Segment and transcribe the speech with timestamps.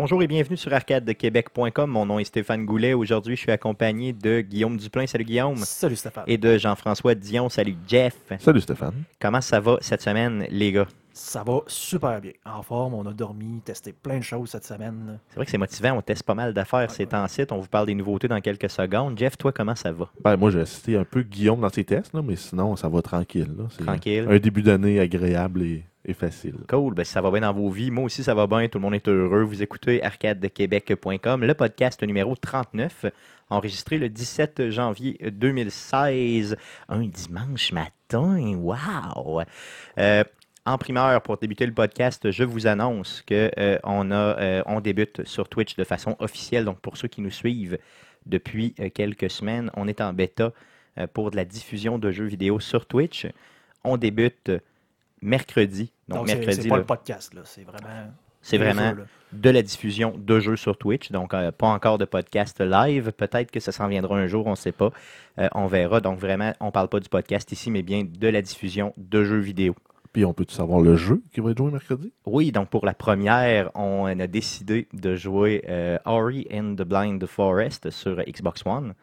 [0.00, 1.90] Bonjour et bienvenue sur arcadequebec.com.
[1.90, 2.94] Mon nom est Stéphane Goulet.
[2.94, 5.06] Aujourd'hui, je suis accompagné de Guillaume Duplain.
[5.06, 5.56] Salut Guillaume.
[5.56, 6.24] Salut Stéphane.
[6.26, 7.50] Et de Jean-François Dion.
[7.50, 8.16] Salut Jeff.
[8.38, 8.94] Salut Stéphane.
[9.20, 10.86] Comment ça va cette semaine, les gars?
[11.12, 12.32] Ça va super bien.
[12.46, 15.18] En forme, on a dormi, testé plein de choses cette semaine.
[15.28, 15.92] C'est vrai que c'est motivant.
[15.98, 17.42] On teste pas mal d'affaires ces temps-ci.
[17.50, 19.18] On vous parle des nouveautés dans quelques secondes.
[19.18, 20.08] Jeff, toi, comment ça va?
[20.24, 23.02] Ben, moi, j'ai assisté un peu Guillaume dans ses tests, là, mais sinon, ça va
[23.02, 23.54] tranquille.
[23.54, 23.64] là.
[23.84, 24.24] Tranquille.
[24.30, 25.84] Un début d'année agréable et,
[26.68, 27.90] Cool, ben, ça va bien dans vos vies.
[27.90, 28.66] Moi aussi, ça va bien.
[28.68, 29.42] Tout le monde est heureux.
[29.42, 33.06] Vous écoutez arcadequebec.com, le podcast numéro 39,
[33.50, 36.56] enregistré le 17 janvier 2016,
[36.88, 38.54] un dimanche matin.
[38.56, 39.42] Wow!
[39.98, 40.24] Euh,
[40.64, 45.26] en primeur, pour débuter le podcast, je vous annonce que euh, on, euh, on débute
[45.26, 46.64] sur Twitch de façon officielle.
[46.64, 47.78] Donc, pour ceux qui nous suivent
[48.24, 50.52] depuis quelques semaines, on est en bêta
[51.12, 53.26] pour de la diffusion de jeux vidéo sur Twitch.
[53.84, 54.50] On débute
[55.22, 55.92] mercredi.
[56.08, 57.42] Donc, mercredi, c'est pas le podcast, là.
[57.44, 58.10] C'est vraiment.
[58.42, 58.58] c'est
[59.32, 61.12] de la diffusion de jeux sur Twitch.
[61.12, 63.12] Donc, euh, pas encore de podcast live.
[63.12, 64.90] Peut-être que ça s'en viendra un jour, on ne sait pas.
[65.38, 66.00] Euh, on verra.
[66.00, 69.22] Donc, vraiment, on ne parle pas du podcast ici, mais bien de la diffusion de
[69.24, 69.76] jeux vidéo.
[70.12, 72.12] Puis, on peut-tu savoir le jeu qui va être joué mercredi?
[72.26, 77.24] Oui, donc pour la première, on a décidé de jouer euh, Ori and the Blind
[77.26, 78.94] Forest sur Xbox One.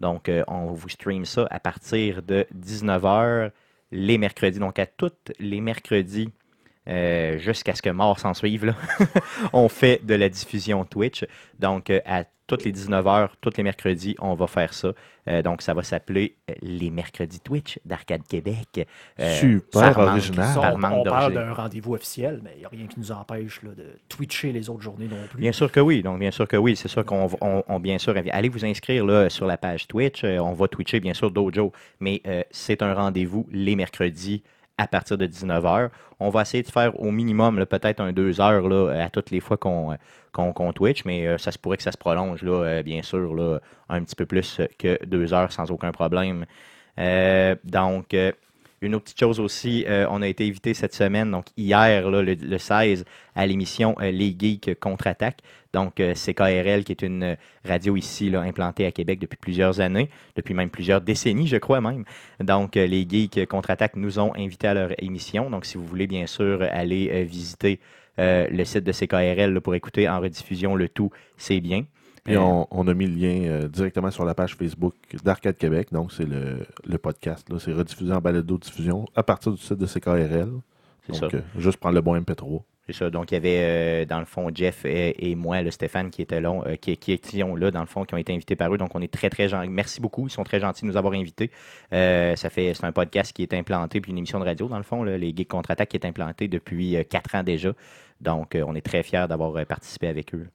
[0.00, 3.50] Donc, euh, on vous stream ça à partir de 19h
[3.90, 4.58] les mercredis.
[4.58, 6.32] Donc, à tous les mercredis,
[6.88, 8.74] euh, jusqu'à ce que mort s'en suive, là,
[9.52, 11.24] on fait de la diffusion Twitch.
[11.58, 14.92] Donc, euh, à toutes les 19h, tous les mercredis, on va faire ça.
[15.28, 18.86] Euh, donc, ça va s'appeler les mercredis Twitch d'Arcade Québec.
[19.18, 20.54] Euh, Super original.
[20.54, 23.60] Ça, on, on parle d'un rendez-vous officiel, mais il n'y a rien qui nous empêche
[23.64, 25.40] là, de twitcher les autres journées non plus.
[25.40, 26.02] Bien sûr que oui.
[26.04, 26.76] Donc, bien sûr que oui.
[26.76, 29.88] C'est sûr qu'on va- on, on- bien sûr, allez vous inscrire là, sur la page
[29.88, 30.22] Twitch.
[30.22, 31.72] On va twitcher, bien sûr, Dojo.
[31.98, 34.44] Mais euh, c'est un rendez-vous les mercredis
[34.78, 35.90] à partir de 19h.
[36.20, 39.40] On va essayer de faire au minimum, peut-être un 2 heures là, à toutes les
[39.40, 42.82] fois qu'on euh, Twitch, mais euh, ça se pourrait que ça se prolonge, là, euh,
[42.82, 46.46] bien sûr, là, un petit peu plus que 2 heures sans aucun problème.
[47.64, 48.14] Donc,
[48.82, 52.22] une autre petite chose aussi, euh, on a été invité cette semaine, donc hier, le,
[52.22, 53.04] le 16,
[53.34, 55.38] à l'émission euh, Les Geeks contre-attaque.
[55.72, 60.54] Donc, euh, CKRL, qui est une radio ici, implantée à Québec depuis plusieurs années, depuis
[60.54, 62.04] même plusieurs décennies, je crois même.
[62.40, 65.50] Donc, les Geeks contre-attaque nous ont invités à leur émission.
[65.50, 67.80] Donc, si vous voulez, bien sûr, aller visiter
[68.18, 71.84] le site de CKRL pour écouter en rediffusion le tout, c'est bien.
[72.26, 74.94] Puis, on, on a mis le lien euh, directement sur la page Facebook
[75.24, 75.88] d'Arcade Québec.
[75.92, 77.46] Donc, c'est le, le podcast.
[77.58, 80.50] C'est rediffusé en balado-diffusion à partir du site de CKRL.
[81.08, 81.36] C'est Donc, ça.
[81.36, 82.62] euh, juste prendre le bon MP3.
[82.88, 83.10] C'est ça.
[83.10, 86.22] Donc, il y avait, euh, dans le fond, Jeff et, et moi, le Stéphane, qui
[86.22, 88.72] étaient là, euh, qui, qui étions là, dans le fond, qui ont été invités par
[88.72, 88.78] eux.
[88.78, 89.68] Donc, on est très, très gentils.
[89.68, 90.28] Merci beaucoup.
[90.28, 91.50] Ils sont très gentils de nous avoir invités.
[91.92, 94.76] Euh, ça fait, c'est un podcast qui est implanté, puis une émission de radio, dans
[94.78, 97.72] le fond, là, les Geeks Contre-Attaque, qui est implanté depuis quatre ans déjà.
[98.20, 100.46] Donc, on est très fiers d'avoir participé avec eux.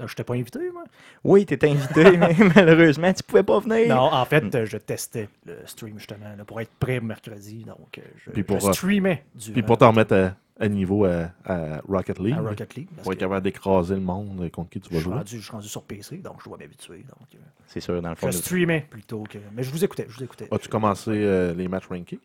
[0.00, 0.84] Euh, Je t'ai pas invité, moi?
[1.24, 3.88] Oui, tu étais invité, mais malheureusement, tu pouvais pas venir.
[3.94, 7.64] Non, en fait, euh, je testais le stream justement là, pour être prêt mercredi.
[7.64, 11.04] Donc, euh, je, Puis pour, je streamais du Puis, pour t'en remettre à, à niveau
[11.04, 12.88] à, à Rocket League, à Rocket League.
[13.02, 15.14] pour être capable d'écraser le monde contre qui tu vas jouer.
[15.14, 17.04] rendu, je suis rendu sur PC, donc je dois m'habituer.
[17.08, 18.30] Euh, C'est sûr, dans le fond.
[18.30, 19.38] je streamais plutôt que.
[19.54, 20.48] Mais je vous écoutais, je vous écoutais.
[20.50, 22.20] As-tu commencé euh, les matchs rankés?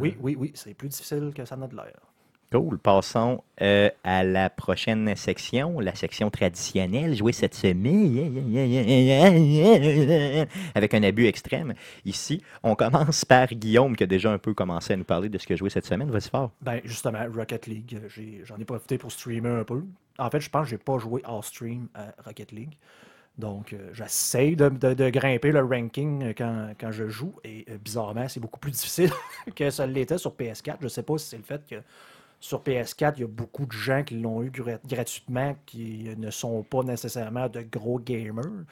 [0.00, 1.92] Oui, oui, oui, c'est plus difficile que ça n'a de l'air.
[2.52, 2.78] Cool.
[2.78, 8.34] Passons euh, à la prochaine section, la section traditionnelle, jouée cette semaine
[10.74, 11.74] avec un abus extrême.
[12.04, 15.38] Ici, on commence par Guillaume qui a déjà un peu commencé à nous parler de
[15.38, 16.08] ce que joué cette semaine.
[16.10, 16.52] Vas-y fort.
[16.60, 19.82] Ben, justement, Rocket League, euh, j'en ai, profité pour streamer un peu.
[20.18, 22.76] En fait, je pense que j'ai pas joué hors stream à Rocket League.
[23.38, 27.34] Donc, euh, j'essaye de, grimper le ranking quand, quand je joue.
[27.42, 29.10] Et bizarrement, c'est beaucoup plus difficile
[29.56, 30.76] que ça l'était sur PS4.
[30.80, 31.76] Je sais pas si c'est le fait que
[32.40, 36.30] sur PS4, il y a beaucoup de gens qui l'ont eu gra- gratuitement qui ne
[36.30, 38.64] sont pas nécessairement de gros gamers.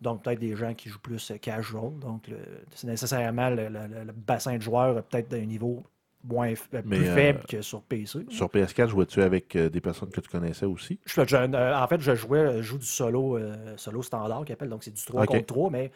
[0.00, 1.98] Donc, peut-être des gens qui jouent plus euh, casual.
[2.00, 2.30] Donc,
[2.74, 5.84] c'est nécessairement le, le- le- le bassin de joueurs peut-être d'un niveau
[6.24, 8.20] moins, euh, Mais, plus euh, faible que sur PC.
[8.28, 11.00] Sur PS4, jouais-tu avec euh, des personnes que tu connaissais aussi?
[11.06, 13.38] Je, je- euh, en fait, je jouais, je joue du solo,
[13.76, 15.24] solo standard qui appelle, donc c'est du 3 Ok.
[15.24, 15.92] contre 3, mais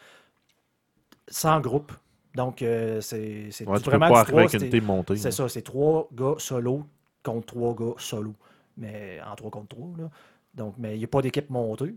[1.27, 1.91] sans groupe.
[2.35, 2.63] Donc,
[3.01, 4.41] c'est Ouais, peux vraiment pas du arriver 3.
[4.41, 5.15] avec une team montée.
[5.15, 6.85] C'est ça, c'est trois gars solo
[7.23, 8.33] contre trois gars solo.
[8.77, 9.89] Mais en 3 contre 3.
[9.97, 10.09] Là.
[10.55, 11.95] Donc, mais il n'y a pas d'équipe montée.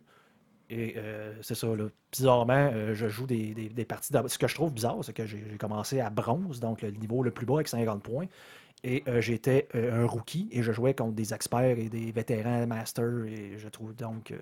[0.70, 1.68] Et euh, c'est ça,
[2.12, 4.12] bizarrement, euh, je joue des, des- des parties.
[4.28, 7.30] Ce que je trouve bizarre, c'est que j'ai commencé à bronze, donc le niveau le
[7.30, 8.26] plus bas avec 50 points.
[8.82, 13.24] Et euh, j'étais un rookie et je jouais contre des experts et des vétérans masters.
[13.26, 14.32] Et je trouve donc.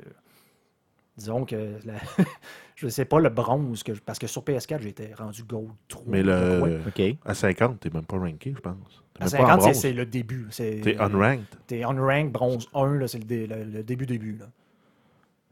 [1.16, 1.78] Disons que.
[1.84, 1.94] la-
[2.76, 6.04] je ne sais pas le bronze, que, parce que sur PS4, j'étais rendu gold 3.
[6.08, 6.80] Mais je le,
[7.24, 9.02] à 50, t'es même pas ranké, je pense.
[9.20, 10.46] À même pas en 50, c'est- le début.
[10.50, 11.44] c'est- T'es unranked.
[11.66, 14.36] T'es on rank bronze 1, là, c'est le, dé- le- le début début.
[14.38, 14.46] Là.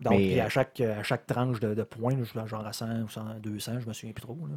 [0.01, 2.67] Donc, Mais, puis euh, à chaque, à chaque tranche de, de points, je suis genre
[2.67, 4.39] à 100 ou 100, 200, je me souviens plus trop.
[4.49, 4.55] là.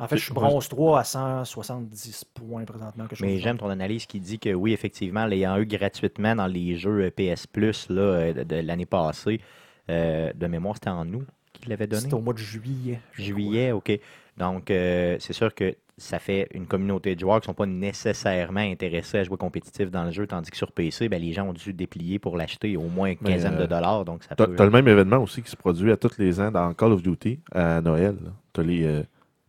[0.00, 3.04] En fait, je suis bronze 3 à 170 points présentement.
[3.06, 6.48] quelque chose Mais j'aime ton analyse qui dit que oui, effectivement, l'ayant eu gratuitement dans
[6.48, 9.40] les jeux euh, PS Plus là, euh, de, de l'année passée,
[9.90, 12.02] euh, de mémoire, c'était en août qu'il l'avait donné.
[12.02, 13.00] C'était au mois de juillet.
[13.12, 13.92] Juillet, OK.
[14.38, 17.66] Donc, euh, c'est sûr que ça fait une communauté de joueurs qui ne sont pas
[17.66, 21.46] nécessairement intéressés à jouer compétitif dans le jeu, tandis que sur PC, ben, les gens
[21.48, 24.04] ont dû déplier pour l'acheter au moins une quinzaine de euh, dollars.
[24.04, 24.54] Donc, ça peut...
[24.56, 27.02] t'as le même événement aussi qui se produit à tous les ans dans Call of
[27.02, 28.16] Duty à Noël.
[28.24, 28.30] là.
[28.54, 29.02] T'as les, euh,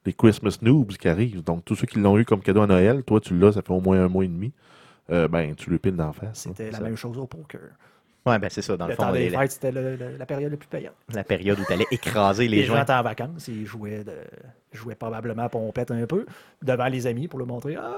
[0.06, 1.44] les Christmas Noobs qui arrivent.
[1.44, 3.74] Donc, tous ceux qui l'ont eu comme cadeau à Noël, toi, tu l'as, ça fait
[3.74, 4.52] au moins un mois et demi.
[5.10, 6.40] Euh, ben, tu le piles d'en face.
[6.42, 7.62] C'était la Ça- même chose au poker.
[8.26, 8.78] Ouais, ben, c'est ça.
[8.78, 10.94] Dans le, Le fond, temps les- des la, fêtes, c'était la période la plus payante.
[11.14, 12.84] la période où tu allais écraser les Les gens joints.
[12.84, 14.14] étaient en vacances, ils jouaient, de,
[14.72, 16.26] jouaient probablement pompette un peu
[16.62, 17.76] devant les amis pour le montrer.
[17.78, 17.96] Ah,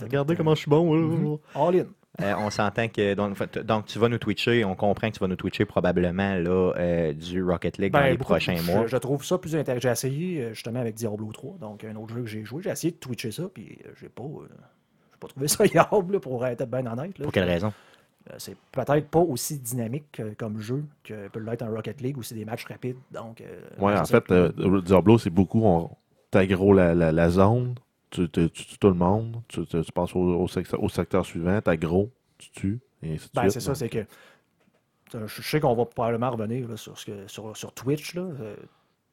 [0.00, 0.94] Regardez comment je suis bon.
[0.94, 1.38] Mhm.
[1.56, 1.86] All in.
[2.20, 3.14] Euh, on s'entend que.
[3.62, 4.64] Donc, tu vas nous twitcher.
[4.64, 8.10] On comprend que tu vas nous twitcher probablement là, euh, du Rocket League dans Ben,
[8.10, 8.86] les prochains je, mois.
[8.86, 9.80] je trouve ça plus intéressant.
[9.82, 12.62] J'ai essayé euh, justement avec Diablo 3, donc un autre jeu que j'ai joué.
[12.62, 14.46] J'ai essayé de twitcher ça, puis j'ai pas, euh,
[15.18, 17.18] pas trouvé ça yable, pour être bien honnête.
[17.18, 17.24] là.
[17.24, 17.72] Pour quelle raison?
[18.38, 22.22] C'est peut-être pas aussi dynamique euh, comme jeu que peut l'être un Rocket League où
[22.22, 22.96] c'est des matchs rapides.
[23.10, 25.62] Donc, euh, Ouais, en fait, que- euh, Diablo, c'est beaucoup.
[25.64, 25.90] On
[26.30, 27.74] t'aggro la, la, la zone,
[28.10, 31.26] tu, tu, tu tues tout le monde, tu, tu, passes au, au, secteur, au secteur
[31.26, 33.52] suivant, t'aggro, tu tues, et ainsi de Ben, suite.
[33.52, 34.04] c'est ça, c'est que.
[35.14, 38.22] euh, Je sais qu'on va probablement revenir là, sur, ce que- sur, sur Twitch, là,
[38.22, 38.56] euh,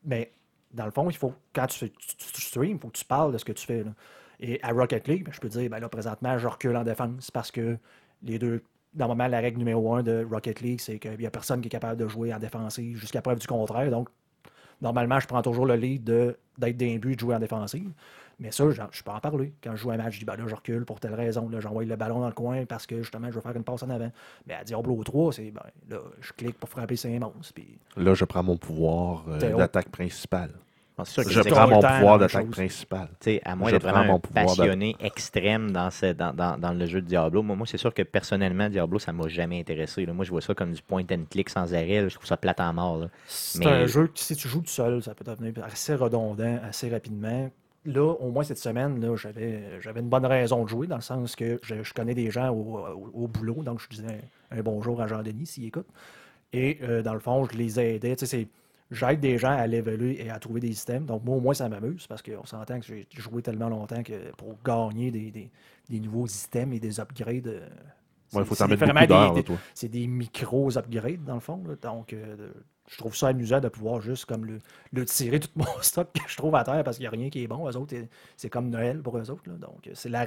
[0.06, 0.32] mais
[0.74, 3.06] dans le fond, il faut, quand tu, fais, tu, tu- streams, il faut que tu
[3.06, 3.84] parles de ce que tu fais.
[3.84, 3.92] là.
[4.40, 7.32] Et à Rocket League, ben, je peux dire, ben là, présentement, je recule en défense
[7.32, 7.78] parce que
[8.24, 8.62] les deux.
[8.96, 11.72] Normalement, la règle numéro un de Rocket League, c'est qu'il n'y a personne qui est
[11.72, 13.92] capable de jouer en défensive jusqu'à preuve du contraire.
[13.92, 14.10] Donc,
[14.82, 17.92] normalement, je prends toujours le lead d'être d'un but de jouer en défensive.
[18.40, 19.54] Mais ça, je peux en parler.
[19.62, 21.50] Quand je joue un match, je dis, ben là, je recule pour telle raison.
[21.50, 23.84] Là, j'envoie le ballon dans le coin parce que justement, je veux faire une passe
[23.84, 24.10] en avant.
[24.48, 27.54] Mais à Diablo 3, c'est, ben, là, je clique pour frapper ses monstres.
[27.54, 30.52] Puis, Là, je prends mon pouvoir euh, d'attaque principale.
[31.06, 32.52] Sûr que Je prends mon pouvoir d'attaque chose.
[32.52, 33.08] principale.
[33.20, 36.34] Tu sais, à moins Je d'être vraiment mon un pouvoir passionné extrême dans, ce- dans,
[36.34, 39.28] dans- dans le jeu de Diablo, moi, moi c'est sûr que personnellement, Diablo, ça m'a
[39.28, 40.06] jamais intéressé.
[40.06, 40.14] là.
[40.14, 42.02] Moi, je vois ça comme du point and click sans arrêt.
[42.02, 42.08] là.
[42.08, 43.08] Je trouve ça plate en mort.
[43.28, 46.60] c'est Mais- un jeu que si tu joues tout seul, ça peut devenir assez redondant
[46.68, 47.50] assez rapidement.
[47.86, 51.02] Là, au moins cette semaine, là, j'avais, j'avais une bonne raison de jouer, dans le
[51.02, 54.20] sens que je, je connais des gens au, au- au boulot, donc je disais
[54.52, 55.88] un bonjour à Jean-Denis s'il écoute.
[56.52, 58.16] Et euh, dans le fond, je les aidais.
[58.16, 58.48] Tu sais, c'est-
[58.92, 61.06] j'aide des gens à leveler et à trouver des systèmes.
[61.06, 64.32] Donc moi, au moins, ça m'amuse parce qu'on s'entend que j'ai joué tellement longtemps que
[64.38, 65.52] pour gagner des, des-
[65.90, 67.48] des nouveaux systèmes et des upgrades.
[67.48, 67.68] euh,
[68.44, 69.58] faut c'est t'en mettre vraiment beaucoup d'heures, des- des- toi.
[69.74, 71.64] c'est des micros upgrades dans le fond.
[71.68, 71.76] là.
[71.82, 72.52] Donc, euh,
[72.88, 74.60] je trouve ça amusant de pouvoir juste comme le,
[74.94, 77.30] le tirer tout mon stock que je trouve à terre parce qu'il n'y a rien
[77.30, 77.68] qui est bon.
[77.70, 77.96] Eux autres,
[78.38, 79.44] c'est- comme Noël pour eux autres.
[79.48, 79.54] là.
[79.58, 80.26] Donc, c'est la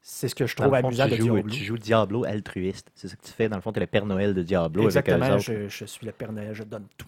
[0.00, 1.50] c'est ce que je trouve fond, amusant tu, de joues, Diablo.
[1.52, 2.90] tu joues Diablo altruiste.
[2.94, 3.48] C'est ça que tu fais.
[3.48, 6.32] Dans le fond, tu es le Père Noël de Diablo Exactement, je suis le Père
[6.32, 7.06] Noël, je donne tout.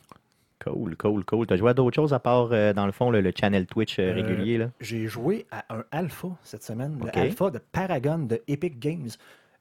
[0.65, 1.47] Cool, cool, cool.
[1.47, 3.67] Tu as joué à d'autres choses à part, euh, dans le fond, le, le channel
[3.67, 4.59] Twitch euh, Euh, régulier?
[4.59, 4.71] Là?
[4.81, 7.14] J'ai joué à un alpha cette semaine, Ok.
[7.17, 9.09] le alpha de Paragon de Epic Games,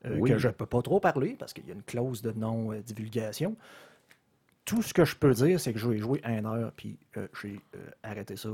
[0.05, 0.29] euh, Oui.
[0.29, 3.55] que je ne peux pas trop parler parce qu'il y a une clause de non-divulgation.
[4.65, 6.97] Tout ce que je peux dire, c'est que j'ai joué un heure, puis
[7.41, 7.59] j'ai
[8.03, 8.49] arrêté ça.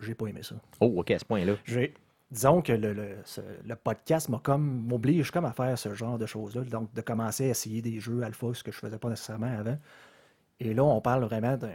[0.00, 0.54] J'ai pas aimé ça.
[0.80, 1.52] Oh, OK, à ce point-là.
[1.64, 1.92] J'ai,
[2.30, 6.18] disons que le, le- ce- le podcast m'a comme m'oblige comme à faire ce genre
[6.18, 9.10] de choses-là, donc de commencer à essayer des jeux alpha, ce que je faisais pas
[9.10, 9.76] nécessairement avant.
[10.60, 11.68] Et là, on parle vraiment d'un.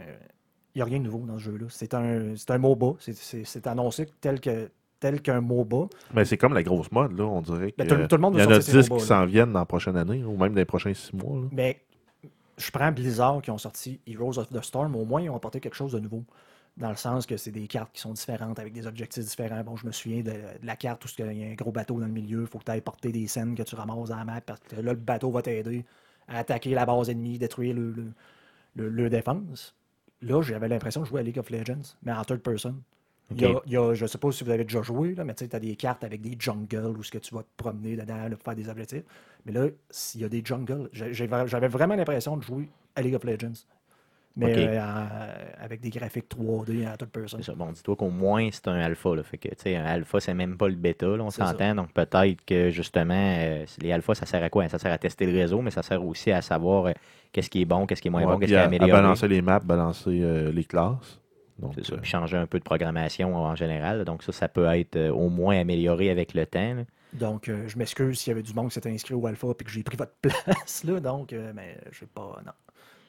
[0.74, 1.66] Il n'y a rien de nouveau dans ce jeu-là.
[1.70, 2.94] C'est un, c'est un MOBA.
[2.98, 5.86] C'est, annoncé tel, que, tel qu'un MOBA.
[6.12, 8.34] Mais c'est comme la grosse mode, là, on dirait que, Ben, tout- tout le monde
[8.34, 10.24] il y en a sortir ses 10 MOBA, qui s'en viennent dans la prochaine année,
[10.24, 11.36] ou même dans les prochains 6 mois.
[11.40, 11.46] là.
[11.52, 11.80] Mais
[12.58, 14.96] je prends Blizzard qui ont sorti Heroes of the Storm.
[14.96, 16.24] Au moins, ils ont apporté quelque chose de nouveau.
[16.76, 19.62] Dans le sens que c'est des cartes qui sont différentes, avec des objectifs différents.
[19.62, 22.00] Bon, je me souviens de, de la carte où il y a un gros bateau
[22.00, 22.40] dans le milieu.
[22.40, 24.40] Il faut que tu ailles porter des scènes que tu ramasses dans la map.
[24.40, 25.84] Parce que là, le bateau va t'aider
[26.26, 28.06] à attaquer la base ennemie, détruire le, le,
[28.74, 29.74] le- le défense.
[30.22, 32.76] Là, j'avais l'impression de jouer à League of Legends, mais en third person.
[33.30, 33.62] Il y a- Ok.
[33.66, 35.44] il y a- je ne sais pas si vous avez déjà joué, là, mais tu
[35.50, 38.30] as des cartes avec des jungles où ce que tu vas te promener dedans là,
[38.30, 39.02] pour faire des objectifs.
[39.46, 43.24] Mais là, s'il y a des jungles, j'avais vraiment l'impression de jouer à League of
[43.24, 43.64] Legends.
[44.36, 45.06] Mais euh, en-
[45.64, 47.38] avec des graphiques 3D en third person.
[47.38, 47.54] C'est ça.
[47.54, 49.14] Bon, dis-toi qu'au moins, c'est un alpha.
[49.14, 49.22] Là.
[49.22, 51.74] Fait que, tu sais, un alpha, c'est même pas le bêta, là, on s'entend.
[51.76, 54.68] Donc, peut-être que, justement, euh, les alphas, ça sert à quoi?
[54.68, 56.92] Ça sert à tester le réseau, mais ça sert aussi à savoir euh,
[57.32, 58.64] qu'est-ce qui est bon, qu'est-ce qui est moins Ouais, bon, qu'est-ce puis qui est à
[58.64, 58.90] amélioré.
[58.90, 61.20] balancer les maps, balancer euh, les classes.
[61.60, 61.96] Donc, C'est ça.
[61.98, 64.04] Puis changer un peu de programmation en général.
[64.04, 66.74] Donc, ça, ça peut être euh, au moins amélioré avec le temps.
[66.74, 66.82] là.
[67.12, 69.62] Donc, euh, je m'excuse s'il y avait du monde qui s'était inscrit au Alpha et
[69.62, 70.82] que j'ai pris votre place.
[70.82, 72.40] Là, donc, euh, mais je sais pas.
[72.44, 72.50] Non,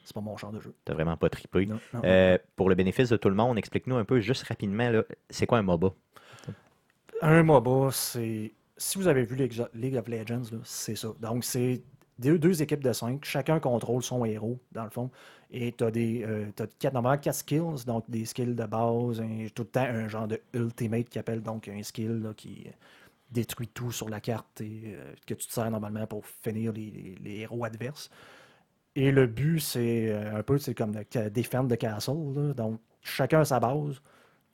[0.06, 0.74] c'est pas mon champ de jeu.
[0.86, 1.66] T'as vraiment pas trippé.
[1.66, 2.02] Non, non.
[2.06, 5.46] Euh, pour le bénéfice de tout le monde, explique-nous un peu, juste rapidement, là, c'est
[5.46, 5.94] quoi un MOBA?
[7.22, 8.54] Un MOBA, c'est.
[8.78, 11.10] Si vous avez vu League of Legends, c'est ça.
[11.22, 11.82] Donc, c'est
[12.20, 13.24] deux, deux équipes de cinq.
[13.24, 15.10] Chacun contrôle son héros, dans le fond.
[15.52, 19.22] Et tu as, des, euh, t'as quatre, normalement quatre skills, donc des skills de base,
[19.22, 22.68] un- tout le temps un genre de ultimate qui appelle donc un skill là, qui
[23.32, 26.92] détruit tout sur la carte et euh, que tu te sers normalement pour finir les,
[26.92, 28.10] les- les héros adverses.
[28.96, 30.94] Et le but, c'est euh, un peu c'est comme
[31.34, 32.12] défendre de castle.
[32.36, 32.54] là.
[32.54, 34.02] Donc, chacun a sa base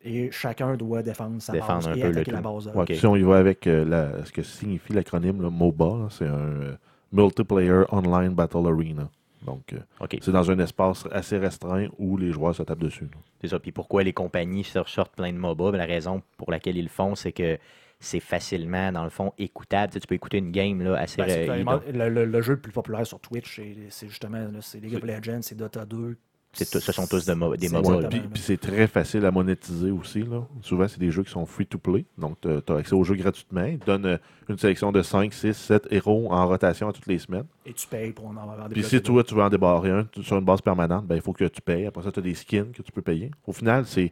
[0.04, 2.44] et chacun doit défendre sa Défendre base un et peu le attaquer la tout.
[2.54, 2.66] base.
[2.66, 2.94] de Ouais, Ok.
[2.96, 6.76] Si on y va avec euh, la- ce que signifie l'acronyme MOBA, c'est un euh,
[7.12, 9.10] Multiplayer Online Battle Arena.
[9.46, 13.08] Donc, euh, c'est dans un espace assez restreint où les joueurs se tapent dessus.
[13.42, 13.60] C'est ça.
[13.60, 15.72] Puis pourquoi les compagnies sor- sortent plein de MOBA?
[15.72, 17.58] Ben, la raison pour laquelle ils le font, c'est que
[18.02, 19.92] c'est facilement, dans le fond, écoutable.
[19.92, 21.18] Tu, sais, tu peux écouter une game là, assez.
[21.22, 24.80] Ben, euh, le, le- le jeu le plus populaire sur Twitch, c'est justement là, c'est
[24.80, 26.18] League of Legends, c'est Dota 2.
[26.54, 29.32] C'est tout- ce sont tous de mo- des exactement, puis, puis c'est très facile à
[29.32, 30.22] monétiser aussi.
[30.24, 30.46] Là.
[30.62, 32.04] Souvent, c'est des jeux qui sont free to play.
[32.18, 33.64] Donc, tu as accès aux jeux gratuitement.
[33.64, 34.18] Ils te donnent euh,
[34.50, 37.46] une sélection de 5, 6, 7 héros en rotation à toutes les semaines.
[37.66, 40.04] Et tu payes pour en avoir des Puis si toi, tu veux en débarrer un
[40.04, 41.86] tu- sur une base permanente, ben, il faut que tu payes.
[41.86, 43.32] Après ça, tu as des skins que tu peux payer.
[43.48, 44.12] Au final, c'est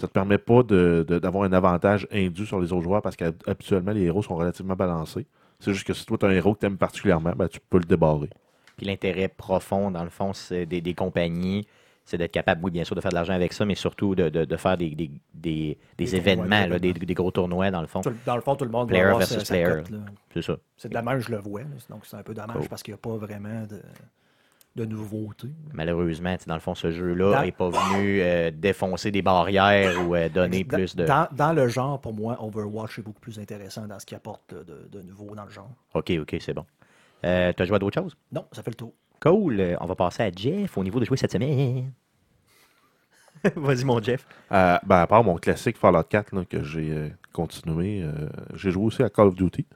[0.00, 3.16] ça te permet pas de- de- d'avoir un avantage indu sur les autres joueurs parce
[3.16, 5.26] qu'habituellement, les héros sont relativement balancés.
[5.58, 7.60] C'est juste que si toi, tu as un héros que tu aimes particulièrement, ben, tu
[7.68, 8.30] peux le débarrer.
[8.78, 11.66] Puis l'intérêt profond, dans le fond, c'est des, des compagnies,
[12.06, 14.30] c'est d'être capable, oui, bien sûr, de faire de l'argent avec ça, mais surtout de,
[14.30, 15.10] de- de faire des, des,
[15.98, 18.00] des- événements, tournois, là, des, gros tournois, dans le fond.
[18.24, 19.82] Dans le fond, tout le monde Player versus player.
[20.32, 20.56] C'est ça.
[20.78, 21.60] C'est de la même, je le vois.
[21.90, 22.68] Donc, c'est un peu dommage Cool.
[22.68, 23.80] parce qu'il n'y a pas vraiment de,
[24.80, 25.50] de nouveautés.
[25.72, 29.22] Malheureusement, tu sais, dans le fond, ce jeu-là Dans- n'est pas venu euh, défoncer des
[29.22, 31.04] barrières ou euh, donner Dans- plus de.
[31.04, 34.54] Dans, dans le genre, pour moi, Overwatch est beaucoup plus intéressant dans ce qu'il apporte
[34.54, 35.70] de, de nouveau dans le genre.
[35.94, 36.64] OK, OK, c'est bon.
[37.24, 38.16] Euh, tu as joué à d'autres choses?
[38.32, 38.92] Non, ça fait le tour.
[39.20, 39.60] Cool.
[39.60, 41.92] Euh, on va passer à Jeff au niveau de jouer cette semaine.
[43.56, 44.26] Vas-y, mon Jeff.
[44.52, 48.70] Euh, ben, à part mon classique Fallout 4 là, que j'ai euh, continué, euh, j'ai
[48.70, 49.66] joué aussi à Call of Duty,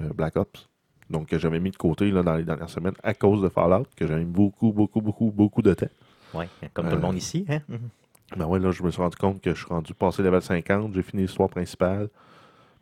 [0.00, 0.68] euh, Black Ops.
[1.10, 3.86] Donc, que j'avais mis de côté là, dans les dernières semaines à cause de Fallout,
[3.96, 5.86] que j'avais mis beaucoup, beaucoup, beaucoup, beaucoup de temps.
[6.34, 7.44] Ouais, comme tout le Euh, monde ici.
[7.48, 7.60] Hein?
[7.68, 7.88] Mhm.
[8.36, 10.92] Ben ouais, là, je me suis rendu compte que je suis rendu passé level 50,
[10.94, 12.08] j'ai fini l'histoire principale.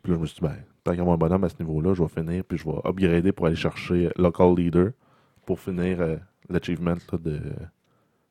[0.01, 1.55] Puis là, je me suis dit, ben, tant qu'il y a un bonhomme à ce
[1.59, 4.89] niveau-là, je vais finir, puis je vais upgrader pour aller chercher Local Leader
[5.45, 6.15] pour finir euh,
[6.49, 7.39] l'achievement de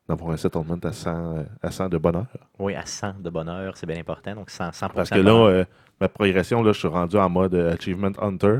[0.07, 2.27] d'avoir un settlement à 100, euh, à 100 de bonheur.
[2.59, 4.35] Oui, à 100 de bonheur, c'est bien important.
[4.35, 5.65] Donc 100, 100 Parce que là, euh,
[5.99, 8.59] ma progression, là, je suis rendu en mode Achievement Hunter.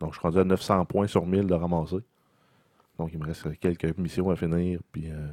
[0.00, 1.98] Donc, je suis rendu à 900 points sur 1000 de ramasser.
[2.98, 4.80] Donc, il me reste quelques missions à finir.
[4.92, 5.28] Puis, euh,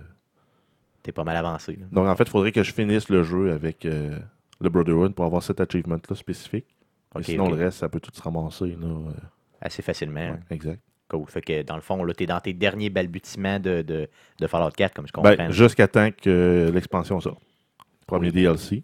[1.04, 1.76] t'es pas mal avancé.
[1.76, 1.86] là.
[1.92, 4.18] Donc, en fait, il faudrait que je finisse le jeu avec euh,
[4.60, 6.66] le Brotherhood pour avoir cet achievement-là spécifique.
[7.22, 8.76] Sinon, le reste, ça peut tout se ramasser.
[8.80, 9.12] Là, euh,
[9.62, 10.20] Assez facilement.
[10.32, 10.82] ouais, exact.
[11.10, 11.26] Cool.
[11.28, 14.10] Fait que dans le fond, là, t'es dans tes derniers balbutiements de, de,
[14.40, 15.34] de Fallout 4, comme je comprends.
[15.36, 17.42] Ben, Jusqu'à temps que l'expansion sorte.
[18.06, 18.84] Premier DLC.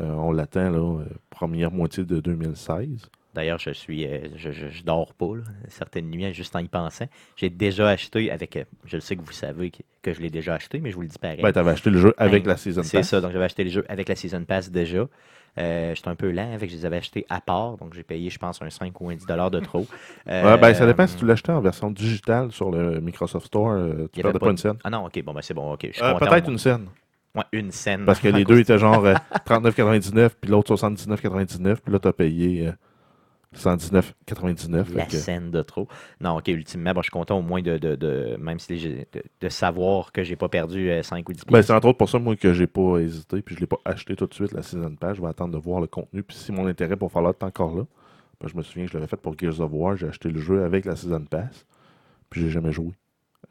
[0.00, 3.10] Euh, on l'attend, là, euh, première moitié de 2016.
[3.34, 6.68] D'ailleurs, je suis, euh, je, je, je dors pas là, certaines nuits juste en y
[6.68, 7.06] pensant.
[7.36, 10.30] J'ai déjà acheté avec, euh, je le sais que vous savez que, que je l'ai
[10.30, 11.40] déjà acheté, mais je vous le dis pareil.
[11.40, 13.08] Ben, t'avais acheté le jeu avec Ben, la Season C'est Pass.
[13.08, 15.06] ça, donc j'avais acheté le jeu avec la Season Pass déjà.
[15.58, 18.30] Euh, J'étais un peu lent, avec je les avais achetés à part, donc j'ai payé,
[18.30, 19.86] je pense, un 5 ou un 10 dollars de trop.
[20.26, 23.76] Ouais, ben, ça Euh, dépend si tu l'achetais en version digitale sur le Microsoft Store.
[24.12, 24.76] tu perdais pas pas une scène.
[24.84, 25.88] Ah non, ok, bon, ben c'est bon, ok.
[26.18, 26.86] Peut-être une scène.
[27.34, 28.04] Ouais, une scène.
[28.06, 29.14] Parce que les deux étaient genre euh,
[29.46, 32.70] 39,99 puis l'autre 79,99 puis là, tu as payé
[33.56, 34.94] 119,99.
[34.94, 35.88] La que- scène de trop.
[36.20, 39.06] Non, ok, ultimement, bon, je suis content au moins de, de, de- même si de,
[39.40, 42.08] de savoir que j'ai pas perdu euh, 5 ou 10 Ben, c'est entre autres pour
[42.08, 44.62] ça, moi, que j'ai pas hésité puis je l'ai pas acheté tout de suite, la
[44.62, 45.16] Season Pass.
[45.16, 46.22] Je vais attendre de voir le contenu.
[46.22, 47.84] Puis si mon intérêt pour Fallout est encore là,
[48.40, 49.96] ben, je me souviens que je l'avais fait pour Gears of War.
[49.96, 51.66] J'ai acheté le jeu avec la Season Pass.
[52.30, 52.92] Puis j'ai jamais joué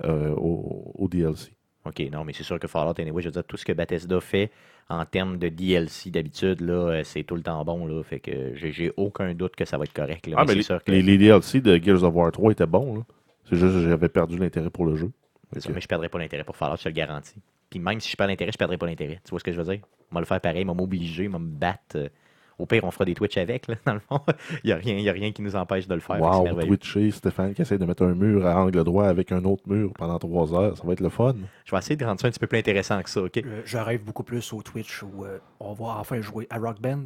[0.06, 1.52] euh, au, au DLC.
[1.86, 4.20] OK, non, mais c'est sûr que Fallout, anyway, je veux dire, tout ce que Bethesda
[4.22, 4.52] fait
[4.90, 8.02] en termes de DLC d'habitude, là, euh, c'est tout le temps bon, là.
[8.04, 10.26] Fait que j'ai aucun doute que ça va être correct.
[10.28, 10.92] Là, Ah, mais les, sûr que.
[10.92, 13.04] les- les DLC de Gears of War 3 étaient bons.
[13.50, 15.12] C'est juste que j'avais perdu l'intérêt pour le jeu.
[15.58, 17.36] ça, mais je perdrai pas l'intérêt pour Fallout, je te le garantis.
[17.70, 19.20] Puis même si je perds l'intérêt, je perdrai pas l'intérêt.
[19.24, 19.82] Tu vois ce que je veux dire?
[20.12, 22.10] On va le faire pareil, on va m'obliger, on va me battre.
[22.60, 24.20] Au pire, on fera des Twitch avec, là, dans le fond.
[24.64, 26.22] Il n'y a, rien- il y a rien qui nous empêche de le faire.
[26.22, 26.62] Wow.
[26.62, 29.92] Twitcher, Stéphane qui essaie de mettre un mur à angle droit avec un autre mur
[29.98, 31.36] pendant trois heures, ça va être le fun.
[31.66, 33.38] Je vais essayer de rendre ça un petit peu plus intéressant que ça, OK?
[33.38, 36.80] Euh, je rêve beaucoup plus au Twitch où euh, on va enfin jouer à Rock
[36.82, 37.06] Band.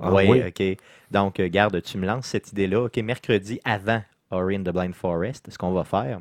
[0.00, 0.42] Ah ouais, oui?
[0.46, 0.78] OK.
[1.10, 2.84] Donc, euh, garde, tu me lances cette idée-là.
[2.84, 6.20] OK, mercredi avant Ori and the Blind Forest, ce qu'on va faire,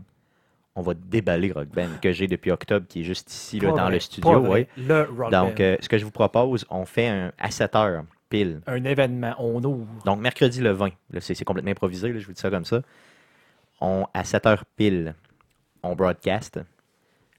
[0.76, 3.84] on va déballer Rock Band que j'ai depuis octobre, qui est juste ici, là, dans
[3.84, 4.40] vrai, le studio.
[4.40, 4.68] ouais.
[4.78, 5.64] Le Rock Donc, Band.
[5.64, 8.62] euh, ce que je vous propose, on fait un, à 7 heures, pile.
[8.68, 9.88] un événement, on ouvre.
[10.06, 10.90] Donc, mercredi le 20.
[11.12, 12.82] Là, c'est, c'est complètement improvisé, là, je vous dis ça comme ça.
[13.82, 15.16] On, à 7 heures pile,
[15.84, 16.60] on broadcast.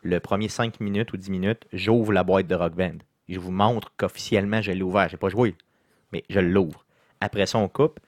[0.02, 2.96] Le premier 5 minutes ou 10 minutes, j'ouvre la boîte de Rock Band.
[3.28, 5.08] Je vous montre qu'officiellement, je l'ai ouvert.
[5.08, 5.54] Je n'ai pas joué,
[6.12, 6.84] mais je l'ouvre.
[7.20, 8.00] Après ça, on coupe,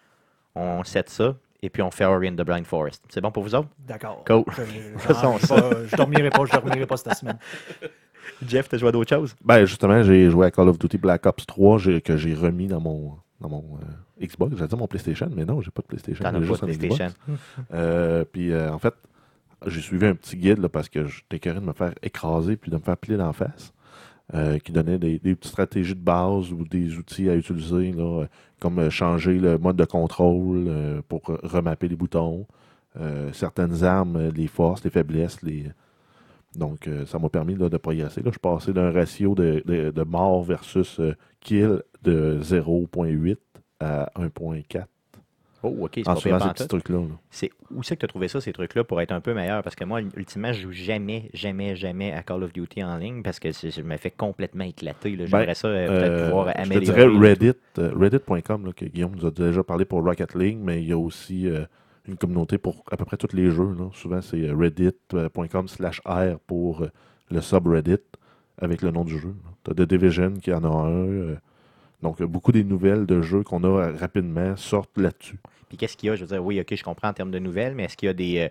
[0.54, 3.04] on set ça et puis on fait Ori and the Blind Forest.
[3.08, 3.68] C'est bon pour vous autres?
[3.78, 4.24] D'accord.
[4.26, 4.44] Cool.
[4.56, 4.62] Je,
[4.94, 7.38] je, Faisons je- dormirai pas, je dormirai pas cette semaine.
[8.46, 9.34] Jeff, t'as joué à d'autres choses?
[9.44, 12.66] Ben, justement, j'ai joué à Call of Duty Black Ops 3 j'ai- que j'ai remis
[12.66, 14.56] dans mon, dans mon euh, Xbox.
[14.56, 16.24] J'allais dire mon PlayStation, mais non, j'ai pas de PlayStation.
[16.24, 16.78] T'en as j'ai pas juste.
[16.78, 17.14] PlayStation.
[17.74, 18.94] Euh, puis euh, en fait,
[19.66, 22.70] j'ai suivi un petit guide là, parce que j'étais écœuré de me faire écraser puis
[22.70, 23.72] de me faire plier d'en face.
[24.34, 28.26] Euh, qui donnait des, petites stratégies de base ou des outils à utiliser, là, euh,
[28.60, 32.46] comme euh, changer le mode de contrôle pour remapper les boutons,
[33.32, 35.42] certaines armes, les forces, les faiblesses.
[35.42, 35.66] Les...
[36.56, 38.22] Donc, ça m'a permis là, de progresser.
[38.22, 38.30] Là.
[38.32, 41.00] Je passé d'un ratio de, de, de mort versus
[41.40, 43.36] kill de 0.8
[43.80, 44.84] à 1.4
[45.64, 46.56] Oh, ok, c'est pas suivant pire ces pantoute.
[46.56, 46.98] petits trucs-là.
[47.00, 47.14] là.
[47.30, 49.62] C'est où c'est que tu as trouvé ça, ces trucs-là, pour être un peu meilleur?
[49.62, 53.22] Parce que moi, ultimement, je joue jamais, jamais, jamais à Call of Duty en ligne
[53.22, 55.16] parce que je me fais complètement éclater.
[55.16, 56.84] J'aimerais ça euh, peut-être Euh, pouvoir je te améliorer.
[56.84, 60.88] dirais Reddit, euh, Reddit.com, que Guillaume nous a déjà parlé pour Rocket League, mais il
[60.88, 61.64] y a aussi euh,
[62.08, 63.72] une communauté pour à peu près tous les jeux.
[63.78, 63.88] là.
[63.94, 66.86] Souvent, c'est reddit.com slash R pour
[67.30, 67.98] le subreddit
[68.58, 69.34] avec le nom du jeu.
[69.64, 71.36] Tu as The Division qui en a un.
[72.02, 75.38] Donc, beaucoup des nouvelles de jeux qu'on a euh, rapidement sortent là-dessus.
[75.68, 76.16] Puis qu'est-ce qu'il y a?
[76.16, 78.10] Je veux dire, oui, ok, je comprends en termes de nouvelles, mais est-ce qu'il y
[78.10, 78.38] a des.
[78.38, 78.48] euh,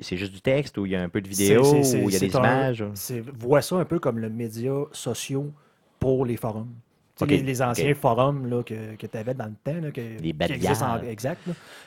[0.00, 2.16] c'est juste du texte ou il y a un peu de vidéo ou il y
[2.16, 2.84] a des un- images?
[2.94, 5.52] c'est- Vois ça un peu comme le média sociaux
[5.98, 6.72] pour les forums.
[7.16, 9.80] Tu sais, Ok, Les, les anciens forums là, que, que tu avais dans le temps,
[9.80, 11.42] là, que, Les qui existent en- exact,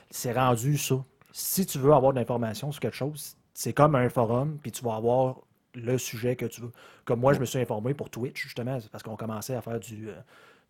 [0.10, 1.04] c'est rendu ça.
[1.32, 4.84] Si tu veux avoir de l'information sur quelque chose, c'est comme un forum, puis tu
[4.84, 5.38] vas avoir
[5.76, 6.72] le sujet que tu veux.
[7.06, 10.10] Comme moi, je me suis informé pour Twitch, justement, parce qu'on commençait à faire du,
[10.10, 10.14] euh,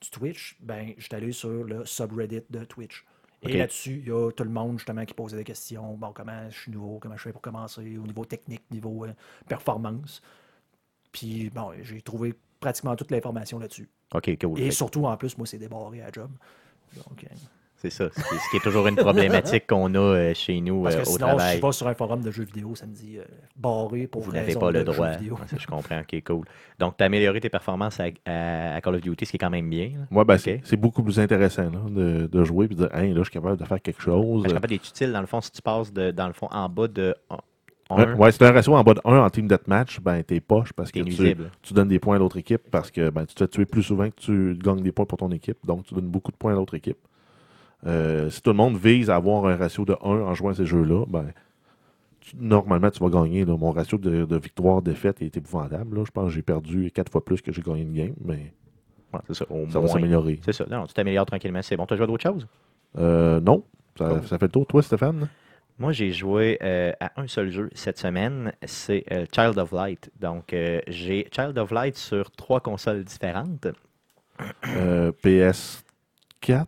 [0.03, 0.57] du Twitch.
[0.59, 3.05] Ben, j'étais allé sur le subreddit de Twitch.
[3.41, 5.95] Et là-dessus, il y a tout le monde justement qui posait des questions.
[5.95, 9.13] Bon, comment je suis nouveau, comment je fais pour commencer, au niveau technique, niveau euh,
[9.47, 10.21] performance.
[11.11, 13.89] Puis, bon, j'ai trouvé pratiquement toute l'information là-dessus.
[14.13, 14.59] Ok, cool.
[14.59, 16.31] Et surtout, en plus, moi, c'est débarré à job.
[16.95, 17.35] Donc, euh,
[17.83, 18.05] C'est ça.
[18.15, 21.01] Ce qui, ce qui est toujours une problématique qu'on a euh, chez nous parce euh,
[21.03, 21.55] que au sinon, travail.
[21.55, 23.23] si je vais sur un forum de jeux vidéo, ça me dit euh,
[23.57, 25.07] barré pour Vous n'avez pas le droit.
[25.07, 25.19] Ouais,
[25.57, 25.99] je comprends.
[25.99, 26.45] Ok, cool.
[26.79, 29.39] Donc, tu as amélioré tes performances à, à- à Call of Duty, ce qui est
[29.39, 29.91] quand même bien.
[30.09, 30.39] Moi, ben, Ok.
[30.39, 33.23] c'est- c'est beaucoup plus intéressant là, de, de jouer et de dire Hey, là, je
[33.23, 34.43] suis capable de faire quelque chose.
[34.43, 36.47] Je suis capable d'être utile, dans le fond, si tu passes de, dans le fond
[36.51, 37.37] en bas de 1,
[37.97, 40.23] Ouais, ouais, si tu as un ratio en bas de 1 en team deathmatch, ben,
[40.23, 41.01] t'es poche parce que
[41.61, 43.83] tu donnes des points à l'autre équipe parce que ben, tu te fais tuer plus
[43.83, 45.57] souvent que tu gagnes des points pour ton équipe.
[45.65, 46.97] Donc, tu donnes beaucoup de points à l'autre équipe.
[47.85, 50.53] Euh, si tout le monde vise à avoir un ratio de 1 en jouant à
[50.55, 51.25] ces jeux-là, ben,
[52.21, 53.43] tu- normalement, tu vas gagner.
[53.45, 53.57] là.
[53.57, 55.97] Mon ratio de, de victoire-défaite est épouvantable.
[55.97, 56.03] là.
[56.05, 58.53] Je pense que j'ai perdu 4 fois plus que j'ai gagné une game, mais
[59.13, 60.39] Ouais, ça, au ça va s'améliorer.
[60.43, 60.65] C'est ça.
[60.71, 61.61] Non, tu t'améliores tranquillement.
[61.61, 61.85] C'est bon.
[61.85, 62.47] Tu as joué à d'autres choses?
[62.97, 63.63] Euh, non,
[63.95, 64.65] ça, fait le tour.
[64.65, 65.27] Toi, Stéphane?
[65.77, 70.09] Moi, j'ai joué euh, à un seul jeu cette semaine, c'est euh, Child of Light.
[70.19, 73.67] Donc, euh, j'ai Child of Light sur trois consoles différentes.
[74.67, 76.65] Euh, PS4?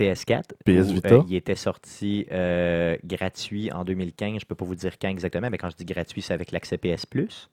[0.00, 0.42] PS4.
[0.64, 1.14] PS où, Vita.
[1.14, 4.30] euh, il était sorti euh, gratuit en 2015.
[4.30, 6.52] Je ne peux pas vous dire quand exactement, mais quand je dis gratuit, c'est avec
[6.52, 7.50] l'accès PS Plus.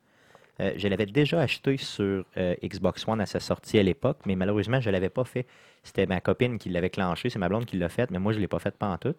[0.60, 2.25] Euh, je l'avais déjà acheté sur
[2.63, 5.45] Xbox One à sa sortie à l'époque, mais malheureusement, je ne l'avais pas fait.
[5.83, 8.38] C'était ma copine qui l'avait clenché, c'est ma blonde qui l'a fait, mais moi, je
[8.38, 9.13] ne l'ai pas fait pas en tout.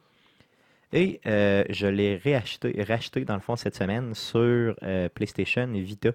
[0.92, 4.74] Et je l'ai réacheté, racheté dans le fond cette semaine sur
[5.14, 6.10] PlayStation Vita.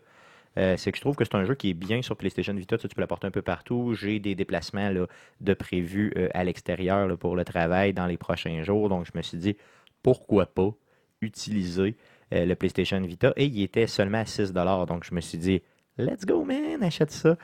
[0.58, 2.78] Euh, c'est que je trouve que c'est un jeu qui est bien sur PlayStation Vita.
[2.78, 3.94] Tu, peux l'apporter un peu partout.
[3.94, 4.92] J'ai des déplacements
[5.42, 8.90] de prévus euh, à l'extérieur pour le travail dans les prochains jours.
[8.90, 9.58] Donc, je me suis dit,
[10.04, 10.72] pourquoi pas
[11.22, 11.96] utiliser
[12.34, 13.34] euh, le PlayStation Vita?
[13.36, 15.62] Et il était seulement à 6 Donc, je me suis dit,
[15.98, 17.38] let's go, man, achète ça.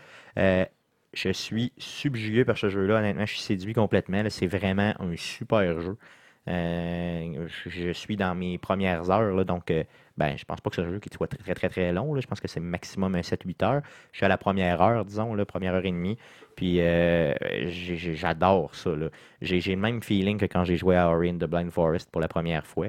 [1.11, 2.99] Je suis subjugué par ce jeu-là.
[2.99, 4.23] Honnêtement, je suis séduit complètement.
[4.29, 5.97] C'est vraiment un super jeu.
[6.47, 9.83] Euh, je, suis dans mes premières heures, là, donc euh,
[10.17, 12.19] ben, je pense pas que ce jeu qui soit très très très long.
[12.19, 13.81] Je pense que c'est maximum un 7-8 heures.
[14.11, 16.17] Je suis à la première heure, disons, première heure et demie.
[16.55, 17.33] Puis euh,
[17.67, 18.91] j'adore ça.
[19.41, 22.21] J'ai le même feeling que quand j'ai joué à Ori and the Blind Forest pour
[22.21, 22.87] la première fois.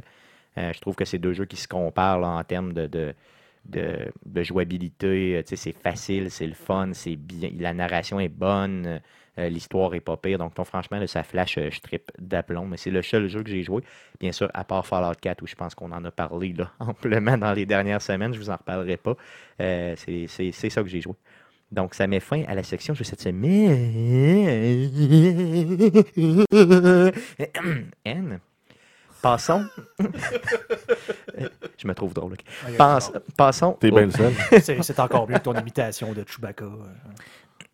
[0.59, 3.15] Euh, je trouve que c'est deux jeux qui se comparent en termes de,
[3.67, 5.43] de, jouabilité.
[5.47, 7.51] C'est facile, c'est le fun, c'est bien.
[7.59, 9.01] La narration est bonne.
[9.41, 10.39] Euh, L'histoire est pas pire.
[10.39, 12.67] Donc, non, franchement, là, ça flash, euh, je trippe d'aplomb.
[12.67, 13.83] Mais c'est le seul jeu que j'ai joué.
[14.21, 17.37] Bien sûr, à part Fallout 4, où je pense qu'on en a parlé là, amplement
[17.39, 18.33] dans les dernières semaines.
[18.35, 19.17] Je vous en reparlerai pas.
[19.61, 21.15] Euh, c'est c'est- c'est ça que j'ai joué.
[21.73, 23.71] Donc, ça met fin à la section jeu cette semaine.
[28.05, 28.41] N.
[29.23, 29.67] Passons.
[31.79, 32.37] je me trouve drôle.
[32.79, 33.73] Passe- passons.
[33.79, 34.33] T'es bien le seul.
[34.63, 36.65] C'est c'est encore mieux que ton imitation de Chewbacca.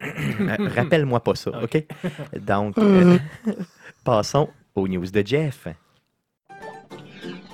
[0.03, 0.69] Euh.
[0.77, 1.85] Rappelle-moi pas ça, OK?
[2.47, 3.19] Donc, euh,
[4.05, 5.69] passons aux news de Jeff.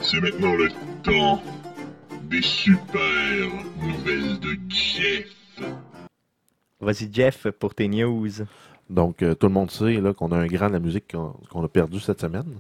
[0.01, 0.69] C'est maintenant le
[1.03, 1.43] temps
[2.25, 3.49] des super
[3.81, 5.27] nouvelles de Jeff.
[6.81, 8.29] Vas-y, Jeff, pour tes news.
[8.91, 11.65] Donc, euh, tout le monde sait là, qu'on a un grand de la musique qu'on
[11.65, 12.59] a perdu cette semaine.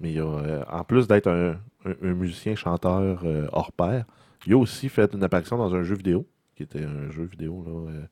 [0.00, 1.52] Mais il y a, euh, en plus d'être un,
[1.86, 4.04] un- un musicien chanteur euh, hors pair,
[4.46, 7.64] il a aussi fait une apparition dans un jeu vidéo, qui était un jeu vidéo
[7.66, 8.02] là, euh,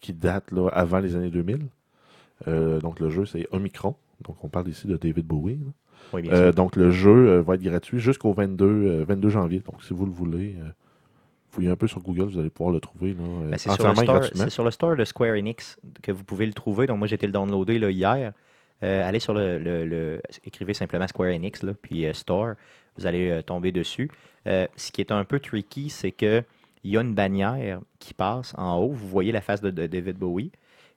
[0.00, 1.66] qui, date là, avant les années 2000.
[2.46, 3.94] Euh, donc le jeu c'est Omicron.
[4.26, 5.54] Donc on parle ici de David Bowie.
[5.56, 5.70] là.
[6.12, 6.54] Oui, bien Euh, sûr.
[6.54, 9.60] donc le jeu euh, va être gratuit jusqu'au 22, euh, 22 janvier.
[9.60, 10.56] Donc si vous le voulez,
[11.50, 13.94] fouillez un peu sur Google, vous allez pouvoir le trouver là, Ben, c'est, sur le
[13.94, 16.86] store, c'est sur le store de Square Enix que vous pouvez le trouver.
[16.86, 18.32] Donc, moi, j'ai été le downloader là, hier.
[18.84, 22.54] Euh, allez sur le, le- le- Écrivez simplement Square Enix, là, puis euh, Store.
[22.96, 24.10] Vous allez euh, tomber dessus.
[24.46, 26.42] Ce qui est un peu tricky, c'est que
[26.84, 28.92] il y a une bannière qui passe en haut.
[28.92, 30.52] Vous voyez la face de, de David Bowie.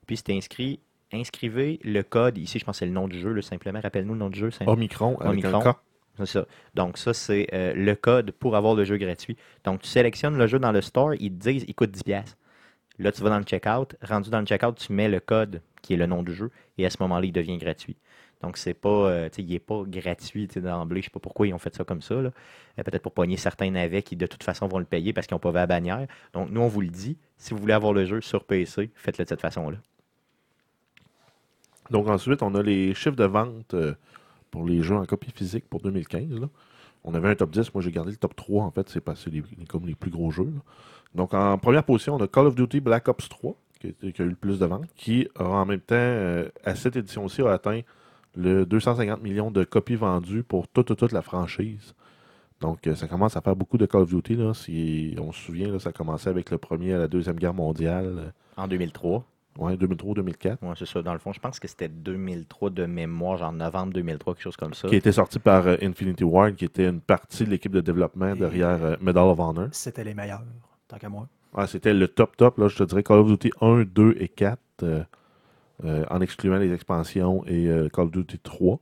[0.06, 0.80] Puis, c'est inscrit.
[1.12, 2.38] Inscrivez le code.
[2.38, 3.80] Ici, je pense que c'est le nom du jeu, là, simplement.
[3.80, 4.50] Rappelle-nous le nom du jeu.
[4.66, 5.60] Omicron avec Omicron.
[5.66, 5.76] un K.
[6.18, 6.46] C'est ça.
[6.74, 9.36] Donc, ça, c'est euh, le code pour avoir le jeu gratuit.
[9.64, 12.04] Donc, tu sélectionnes le jeu dans le store, ils te disent, il coûte 10$.
[12.04, 12.36] piastres.
[12.98, 13.96] Là, tu vas dans le checkout.
[14.02, 16.86] Rendu dans le checkout, tu mets le code qui est le nom du jeu et
[16.86, 17.96] à ce moment-là, il devient gratuit.
[18.40, 21.00] Donc, c'est pas, euh, il n'est pas gratuit d'emblée.
[21.00, 22.14] Je sais pas pourquoi ils ont fait ça comme ça.
[22.14, 22.30] Euh,
[22.76, 25.40] Peut-être pour pogner certains navets qui, de toute façon, vont le payer parce qu'ils n'ont
[25.40, 26.08] pas vu la bannière.
[26.32, 27.18] Donc, nous, on vous le dit.
[27.36, 29.78] Si vous voulez avoir le jeu sur PC, faites-le de cette façon-là.
[31.90, 33.94] Donc ensuite, on a les chiffres de vente euh,
[34.50, 36.40] pour les jeux en copie physique pour 2015.
[36.40, 36.48] là.
[37.04, 39.30] On avait un top 10, moi j'ai gardé le top 3 en fait, c'est passé
[39.68, 40.52] comme les plus gros jeux.
[41.14, 44.12] Donc en première position, on a Call of Duty Black Ops 3, qui, a été-
[44.12, 46.96] qui a eu le plus de ventes, qui a en même temps, euh, à cette
[46.96, 47.80] édition-ci, a atteint
[48.36, 51.94] le 250 millions de copies vendues pour toute, toute, toute la franchise.
[52.60, 54.36] Donc euh, ça commence à faire beaucoup de Call of Duty.
[54.36, 54.54] Là.
[54.54, 57.54] Si on se souvient, là, ça a commencé avec le premier à la Deuxième Guerre
[57.54, 59.24] mondiale, En 2003.
[59.58, 60.58] ouais, 2003-2004.
[60.62, 61.02] Ouais, c'est ça.
[61.02, 64.56] Dans le fond, je pense que c'était 2003 de mémoire, genre novembre 2003, quelque chose
[64.56, 64.86] comme ça.
[64.88, 67.80] qui a été sorti par euh, Infinity Ward, qui était une partie de l'équipe de
[67.80, 69.68] développement Et- derrière euh, Medal of Honor.
[69.72, 70.42] C'était les meilleurs,
[70.86, 71.26] tant qu'à moi.
[71.54, 74.28] Ah, C'était le top top, là, je te dirais Call of Duty 1, 2 et
[74.28, 75.04] 4, euh,
[75.84, 78.80] euh, en excluant les expansions et euh, Call of Duty 3.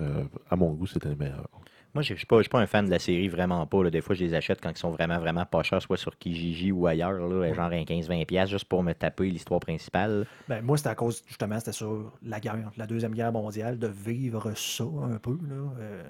[0.00, 1.48] Euh, à mon goût, c'était les meilleurs.
[1.94, 3.82] Moi, je ne suis pas, un fan de la série, vraiment pas.
[3.82, 3.90] là.
[3.90, 6.70] Des fois, je les achète quand ils sont vraiment, vraiment pas chers, soit sur Kijiji
[6.70, 10.26] ou ailleurs, là, genre un 15-20$, piastres, juste pour me taper l'histoire principale.
[10.48, 13.88] Ben, moi, c'était à cause, justement, c'était sur la guerre, la Deuxième Guerre mondiale, de
[13.88, 15.38] vivre ça un peu.
[15.48, 15.72] Là.
[15.80, 16.02] Euh,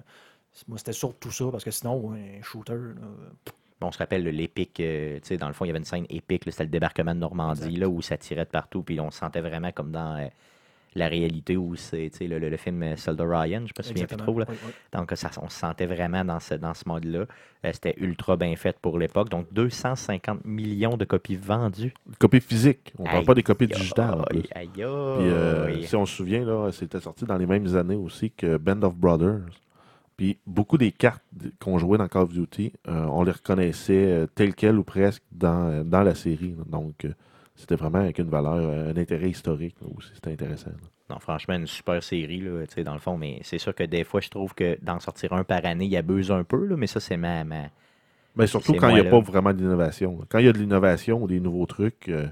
[0.66, 3.06] moi, c'était surtout ça, parce que sinon, un shooter, là,
[3.80, 6.06] On se rappelle l'épique, euh, tu sais, dans le fond, il y avait une scène
[6.10, 7.78] épique, c'était le débarquement de Normandie, Exact.
[7.80, 10.26] là, où ça tirait de partout, puis on se sentait vraiment comme dans euh,
[10.96, 13.82] la réalité où c'est, tu sais, le, le- le film euh, Soldat Ryan, je me
[13.84, 14.46] souviens plus trop, là.
[14.48, 14.72] Oui, oui.
[14.92, 17.20] Donc, ça, on se sentait vraiment dans ce, dans ce mode-là.
[17.20, 19.28] Euh, c'était ultra bien fait pour l'époque.
[19.28, 21.94] Donc, 250 millions de copies vendues.
[22.18, 24.20] Copies physiques, on ne parle pas des copies digitales.
[24.20, 24.38] en plus.
[24.38, 25.84] Aïe, aïe, Puis, euh, aïe.
[25.84, 28.96] si on se souvient, là, c'était sorti dans les mêmes années aussi que Band of
[28.96, 29.42] Brothers.
[30.18, 31.22] Puis beaucoup des cartes
[31.60, 35.22] qu'on jouait dans Call of Duty, euh, on les reconnaissait euh, telles quelles ou presque
[35.32, 36.54] dans, euh, dans la série.
[36.66, 37.14] Donc, euh,
[37.56, 40.10] c'était vraiment avec une valeur, un intérêt historique là, aussi.
[40.14, 40.70] C'était intéressant.
[40.70, 40.76] là.
[41.08, 43.16] Non, franchement, une super série, là, tu sais, dans le fond.
[43.16, 45.96] Mais c'est sûr que des fois, je trouve que d'en sortir un par année, il
[45.96, 47.70] abuse un peu, là, mais ça, c'est ma, ma-
[48.36, 50.18] Mais surtout C'est quand il n'y a pas vraiment d'innovation.
[50.28, 52.26] Quand il y a de l'innovation ou des nouveaux trucs, euh,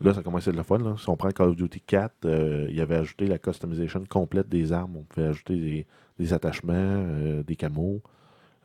[0.00, 0.78] là, ça commence à être le fun.
[0.78, 0.94] là.
[0.98, 4.48] Si on prend Call of Duty 4, euh, il y avait ajouté la customisation complète
[4.48, 4.96] des armes.
[4.96, 5.86] On pouvait ajouter des,
[6.18, 8.00] des attachements, euh, des camos.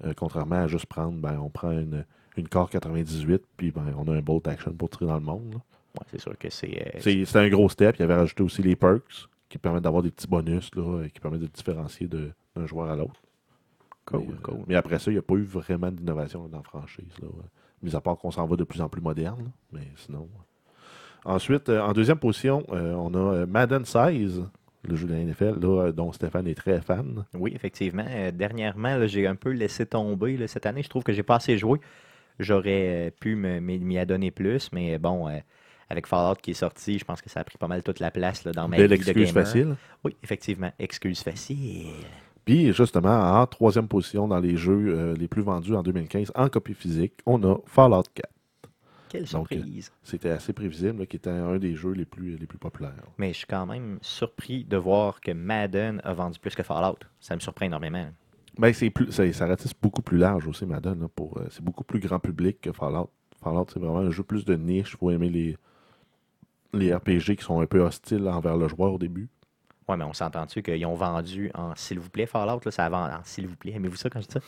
[0.05, 4.07] Euh, contrairement à juste prendre, ben, on prend une, une Core 98, puis ben, on
[4.11, 5.53] a un bolt action pour tirer dans le monde.
[5.55, 6.93] ouais, c'est sûr que c'est.
[6.95, 7.95] euh, C'est c'est un gros step.
[7.99, 11.19] Il avait rajouté aussi les perks qui permettent d'avoir des petits bonus là, et qui
[11.19, 13.21] permettent de différencier d'un joueur à l'autre.
[14.05, 14.55] Cool, mais, cool.
[14.67, 17.13] mais après ça, il n'y a pas eu vraiment d'innovation dans la franchise.
[17.21, 17.27] Là.
[17.81, 19.51] Mis à part qu'on s'en va de plus en plus moderne.
[19.71, 20.27] Mais sinon.
[21.25, 24.43] Ensuite, euh, en deuxième position, euh, on a Madden 16,
[24.87, 27.25] le jeu de la NFL, là, euh, dont Stéphane est très fan.
[27.33, 28.05] Oui, effectivement.
[28.07, 30.83] Euh, dernièrement, j'ai un peu laissé tomber là, cette année.
[30.83, 31.79] Je trouve que j'ai pas assez joué.
[32.39, 35.37] J'aurais euh, pu m'y adonner plus, mais bon, euh,
[35.89, 38.11] avec Fallout qui est sorti, je pense que ça a pris pas mal toute la
[38.11, 39.45] place là, dans ma Belle vie de excuse gamer.
[39.45, 39.75] facile.
[40.03, 40.71] Oui, effectivement.
[40.79, 41.87] Excuse facile.
[42.45, 46.49] Puis, justement, en troisième position dans les jeux euh, les plus vendus en 2015 en
[46.49, 48.29] copie physique, on a Fallout 4.
[49.13, 49.91] Quelle euh, surprise.
[50.01, 53.03] C'était assez prévisible, qui était un des jeux les plus, les plus populaires.
[53.19, 56.97] Mais je suis quand même surpris de voir que Madden a vendu plus que Fallout.
[57.19, 58.07] Ça me surprend énormément.
[58.57, 60.99] Ben, c'est plus, ça, ça ratisse beaucoup plus large aussi, Madden.
[60.99, 63.11] là, pour, euh, c'est beaucoup plus grand public que Fallout.
[63.43, 64.93] Fallout, c'est vraiment un jeu plus de niche.
[64.93, 65.57] Il faut aimer les,
[66.73, 69.29] les RPG qui sont un peu hostiles envers le joueur au début.
[69.87, 72.89] Ouais, mais on s'entend-tu qu'ils ont vendu en s'il vous plaît Fallout, là, ça a
[72.89, 73.73] vendu en s'il vous plaît.
[73.75, 74.39] Aimez-vous ça quand je dis ça?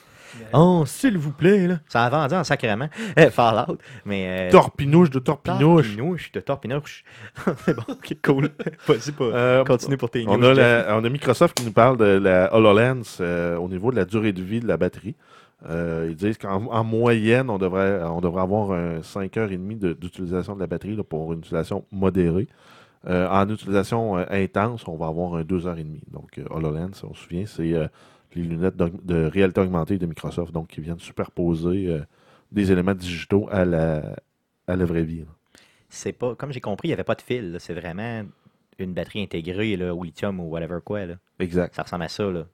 [0.53, 1.79] Oh, s'il vous plaît, là.
[1.89, 2.89] Ça a vendu en sacrément.
[3.19, 4.47] Euh, Fallout, mais.
[4.47, 5.87] Euh, Torpinouche de Torpinouche!
[5.95, 7.03] Torpinouche de Torpinouche.
[7.65, 8.49] C'est bon, ok, cool.
[8.87, 9.23] Vas-y, pas.
[9.25, 12.05] Euh, Continue pour tes on, news, a la- on a Microsoft qui nous parle de
[12.05, 15.15] la HoloLens euh, au niveau de la durée de vie de la batterie.
[15.69, 20.55] Euh, ils disent qu'en en moyenne, on devrait, on devrait avoir un 5h30 de- d'utilisation
[20.55, 22.47] de la batterie là, pour une utilisation modérée.
[23.07, 25.99] Euh, en utilisation euh, intense, on va avoir un 2h30.
[26.11, 27.87] Donc, euh, HoloLens, on se souvient, c'est euh,
[28.35, 32.01] les lunettes de réalité augmentée de Microsoft, donc qui viennent superposer euh,
[32.51, 34.15] des éléments digitaux à la,
[34.67, 35.23] à la vraie vie.
[35.89, 37.57] C'est pas, comme j'ai compris, il n'y avait pas de fil.
[37.59, 38.23] C'est vraiment
[38.79, 41.05] une batterie intégrée, là, au lithium ou whatever quoi.
[41.05, 41.15] Là.
[41.39, 41.75] Exact.
[41.75, 42.29] Ça ressemble à ça.
[42.29, 42.45] Là.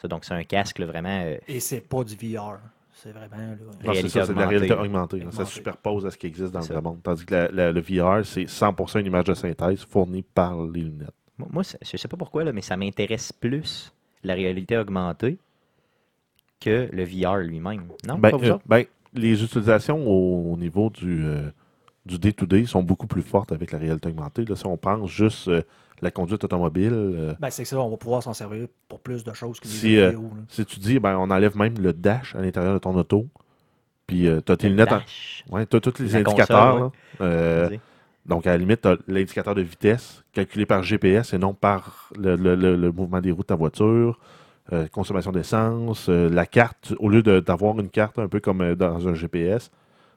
[0.00, 1.22] Ça, donc, c'est un casque là, vraiment.
[1.24, 2.58] euh, Et c'est pas du VR.
[2.98, 3.36] C'est vraiment.
[3.36, 5.20] Là, c'est Réalité ça, c'est de la réalité augmentée.
[5.20, 5.44] Ça Augmentée.
[5.50, 6.98] superpose à ce qui existe dans le vrai monde.
[7.02, 10.80] Tandis que la- la- le VR, c'est 100% une image de synthèse fournie par les
[10.80, 11.10] lunettes.
[11.38, 13.92] Moi, je sais pas pourquoi, là, mais ça m'intéresse plus
[14.24, 15.36] la réalité augmentée
[16.58, 17.82] que le VR lui-même.
[18.08, 21.50] Non, Ben, pas vous euh, ben, les utilisations au, au niveau du, euh,
[22.06, 24.46] du day-to-day sont beaucoup plus fortes avec la réalité augmentée.
[24.46, 25.62] Là, si on pense juste euh,
[26.02, 29.24] la conduite automobile, euh, Ben, c'est que ça, on va pouvoir s'en servir pour plus
[29.24, 30.18] de choses que les Si, jeux euh, là.
[30.48, 33.26] si tu dis, ben, on enlève même le dash à l'intérieur de ton auto,
[34.06, 34.90] puis tu as tes lunettes,
[35.50, 36.74] ouais, t'as tous les La indicateurs.
[36.76, 36.80] console,
[37.20, 37.26] là.
[37.26, 37.80] Euh, Vas-y.
[38.26, 42.10] donc, à la limite, tu as l'indicateur de vitesse calculé par GPS et non par
[42.16, 44.18] le, le- le- le mouvement des roues de ta voiture,
[44.72, 48.60] euh, consommation d'essence, euh, la carte, au lieu de- d'avoir une carte un peu comme
[48.62, 49.70] euh, dans un GPS,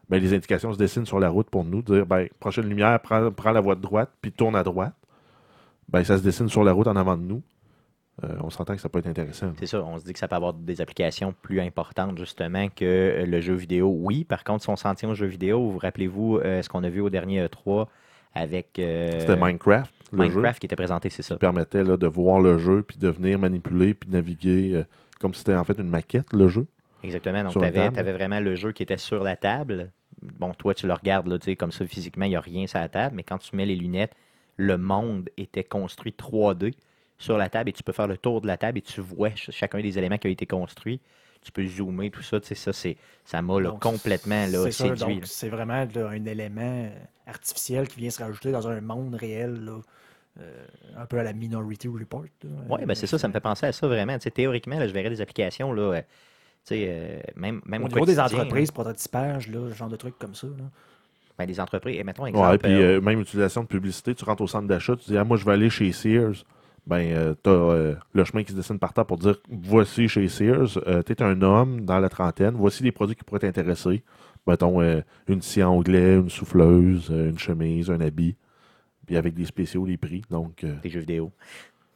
[0.10, 3.32] ben, les indications se dessinent sur la route pour nous, dire, ben, prochaine lumière, prends,
[3.32, 4.94] prends la voie de droite, puis tourne à droite.
[5.92, 7.42] Ben, ça se dessine sur la route en avant de nous.
[8.24, 9.54] Euh, on s'entend que ça peut être intéressant.
[9.58, 12.84] C'est ça, on se dit que ça peut avoir des applications plus importantes justement que
[12.84, 13.94] euh, le jeu vidéo.
[13.98, 16.84] Oui, par contre, si on s'en tient au jeu vidéo, vous rappelez-vous euh, ce qu'on
[16.84, 17.88] a vu au dernier E3
[18.34, 20.30] avec euh, C'était Minecraft, le jeu.
[20.30, 21.36] Minecraft qui était présenté, c'est ça.
[21.36, 24.84] qui permettait là, de voir le jeu, puis de venir manipuler, puis naviguer,
[25.20, 26.68] comme si c'était en fait une maquette, le jeu.
[27.04, 27.44] Exactement.
[27.44, 29.92] Donc, tu avais, vraiment le jeu qui était sur la table.
[30.22, 32.68] Bon, toi, tu le regardes, là, tu sais, comme ça, physiquement, il n'y a rien
[32.68, 34.14] sur la table, mais quand tu mets les lunettes,
[34.60, 36.74] le monde était construit 3D
[37.18, 39.30] sur la table et tu peux faire le tour de la table et tu vois
[39.30, 41.00] ch- chacun des éléments qui a été construit.
[41.42, 44.70] Tu peux zoomer, tout ça, tu sais, ça, c'est, ça m'a là, Donc, complètement là,
[44.70, 45.22] séduit.
[45.24, 46.90] C'est vraiment là, un élément euh,
[47.26, 49.80] artificiel qui vient se rajouter dans un monde réel, là,
[50.42, 50.66] euh,
[50.98, 52.26] un peu à la Minority Report.
[52.70, 54.18] Oui, ben c'est ça, ça me fait penser à ça vraiment.
[54.20, 56.02] Théoriquement, là, je verrais des applications, là, euh,
[56.72, 60.36] euh, même, même Au au niveau des entreprises, prototypage, là, ce genre de trucs comme
[60.36, 60.48] ça.
[60.48, 60.66] Là.
[61.40, 61.98] Ben, des entreprises.
[61.98, 62.48] Et mettons exemple.
[62.48, 65.18] Ouais, puis euh, euh, même utilisation de publicité, tu rentres au centre d'achat, tu dis
[65.18, 66.44] ah, moi je vais aller chez Sears.
[66.88, 70.80] Ben, tu as le chemin qui se dessine par terre pour dire voici chez Sears,
[71.06, 74.04] tu es un homme dans la trentaine, voici les produits qui pourraient t'intéresser.
[74.48, 78.36] Mettons euh, une scie onglet, une souffleuse, euh, une chemise, un habit,
[79.06, 80.24] puis avec des spéciaux, les prix.
[80.30, 81.32] Donc, euh, des jeux vidéo.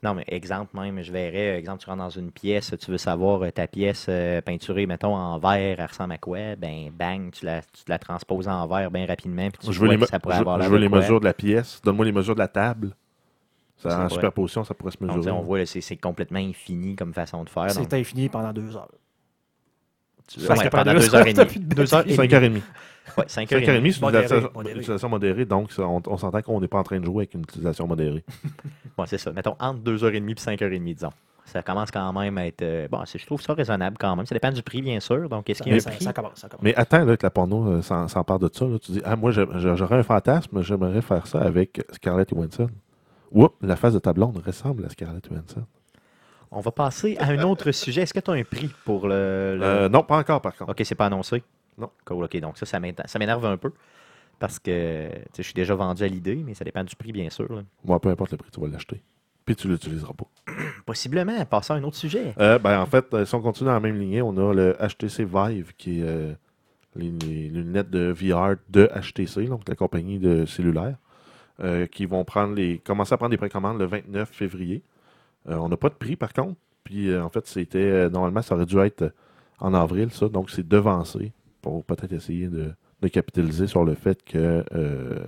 [0.03, 2.97] Non, mais exemple même, je verrais, euh, exemple, tu rentres dans une pièce, tu veux
[2.97, 6.55] savoir euh, ta pièce euh, peinturée, mettons, en verre, elle ressemble à quoi?
[6.57, 9.85] Ben, bang, tu la, tu la transposes en verre bien rapidement, puis tu je veux
[9.85, 10.99] vois les, que me- ça pourrait je- avoir je l'air veux de les quoi.
[10.99, 12.95] mesures de la pièce, donne-moi les mesures de la table.
[13.77, 15.31] Ça, Ça en pourrait- superposition, ça pourrait se Donc, tu sais, mesurer.
[15.37, 17.67] on voit, là, c'est c'est complètement infini comme façon de faire.
[17.67, 18.91] donc, C'est infini pendant deux heures.
[20.27, 21.51] Tu- Parce ouais, que pendant pendant deux deux heures heures, et t'as demie.
[21.53, 22.17] plus de Deux heures et demie.
[22.17, 22.61] 5h30.
[23.17, 23.93] Ouais, cinq heures et 5h30, demie.
[23.93, 24.79] c'est une utilisation, modéré.
[24.79, 27.33] utilisation modérée, donc ça, on, on s'entend qu'on n'est pas en train de jouer avec
[27.33, 28.23] une utilisation modérée.
[28.97, 29.31] Bon, c'est ça.
[29.33, 31.09] Mettons entre 2h30 et 5h30, disons.
[31.45, 32.61] Ça commence quand même à être.
[32.61, 34.25] euh, bon, je trouve ça raisonnable quand même.
[34.27, 35.27] Ça dépend du prix, bien sûr.
[35.29, 36.03] Donc, est-ce qu'il y a un ça- prix?
[36.03, 36.63] ça commence, ça commence.
[36.63, 38.65] Mais attends, là, que la porno euh, s'en parle de ça.
[38.65, 38.77] là.
[38.79, 42.69] Tu dis, ah, moi, j'aurais un fantasme, j'aimerais faire ça avec Scarlett Johansson.
[43.31, 45.63] Oups, la face de ta blonde ressemble à Scarlett Johansson.
[46.55, 48.01] On va passer à un autre sujet.
[48.01, 49.55] Est-ce que tu as un prix pour le.
[49.57, 50.71] le- Euh, non, pas encore, par contre.
[50.71, 51.43] Ok, c'est pas annoncé.
[51.77, 51.89] Non.
[52.05, 52.37] Cool, ok.
[52.39, 52.79] Donc, ça, ça
[53.19, 53.71] m'énerve un peu.
[54.39, 57.47] Parce que je suis déjà vendu à l'idée, mais ça dépend du prix, bien sûr.
[57.85, 59.01] Moi, peu importe le prix, tu vas l'acheter.
[59.45, 60.53] Puis tu l'utiliseras pas.
[60.85, 62.33] Possiblement, passer à un autre sujet.
[62.39, 64.75] Euh, ben, en fait, euh, si on continue dans la même lignée, on a le
[64.79, 66.33] HTC Vive, qui est euh,
[66.95, 70.95] les, les lunettes de VR de HTC, donc la compagnie de cellulaire,
[71.91, 74.81] qui vont prendre les, commencer à prendre des précommandes le 29 février.
[75.49, 76.55] Euh, on n'a pas de prix, par contre.
[76.83, 79.13] Puis, euh, en fait, c'était euh, normalement, ça aurait dû être
[79.59, 80.27] en avril, ça.
[80.29, 85.19] Donc, c'est devancé pour peut-être essayer de, de capitaliser sur le fait que euh,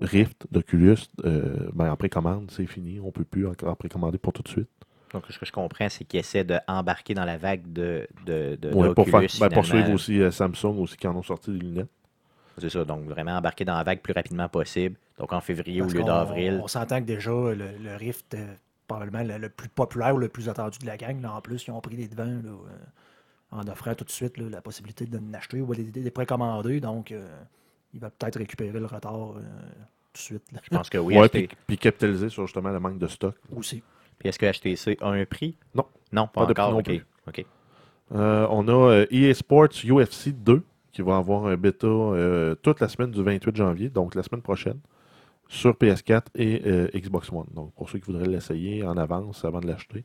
[0.00, 3.00] Rift d'Oculus, euh, ben, en précommande, c'est fini.
[3.00, 4.68] On ne peut plus encore précommander pour tout de suite.
[5.12, 8.72] Donc, ce que je comprends, c'est qu'ils essaient d'embarquer dans la vague de, de, de,
[8.72, 11.58] Ouais, pour, faire, ben, pour suivre aussi euh, Samsung aussi qui en ont sorti des
[11.58, 11.90] lunettes.
[12.58, 12.84] C'est ça.
[12.84, 14.96] Donc, vraiment embarquer dans la vague plus rapidement possible.
[15.18, 16.60] Donc, en février Parce au lieu d'avril.
[16.62, 18.36] On s'entend que déjà, le, le Rift
[18.90, 21.20] probablement le, le plus populaire ou le plus attendu de la gang.
[21.22, 24.36] Là, en plus, ils ont pris les devants là, euh, en offrant tout de suite
[24.36, 26.80] là, la possibilité de l'acheter ou de les, de les précommander.
[26.80, 27.26] Donc, euh,
[27.94, 29.40] il va peut-être récupérer le retard euh,
[30.12, 30.42] tout de suite.
[30.52, 30.60] là.
[30.62, 31.16] Je pense que oui.
[31.16, 33.34] ouais, HT puis, puis capitaliser sur justement le manque de stock.
[33.54, 33.82] Aussi.
[34.18, 35.56] Puis est-ce que HTC a un prix?
[35.74, 35.86] Non.
[36.12, 36.72] Non, pas, Pas de prix encore.
[36.72, 36.84] non OK.
[36.84, 37.06] plus.
[37.28, 37.46] OK.
[38.12, 42.80] Euh, on a euh, EA Sports UFC 2 qui va avoir un bêta euh, toute
[42.80, 44.80] la semaine du 28 janvier, donc la semaine prochaine,
[45.50, 47.48] sur PS4 et euh, Xbox One.
[47.52, 50.04] Donc pour ceux qui voudraient l'essayer en avance avant de l'acheter,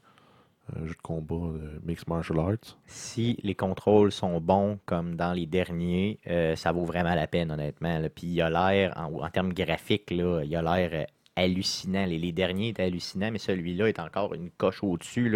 [0.75, 2.77] un jeu de combat euh, Mixed Martial Arts.
[2.87, 7.51] Si les contrôles sont bons comme dans les derniers, euh, ça vaut vraiment la peine,
[7.51, 7.99] honnêtement.
[7.99, 8.09] là.
[8.09, 11.05] Puis il a l'air, en, termes graphiques, là, il a l'air
[11.35, 12.07] hallucinant.
[12.07, 15.31] Les, les derniers étaient hallucinants, mais celui-là est encore une coche au-dessus.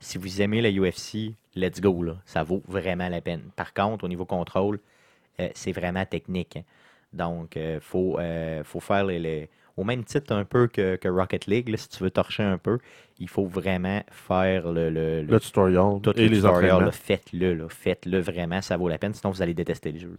[0.00, 2.02] si vous aimez la UFC, let's go.
[2.02, 2.18] Là.
[2.26, 3.44] Ça vaut vraiment la peine.
[3.56, 4.80] Par contre, au niveau contrôle,
[5.54, 6.58] c'est vraiment technique.
[6.58, 6.62] hein.
[7.14, 11.08] Donc, il faut, euh, faut faire les, les- au même titre un peu que, que
[11.08, 11.68] Rocket League.
[11.68, 12.78] là, si tu veux torcher un peu,
[13.18, 16.92] il faut vraiment faire le, le- le- Le tutorial tout et le les tutorial.
[16.92, 17.68] Faites-le.
[17.68, 18.60] Faites-le vraiment.
[18.62, 19.14] Ça vaut la peine.
[19.14, 20.16] Sinon, vous allez détester le jeu.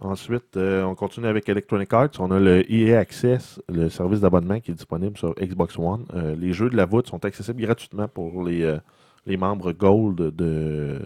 [0.00, 2.10] Ensuite, euh, on continue avec Electronic Arts.
[2.18, 6.04] On a le EA Access, le service d'abonnement qui est disponible sur Xbox One.
[6.14, 8.78] Euh, les jeux de la voûte sont accessibles gratuitement pour les, euh,
[9.24, 10.98] les membres Gold de,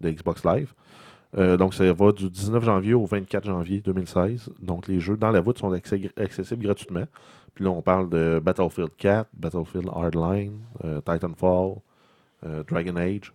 [0.00, 0.72] de Xbox Live.
[1.36, 4.50] Euh, donc, ça va du 19 janvier au 24 janvier 2016.
[4.60, 7.04] Donc, les jeux dans la voûte sont accès- accessibles gratuitement.
[7.54, 11.76] Puis là, on parle de Battlefield 4, Battlefield Hardline, euh, Titanfall,
[12.46, 13.32] euh, Dragon Age,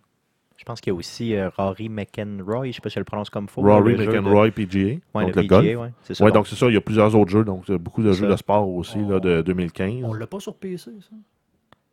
[0.56, 2.64] Je pense qu'il y a aussi euh, Rory McEnroy.
[2.64, 3.62] Je ne sais pas si je le prononce comme faux.
[3.62, 5.62] Rory le de- McEnroy PGA, Ouais, donc le le golf.
[5.64, 6.22] PGA, ouais, c'est ça.
[6.24, 6.68] Ouais, Donc, c'est ça.
[6.68, 7.44] Il y a plusieurs autres jeux.
[7.44, 8.32] Donc, beaucoup de jeux ça.
[8.32, 10.04] de sport aussi là, de 2015.
[10.04, 11.16] On l'a pas sur PC, ça?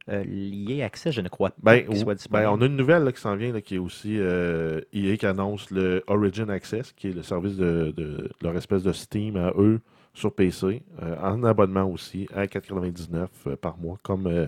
[0.09, 3.03] Euh, lié accès, je ne crois pas Ben, qu'il soit ben, on a une nouvelle
[3.03, 6.93] là, qui s'en vient, là, qui est aussi euh, EA qui annonce le Origin Access,
[6.93, 9.81] qui est le service de, de leur espèce de Steam à eux
[10.17, 14.47] sur PC, euh, en abonnement aussi, à 4,99 euh, par mois, comme euh,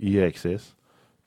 [0.00, 0.74] EA Access,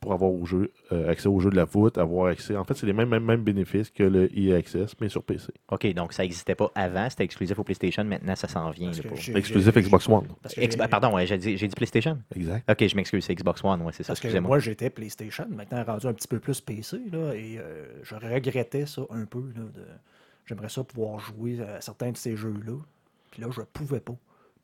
[0.05, 2.55] pour avoir au jeu, euh, accès au jeu de la voûte, avoir accès.
[2.55, 5.51] En fait, c'est les mêmes, mêmes, mêmes bénéfices que le EA Access, mais sur PC.
[5.71, 8.91] OK, donc ça n'existait pas avant, c'était exclusif au PlayStation, maintenant ça s'en vient.
[9.07, 10.27] Pour- Exclusif Xbox One.
[10.57, 12.19] Ex- pardon, ouais, j'ai dit, PlayStation?
[12.35, 12.69] Exact.
[12.71, 14.47] OK, je m'excuse, c'est Xbox One, ouais, c'est ça, Parce que excusez-moi.
[14.49, 18.85] moi, j'étais PlayStation, maintenant rendu un petit peu plus PC, là, et euh, je regrettais
[18.85, 19.41] ça un peu.
[19.41, 19.81] De...
[20.45, 22.77] J'aimerais ça pouvoir jouer à certains de ces jeux-là.
[23.31, 24.15] Puis là, je pouvais pas,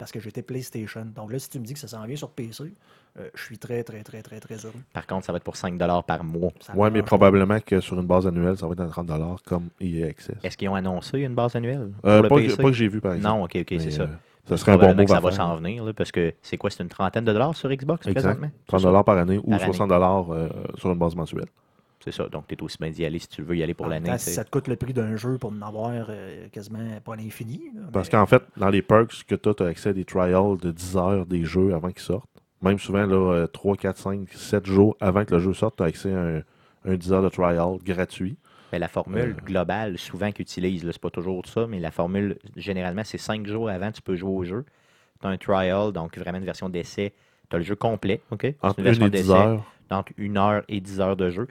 [0.01, 1.05] parce que j'étais PlayStation.
[1.15, 2.73] Donc là, si tu me dis que ça s'en vient sur PC,
[3.19, 4.81] euh, je suis très, très, très, très, très heureux.
[4.93, 6.51] Par contre, ça va être pour 5 par mois.
[6.73, 10.07] Ouais, mais probablement que sur une base annuelle, ça va être à 30$ comme EA
[10.07, 10.37] Access.
[10.41, 11.91] Est-ce qu'ils ont annoncé une base annuelle?
[12.03, 12.57] Euh, le pas, que, PC?
[12.57, 13.37] pas que j'ai vu, par exemple.
[13.37, 14.01] Non, OK, OK, c'est ça.
[14.01, 14.07] euh,
[14.45, 16.81] ça serait un bon que ça va s'en venir, là, parce que c'est quoi, c'est
[16.81, 18.39] une trentaine de dollars sur Xbox Exact.
[18.39, 18.49] présentement?
[18.71, 19.63] 30$ par année ou année.
[19.63, 21.45] 60$ euh, sur une base mensuelle.
[22.03, 23.87] C'est ça, donc tu es aussi bien d'y aller si tu veux y aller pour
[23.87, 24.17] même l'année.
[24.17, 27.61] ça te coûte le prix d'un jeu pour en avoir euh, quasiment pas à l'infini.
[27.93, 30.57] Parce qu'en fait, dans les perks que tu as, tu as accès à des trials
[30.61, 32.25] de 10 heures des jeux avant qu'ils sortent.
[32.63, 35.87] Même souvent, là, 3, 4, 5, 7 jours avant que le jeu sorte, tu as
[35.87, 36.41] accès à un,
[36.85, 38.37] un 10 heures de trial gratuit.
[38.71, 39.45] Mais la formule Euh.
[39.45, 43.69] globale, souvent qu'ils utilisent, c'est pas toujours ça, mais la formule, généralement, c'est cinq jours
[43.69, 44.65] avant, tu peux jouer au jeu.
[45.21, 47.13] Tu as un trial, donc vraiment une version d'essai.
[47.49, 48.41] Tu as le jeu complet, OK?
[48.43, 49.63] C'est Entre une 1 version et 10 d'essai, heures.
[49.89, 51.47] donc une heure et 10 heures de jeu.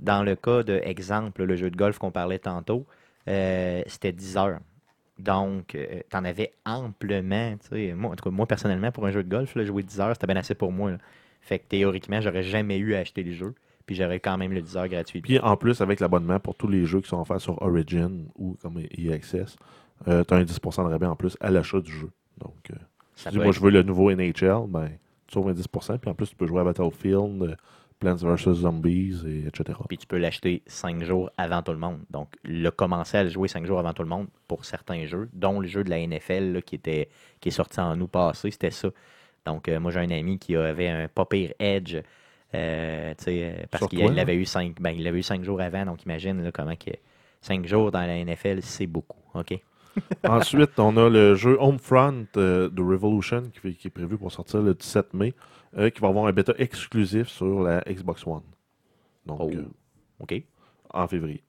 [0.00, 2.86] Dans le cas de exemple, le jeu de golf qu'on parlait tantôt,
[3.28, 4.58] euh, c'était 10 heures.
[5.18, 7.56] Donc, tu en avais amplement.
[7.58, 7.92] tu sais.
[7.94, 10.14] Moi, en tout cas, moi, personnellement, pour un jeu de golf, là, jouer 10 heures,
[10.14, 10.92] c'était bien assez pour moi.
[10.92, 10.98] là.
[11.42, 13.54] Fait que théoriquement, j'aurais jamais eu à acheter les jeux.
[13.86, 15.20] Puis j'aurais quand même le 10 heures gratuit.
[15.20, 18.56] Puis en plus, avec l'abonnement pour tous les jeux qui sont offerts sur Origin ou
[18.62, 19.56] comme EA Access,
[20.04, 22.10] tu as un 10% de rabais en plus à l'achat du jeu.
[22.38, 22.74] Donc, euh,
[23.16, 24.88] si tu dis, moi, être- je veux le nouveau NHL, ben,
[25.26, 25.98] tu sauves un 10%.
[25.98, 27.56] Puis en plus, tu peux jouer à Battlefield, euh,
[28.00, 28.54] Plants vs.
[28.54, 29.78] Zombies, et etc.
[29.88, 32.00] Puis tu peux l'acheter 5 jours avant tout le monde.
[32.10, 35.28] Donc, le commencer à le jouer 5 jours avant tout le monde pour certains jeux,
[35.32, 37.08] dont le jeu de la NFL là, qui, était,
[37.40, 38.88] qui est sorti en août passé, c'était ça.
[39.46, 41.96] Donc, euh, moi, j'ai un ami qui avait un pas pire Edge,
[42.54, 44.10] euh, euh, parce qu'il là?
[44.10, 45.84] l'avait eu 5 ben, il l'avait eu cinq jours avant.
[45.84, 46.90] Donc, imagine là, comment que
[47.42, 49.20] 5 jours dans la NFL, c'est beaucoup.
[49.34, 49.58] OK?
[50.28, 54.74] Ensuite, on a le jeu Homefront euh, de Revolution qui est prévu pour sortir le
[54.74, 55.34] 17 mai,
[55.78, 58.42] euh, qui va avoir un bêta exclusif sur la Xbox One.
[59.26, 59.50] Donc, Oh.
[59.54, 59.64] euh,
[60.20, 60.42] OK.
[60.92, 61.42] en février.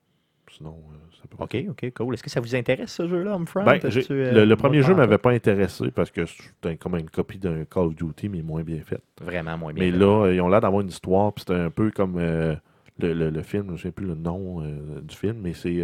[0.51, 2.13] Sinon, euh, ça peut OK, OK, cool.
[2.13, 3.63] Est-ce que ça vous intéresse, ce jeu-là, Homefront?
[3.63, 7.63] Ben, le, premier jeu en m'avait pas intéressé parce que c'était comme une copie d'un
[7.63, 9.01] Call of Duty, mais moins bien fait.
[9.21, 9.85] Vraiment moins bien.
[9.85, 9.97] Mais fait.
[9.97, 12.57] là, ils ont l'air d'avoir une histoire, puis c'était un peu comme le,
[12.99, 14.61] le- le film, je ne sais plus le nom
[15.01, 15.81] du film, mais c'est.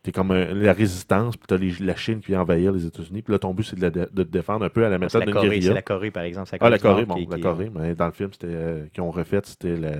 [0.00, 2.86] Euh, T'es comme euh, la résistance, puis t'as les- la Chine qui vient envahir les
[2.86, 4.98] États-Unis, puis là, ton but, c'est de, la- de te défendre un peu à la
[4.98, 5.74] méthode la d'une Corée, c'est guérilla.
[5.74, 6.48] la Corée, par exemple.
[6.50, 8.86] c'est Ah, la Corée, bon, qui- la qui- Corée, mais dans le film, c'était euh,
[8.92, 9.92] qu'ils ont refait, c'était la,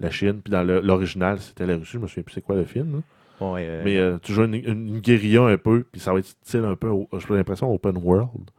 [0.00, 2.64] la Chine, puis dans l'original, c'était la Russie, je me souviens plus c'est quoi le
[2.64, 2.98] film, là.
[3.70, 6.26] Euh, Mais euh, tu joues une, une, une guérilla un peu, puis ça va être
[6.26, 8.50] style un peu, j'ai l'impression, open world.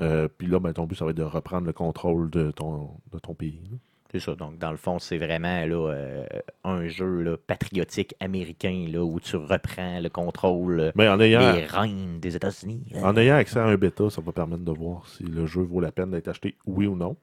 [0.00, 2.90] Euh, puis là, ben, ton but, ça va être de reprendre le contrôle de ton,
[3.12, 3.60] de ton pays.
[3.70, 3.76] là.
[4.10, 4.34] C'est ça.
[4.34, 6.26] Donc, dans le fond, c'est vraiment là, euh,
[6.64, 11.52] un jeu là, patriotique américain là, où tu reprends le contrôle euh, Mais en ayant,
[11.52, 12.84] des reines des États-Unis.
[12.94, 13.02] hein.
[13.02, 15.80] en ayant accès à un bêta, ça va permettre de voir si le jeu vaut
[15.80, 17.16] la peine d'être acheté, oui ou non.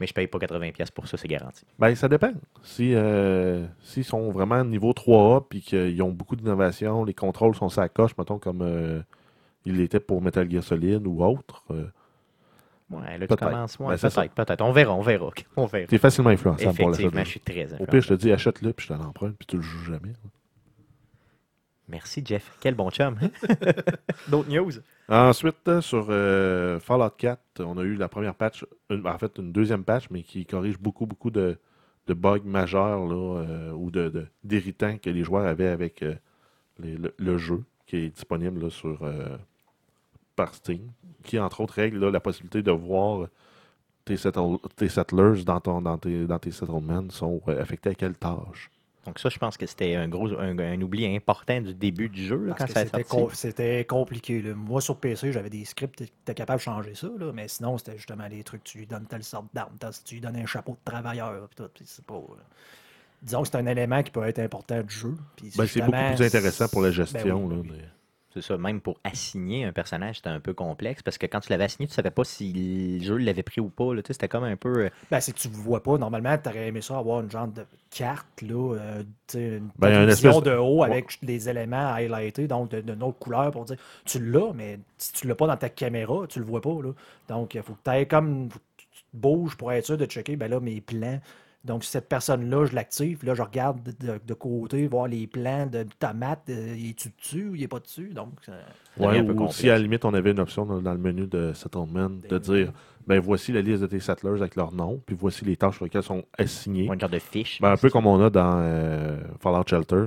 [0.00, 1.64] Mais je paye pas 80$ pour ça, c'est garanti.
[1.78, 2.32] Ben, ça dépend.
[2.64, 7.68] Si, euh, s'ils sont vraiment niveau 3A, puis qu'ils ont beaucoup d'innovation, les contrôles sont
[7.68, 9.00] sa coche, mettons, comme euh,
[9.64, 11.84] il était pour Metal Gear Solid ou autre, euh,
[12.92, 13.78] Ouais, là, tu commences.
[13.78, 14.60] ouais, Ben, peut-être, peut-être.
[14.62, 15.30] On verra, on verra.
[15.56, 15.86] On verra.
[15.86, 17.86] t'es facilement influençable pour Effectivement, je suis très Au influent.
[17.86, 20.12] pire, je te dis, achète-le, puis je te l'emprunte, puis tu le joues jamais.
[21.88, 22.56] Merci, Jeff.
[22.60, 23.18] Quel bon chum.
[24.28, 24.70] D'autres news?
[25.08, 29.36] Ensuite, euh, sur euh, Fallout 4, on a eu la première patch, une- en fait
[29.38, 31.58] une deuxième patch, mais qui corrige beaucoup, beaucoup de,
[32.06, 36.14] de bugs majeurs là, euh, ou de, de- d'irritants que les joueurs avaient avec euh,
[36.78, 39.02] les- le, le jeu qui est disponible là, sur,
[40.36, 40.90] par Steam,
[41.22, 43.28] qui entre autres règle là, la possibilité de voir
[44.04, 47.94] tes, settle- tes settlers dans, ton, dans, tes, dans tes settlements sont euh, affectés à
[47.94, 48.70] quelle tâche.
[49.04, 52.24] Donc ça, je pense que c'était un gros un, un oubli important du début du
[52.24, 53.28] jeu là, Parce quand ça c'était, com-
[53.88, 54.40] compliqué.
[54.42, 54.54] là.
[54.54, 57.96] Moi, sur PC, j'avais des scripts, étais capable de changer ça, là, mais sinon, c'était
[57.96, 59.72] justement des trucs, tu lui donnes telle sorte d'arme,
[60.04, 62.14] tu lui donnes un chapeau de travailleur, puis tout, puis c'est pas...
[62.14, 62.36] euh,
[63.22, 65.14] Disons que c'est un élément qui peut être important du jeu.
[65.56, 67.44] Ben, c'est beaucoup plus intéressant pour la ben gestion.
[67.44, 67.68] oui, là, oui.
[67.72, 67.88] mais-
[68.34, 71.50] C'est ça, même pour assigner un personnage, c'était un peu complexe parce que quand tu
[71.50, 72.52] l'avais assigné, tu savais pas si
[72.98, 73.94] le jeu l'avait pris ou pas.
[73.94, 74.02] là.
[74.02, 74.84] Tu sais, C'était comme un peu.
[74.86, 75.98] euh, Ben, c'est que tu ne vois pas.
[75.98, 79.68] Normalement, tu aurais aimé ça avoir une genre de carte, là, euh, tu sais, une,
[79.78, 83.66] Ben, une espèce- de haut avec des éléments highlightés, donc de- d'une autre couleur pour
[83.66, 83.76] dire
[84.06, 86.80] tu l'as, mais si tu l'as pas dans ta caméra, tu le vois pas.
[86.82, 86.92] Là.
[87.28, 88.48] Donc, il faut que tu ailles comme.
[88.50, 91.20] faut que tu te bouges pour être sûr de checker, ben là, mes plans.
[91.64, 95.66] Donc, cette personne-là, je l'active, là, je regarde de, de- de côté, voir les plans
[95.66, 98.08] de tomate, euh, il est-tu dessus ou il est pas dessus?
[98.12, 98.52] Donc, ça-
[98.96, 99.56] devient Ouais, un peu ou complexe.
[99.58, 102.36] si à la limite on avait une option dans, dans le menu de settlement de
[102.36, 102.72] Des- dire
[103.06, 105.84] ben voici la liste de tes settlers avec leur nom, puis voici les tâches sur
[105.84, 106.88] lesquelles sont assignées.
[106.90, 107.60] un genre de fiche.
[107.60, 110.06] Ben, un peu comme on a dans euh, Fallout Shelter,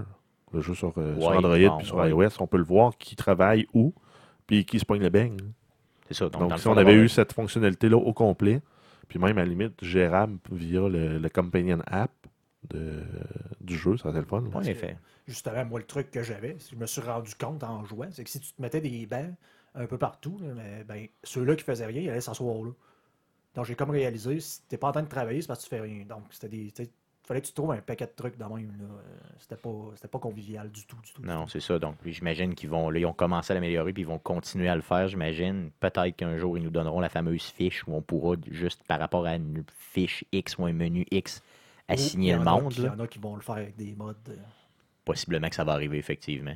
[0.53, 2.09] le jeu sur, euh, sur Android bon, puis sur ouais.
[2.09, 3.93] iOS, on peut le voir qui travaille où,
[4.47, 5.37] puis qui se pogne le beigne.
[6.07, 6.29] C'est ça.
[6.29, 8.61] Donc, si on avait eu cette fonctionnalité-là au complet,
[9.07, 12.11] puis même à la limite gérable via le, le Companion App
[12.69, 13.03] de,
[13.61, 14.43] du jeu, ça serait le fun.
[14.53, 14.97] en effet.
[15.27, 18.29] Justement, moi, le truc que j'avais, je me suis rendu compte en jouant, c'est que
[18.29, 19.33] si tu te mettais des bancs
[19.73, 22.71] un peu partout, là, mais, ben, ceux-là qui faisaient rien, ils allaient s'asseoir là.
[23.55, 25.69] Donc, j'ai comme réalisé, si t'es pas en train de travailler, c'est parce que tu
[25.69, 26.05] fais rien.
[26.05, 26.73] Donc, c'était des.
[27.25, 28.67] Il fallait que tu trouves un paquet de trucs dans même.
[28.79, 28.85] là.
[28.85, 31.21] Euh, C'était pas, c'était pas convivial du tout, du tout.
[31.23, 31.49] du Non, tout.
[31.49, 31.79] c'est ça.
[31.79, 34.75] Donc, j'imagine qu'ils vont, là, ils ont commencé à l'améliorer, puis ils vont continuer à
[34.75, 35.71] le faire, j'imagine.
[35.79, 39.25] Peut-être qu'un jour, ils nous donneront la fameuse fiche où on pourra, juste par rapport
[39.25, 41.41] à une fiche X ou un menu X,
[41.87, 42.73] assigner le monde.
[42.77, 42.93] Il y là.
[42.95, 44.15] en a qui vont le faire avec des modes.
[44.29, 44.35] euh,
[45.03, 46.55] Possiblement que ça va arriver, effectivement.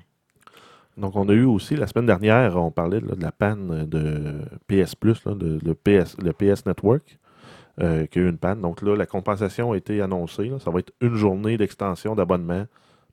[0.98, 4.42] Donc, on a eu aussi, la semaine dernière, on parlait là, de la panne de
[4.68, 7.19] PS Plus, là, de, le, PS, le PS Network,
[7.82, 8.62] euh, qui a eu une panne.
[8.62, 10.50] Donc là, la compensation a été annoncée.
[10.50, 10.60] là.
[10.60, 12.66] Ça va être une journée d'extension d'abonnement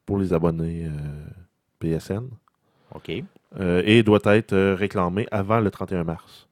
[0.05, 0.91] pour les abonnés euh,
[1.79, 2.29] PSN
[2.95, 3.11] OK.
[3.61, 6.49] euh, et doit être euh, réclamée avant le 31 mars.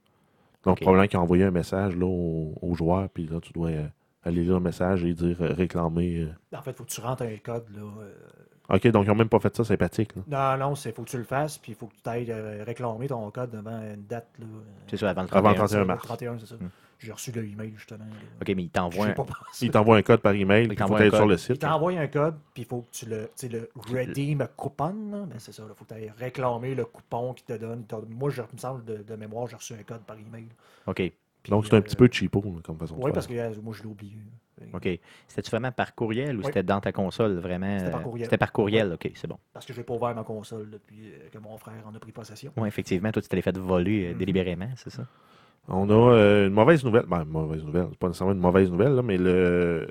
[0.65, 0.81] Donc, Ok.
[0.83, 3.87] probablement qu'ils ont envoyé un message là, aux, aux joueurs, puis là, tu dois euh,
[4.25, 6.21] aller lire le message et dire euh, réclamer.
[6.23, 6.57] euh.
[6.59, 7.65] En fait, il faut que tu rentres un code.
[7.75, 10.13] Là, euh, OK, donc ils n'ont même pas fait ça sympathique.
[10.17, 10.57] là.
[10.57, 12.65] Non, non, il faut que tu le fasses, puis il faut que tu ailles euh,
[12.65, 14.29] réclamer ton code devant une date.
[14.39, 15.53] Là, euh, C'est ça, avant le Avant 31.
[15.53, 16.03] le 31 le mars.
[16.07, 16.55] 31, c'est ça.
[16.55, 16.69] Hmm.
[17.05, 18.05] J'ai reçu le email justement.
[18.05, 18.11] là.
[18.41, 19.27] OK, mais ils t'envoient J'ai un...
[19.63, 21.29] Ils t'envoient un code par email, Il il faut t'envoie un sur code.
[21.29, 21.59] le Il site.
[21.61, 25.27] t'envoie un code, puis il faut que tu le, tu sais, le redeem coupon.
[25.29, 27.85] Ben, c'est ça, il faut que tu ailles réclamer le coupon qui te donne.
[28.09, 30.47] Moi, je, il me semble, de, de mémoire, j'ai reçu un code par email.
[30.87, 30.97] OK.
[30.97, 33.13] Puis, Donc, c'est un euh, petit peu cheapo là, comme façon de Oui, faire.
[33.13, 34.17] parce que euh, moi, je l'ai oublié.
[34.73, 34.89] OK.
[35.29, 36.47] C'était-tu vraiment par courriel ou Oui.
[36.47, 37.79] c'était dans ta console, vraiment?
[37.79, 38.25] C'était par euh, courriel.
[38.27, 39.37] C'était par courriel, OK, c'est bon.
[39.53, 42.13] Parce que je n'ai pas ouvert ma console depuis que mon frère en a pris
[42.13, 42.51] possession.
[42.57, 44.19] Oui, effectivement, toi, tu t'es fait voler euh, Mhm.
[44.19, 45.07] délibérément, c'est ça?
[45.69, 47.07] On a euh, une mauvaise nouvelle.
[47.07, 47.89] Ben, mauvaise nouvelle.
[47.99, 49.89] Pas nécessairement une mauvaise nouvelle, mais le,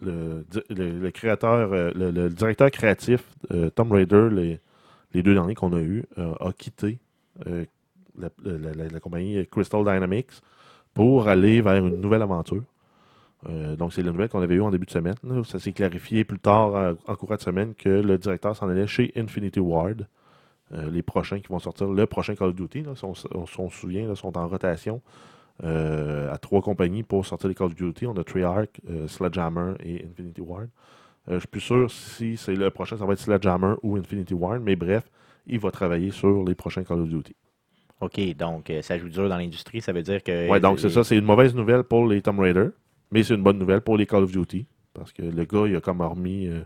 [0.00, 5.80] le, le- créateur, euh, le, directeur créatif euh, Tom Raider, les, deux derniers qu'on a
[5.80, 6.98] eus, a quitté
[8.18, 10.30] la, compagnie Crystal Dynamics
[10.94, 12.62] pour aller vers une nouvelle aventure.
[13.76, 15.16] Donc, c'est la nouvelle qu'on avait eue en début de semaine.
[15.44, 18.86] Ça s'est clarifié plus tard euh, en courant de semaine que le directeur s'en allait
[18.86, 20.06] chez Infinity Ward.
[20.74, 23.44] Euh, les prochains qui vont sortir, le prochain Call of Duty, là, si on, on-
[23.58, 25.02] on se souvient, là, sont en rotation
[25.64, 28.06] euh, à trois compagnies pour sortir les Call of Duty.
[28.06, 30.68] On a Treyarch, euh, Sledgehammer et Infinity Ward.
[31.28, 34.60] Je suis plus sûr si c'est le prochain, ça va être Sledgehammer ou Infinity Ward,
[34.62, 35.04] mais bref,
[35.46, 37.36] il va travailler sur les prochains Call of Duty.
[38.00, 40.48] OK, donc ça joue dur dans l'industrie, ça veut dire que...
[40.50, 42.70] Ouais, donc c'est ça, c'est une mauvaise nouvelle pour les Tomb Raider,
[43.12, 45.76] mais c'est une bonne nouvelle pour les Call of Duty, parce que le gars, il
[45.76, 46.62] a comme remis euh,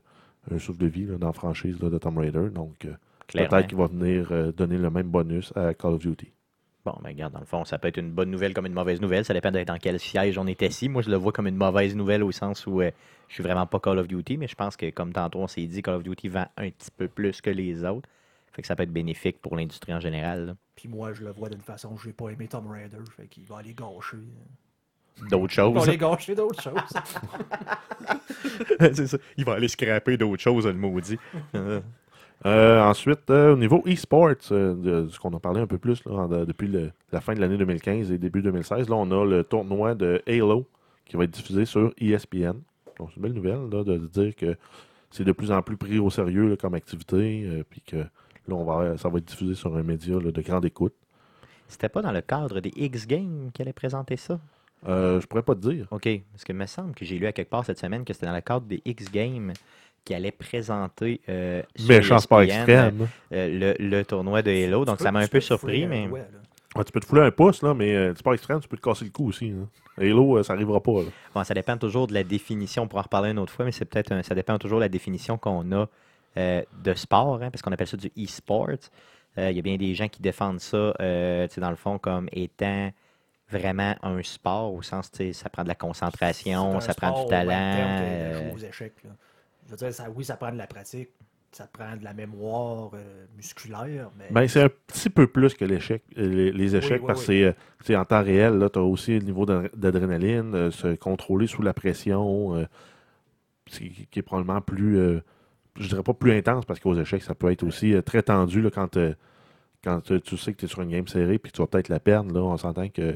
[0.51, 2.93] un souffle de vie là, dans la franchise là, de Tomb Raider, donc euh.
[3.33, 6.33] Peut-être qu'il va venir euh, donner le même bonus à Call of Duty.
[6.85, 9.01] Bon, ben regarde, dans le fond, ça peut être une bonne nouvelle comme une mauvaise
[9.01, 9.25] nouvelle.
[9.25, 10.89] Ça dépend de dans quel siège on est assis.
[10.89, 12.93] Moi, je le vois comme une mauvaise nouvelle au sens où euh,
[13.27, 15.67] je suis vraiment pas Call of Duty, mais je pense que, comme tantôt on s'est
[15.67, 18.09] dit, Call of Duty vend un petit peu plus que les autres.
[18.53, 20.47] Fait que ça peut être bénéfique pour l'industrie en général.
[20.47, 20.57] là.
[20.77, 23.45] Puis moi, je le vois d'une façon, je n'ai pas aimé Tom Raider, fait qu'il
[23.45, 24.19] va aller gâcher.
[25.29, 25.89] D'autres Il va choses.
[25.89, 26.75] aller gâcher d'autres choses.
[28.95, 29.19] c'est ça.
[29.37, 31.19] Il va aller scraper d'autres choses, le maudit.
[32.47, 36.13] Euh, ensuite, euh, au niveau e-sports, euh, ce qu'on a parlé un peu plus là,
[36.13, 39.25] en- de- depuis le- la fin de l'année 2015 et début 2016, là, on a
[39.25, 40.65] le tournoi de Halo
[41.07, 42.55] qui va être diffusé sur ESPN.
[42.99, 44.57] Donc, c'est une belle nouvelle là, de, dire que
[45.11, 48.65] c'est de plus en plus pris au sérieux là, comme activité, puis que là, on
[48.65, 50.95] va, ça va être diffusé sur un média de grande écoute.
[51.69, 54.39] C'était pas dans le cadre des X Games qu'elle allait présenter ça?
[54.87, 55.87] Euh, je pourrais pas te dire.
[55.91, 56.09] OK.
[56.33, 58.35] Parce que me semble que j'ai lu à quelque part cette semaine que c'était dans
[58.35, 59.53] le cadre des X Games
[60.07, 63.09] qui allait présenter euh, Méchant sport extrême.
[63.33, 64.85] euh, le, le tournoi de Halo.
[64.87, 66.07] Donc, ça m'a un peu fouler surpris, mais.
[66.75, 68.83] Ouais, tu peux te fouler un pouce, là, mais euh, sport extrême, tu peux te
[68.83, 69.51] casser le cou aussi.
[69.51, 69.65] là.
[69.99, 70.93] Halo, euh, ça arrivera pas.
[71.03, 71.09] là.
[71.35, 72.83] bon, ça dépend toujours de la définition.
[72.83, 74.85] On pourra en reparler une autre fois, mais c'est peut-être un- ça dépend toujours de
[74.85, 75.87] la définition qu'on a
[76.39, 78.69] euh, de sport, hein, parce qu'on appelle ça du e-sport.
[79.39, 82.29] Euh, Il y a bien des gens qui défendent ça, euh, dans le fond, comme
[82.33, 82.91] étant
[83.51, 87.49] vraiment un sport, au sens, tu ça prend de la concentration, ça prend du talent.
[87.53, 88.95] euh, aux échecs.
[89.05, 89.11] là.
[89.67, 91.11] Je veux dire, ça, oui, ça prend de la pratique,
[91.53, 95.65] ça prend de la mémoire euh, musculaire, mais Ben, c'est un petit peu plus que
[95.65, 97.39] l'échec, euh, les, les échecs, oui, parce que oui.
[97.39, 97.53] c'est, euh,
[97.85, 98.65] c'est en temps réel.
[98.73, 102.65] Tu as aussi le niveau d'ad- d'adrénaline, euh, se contrôler sous la pression, euh,
[103.71, 104.97] qui est probablement plus,
[105.77, 108.71] je dirais pas plus intense, parce qu'aux échecs, ça peut être aussi très tendu là,
[108.71, 108.97] quand,
[109.83, 111.89] quand tu sais que tu es sur une game serrée puis que tu vas peut-être
[111.89, 112.33] la perdre.
[112.33, 113.15] Là, on s'entend que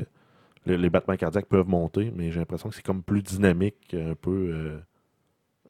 [0.67, 4.15] le- les battements cardiaques peuvent monter, mais j'ai l'impression que c'est comme plus dynamique, un
[4.15, 4.81] peu,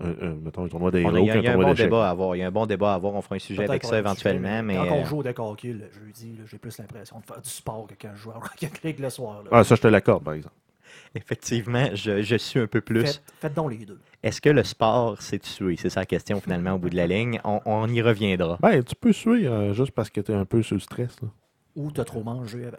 [0.01, 1.51] un, un- mettons, un tournoi on a- d'Halo Il y a, qu'un il y a
[1.51, 1.87] un tournoi bon d'échecs.
[1.87, 2.37] débat à avoir.
[2.37, 3.15] Il y a un bon débat à avoir.
[3.15, 4.63] On fera un sujet avec ça éventuellement.
[4.63, 7.41] Mais, quand on euh, joue au deck hockey le jeudi, j'ai plus l'impression de faire
[7.41, 9.43] du sport que quand je joue à Rocket League le soir.
[9.45, 9.49] là.
[9.53, 10.55] Ah, ça, je te l'accorde, par exemple.
[11.15, 13.03] effectivement, je, je suis un peu plus.
[13.07, 13.99] Faites, faites donc les deux.
[14.23, 15.77] Est-ce que le sport s'est tué?
[15.77, 17.41] C'est ça la question finalement au bout de la ligne.
[17.45, 18.59] On, on y reviendra.
[18.61, 21.17] Ben, tu peux suer euh, juste parce que tu es un peu le stress.
[21.23, 21.29] Là.
[21.77, 22.77] Ou t'as trop mangé avant.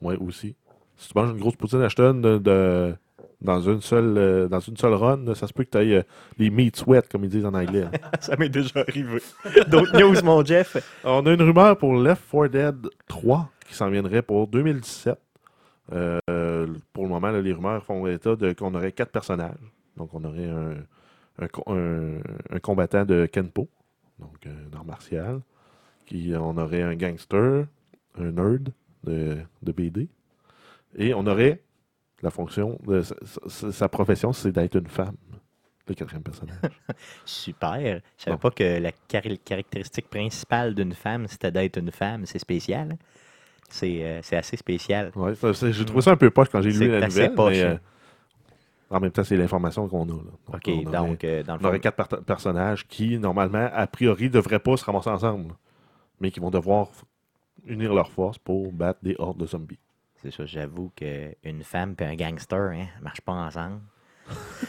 [0.00, 0.54] Ouais, aussi.
[0.96, 2.94] Si tu manges une grosse poutine Ashton de, de-
[3.40, 6.02] dans, une seule, euh, dans une seule run, ça se peut que tu ailles
[6.38, 7.86] les meat sweat, comme ils disent en anglais.
[8.20, 9.20] ça m'est déjà arrivé.
[9.68, 10.76] D'autres news, mon Jeff?
[11.04, 12.76] On a une rumeur pour Left 4 Dead
[13.08, 15.18] 3 qui s'en viendrait pour 2017.
[15.92, 19.56] Euh, pour le moment, là, les rumeurs font état de qu'on aurait quatre personnages.
[19.96, 20.74] Donc, on aurait un,
[21.38, 22.18] un, co- un-
[22.50, 23.68] un combattant de Kenpo,
[24.18, 25.40] donc un art martial.
[26.06, 27.66] Qui, on aurait un gangster,
[28.18, 28.70] un nerd
[29.04, 30.08] de, de BD.
[30.96, 31.62] Et on aurait
[32.22, 33.14] la fonction, de, sa,
[33.48, 35.16] sa- sa profession, c'est d'être une femme.
[35.88, 36.56] Le quatrième personnage.
[37.24, 38.00] Super.
[38.16, 38.40] Je savais Bon.
[38.40, 42.24] pas que la cari- caractéristique principale d'une femme, c'était d'être une femme.
[42.26, 42.92] C'est spécial.
[42.92, 42.96] hein?
[43.68, 45.10] C'est euh, c'est assez spécial.
[45.16, 47.34] Ouais, j'ai trouvé ça un peu poche quand j'ai lu C'est la assez nouvelle.
[47.34, 47.76] poche, mais, euh,
[48.90, 50.12] en même temps, c'est l'information qu'on a.
[50.12, 50.18] là.
[50.46, 53.68] Donc, OK, on aurait, donc, euh, dans le on aurait fond, quatre personnages qui, normalement,
[53.72, 55.54] a priori, ne devraient pas se ramasser ensemble,
[56.20, 56.90] mais qui vont devoir
[57.66, 59.78] unir leurs forces pour battre des hordes de zombies.
[60.22, 63.80] C'est ça, j'avoue qu'une femme et un gangster hein, ne marchent pas ensemble.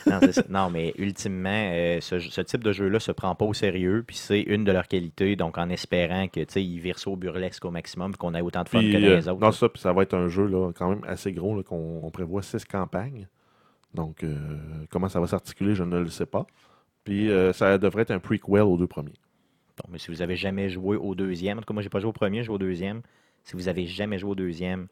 [0.50, 4.16] non, mais ultimement, euh, ce, ce type de jeu-là se prend pas au sérieux, puis
[4.16, 5.36] c'est une de leurs qualités.
[5.36, 8.70] Donc, en espérant que, ils virent ça au burlesque au maximum, qu'on ait autant de
[8.70, 9.40] fun Puis, que dans euh, les autres.
[9.40, 12.12] non, ça, puis ça va être un jeu là, quand même assez gros, qu'on on
[12.12, 13.28] prévoit six campagnes.
[13.94, 14.36] Donc, euh,
[14.90, 16.48] comment ça va s'articuler, je ne le sais pas.
[17.04, 19.14] Puis, ça devrait être un prequel aux deux premiers.
[19.78, 22.00] Bon, mais si vous avez jamais joué au deuxième, en tout cas, moi, j'ai pas
[22.00, 23.02] joué au premier, j'ai joué au deuxième.
[23.44, 24.88] Si vous avez jamais joué au deuxième,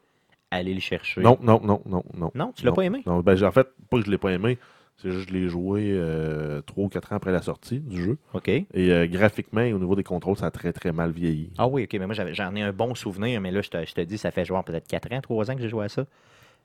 [0.52, 1.20] allez le chercher.
[1.22, 2.30] Non, non, non, non, non.
[2.34, 2.76] Non, tu l'as Non.
[2.76, 3.02] pas aimé?
[3.06, 4.58] Non, ben, en fait, pas que je l'ai pas aimé,
[4.98, 8.02] c'est juste que je l'ai joué euh, 3 ou 4 ans après la sortie du
[8.02, 8.18] jeu.
[8.34, 8.48] OK.
[8.48, 11.50] Et euh, graphiquement et au niveau des contrôles, ça a très très mal vieilli.
[11.58, 13.84] Ah oui, OK, mais moi, j'avais- j'en ai un bon souvenir, mais là, je te,
[13.84, 15.88] je te dis, ça fait genre peut-être 4 ans, 3 ans que j'ai joué à
[15.88, 16.04] ça.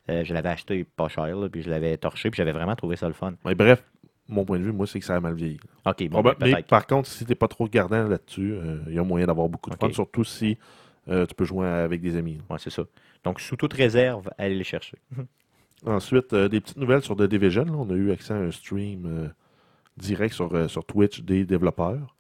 [0.10, 2.96] Euh, je l'avais acheté pas cher, là, puis je l'avais torché, puis j'avais vraiment trouvé
[2.96, 3.34] ça le fun.
[3.44, 3.84] Mais bref,
[4.30, 5.60] mon point de vue, moi, c'est que ça a mal vieilli.
[5.86, 8.56] OK, bon, ben, mais par contre, si t'es pas trop regardant là-dessus,
[8.88, 9.82] il y a moyen d'avoir beaucoup de Ok.
[9.82, 10.58] fun, surtout si
[11.08, 12.40] tu peux jouer avec des amis.
[12.50, 12.84] Ouais, c'est ça.
[13.24, 14.98] Donc, sous toute réserve, allez les chercher.
[15.86, 17.66] Ensuite, euh, des petites nouvelles sur The Division.
[17.70, 19.28] On a eu accès à un stream euh,
[19.98, 22.16] direct sur, euh, sur Twitch des développeurs.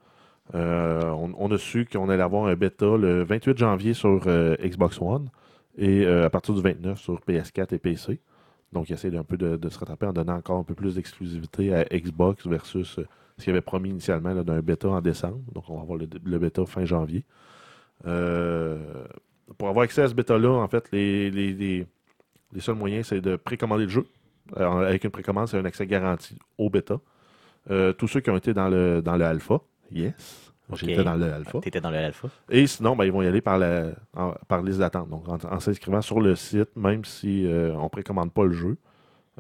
[0.54, 4.22] On, a su qu'on allait avoir un bêta le 28 janvier sur
[4.62, 5.30] Xbox One
[5.78, 8.22] et à partir du 29 sur PS4 et PC.
[8.72, 11.76] Donc, il essaie un peu de, se rattraper en donnant encore un peu plus d'exclusivité
[11.76, 12.98] à Xbox versus
[13.38, 15.42] ce qu'il avait promis initialement d'un bêta en décembre.
[15.54, 17.26] Donc, on va avoir le, le bêta fin janvier.
[18.06, 18.78] Euh,
[19.58, 21.88] pour avoir accès à ce bêta-là, en fait, les, les- les-
[22.54, 24.06] les seuls moyens, c'est de précommander le jeu.
[24.56, 27.00] Alors, avec une précommande, c'est un accès garanti au bêta.
[27.70, 29.60] Euh, tous ceux qui ont été dans le, dans le alpha,
[29.92, 31.60] yes, j'étais dans le alpha.
[31.66, 32.30] Étais dans le alpha.
[32.50, 35.10] Et sinon, ben, ils vont y aller par, la, en- par liste d'attente.
[35.10, 38.54] Donc, en, en s'inscrivant sur le site, même si euh, on ne précommande pas le
[38.54, 38.78] jeu,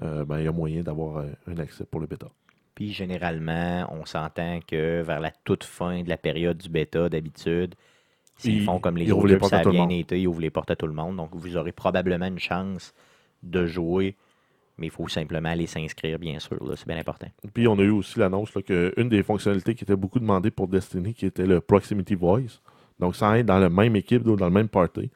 [0.03, 2.27] euh, ben, il y a moyen d'avoir euh, un accès pour le bêta.
[2.75, 7.75] Puis, généralement, on s'entend que vers la toute fin de la période du bêta, d'habitude,
[8.37, 10.75] s'ils Ils- font comme les autres ça a bien été, ils ouvrent les portes à
[10.75, 11.17] tout le monde.
[11.17, 12.93] Donc, vous aurez probablement une chance
[13.43, 14.15] de jouer,
[14.77, 16.57] mais il faut simplement aller s'inscrire, bien sûr.
[16.75, 17.27] C'est bien important.
[17.53, 21.13] Puis on a eu aussi l'annonce qu'une des fonctionnalités qui était beaucoup demandée pour Destiny,
[21.13, 22.61] qui était le Proximity Voice.
[22.99, 25.09] Donc, sans être dans la même équipe ou dans le même party,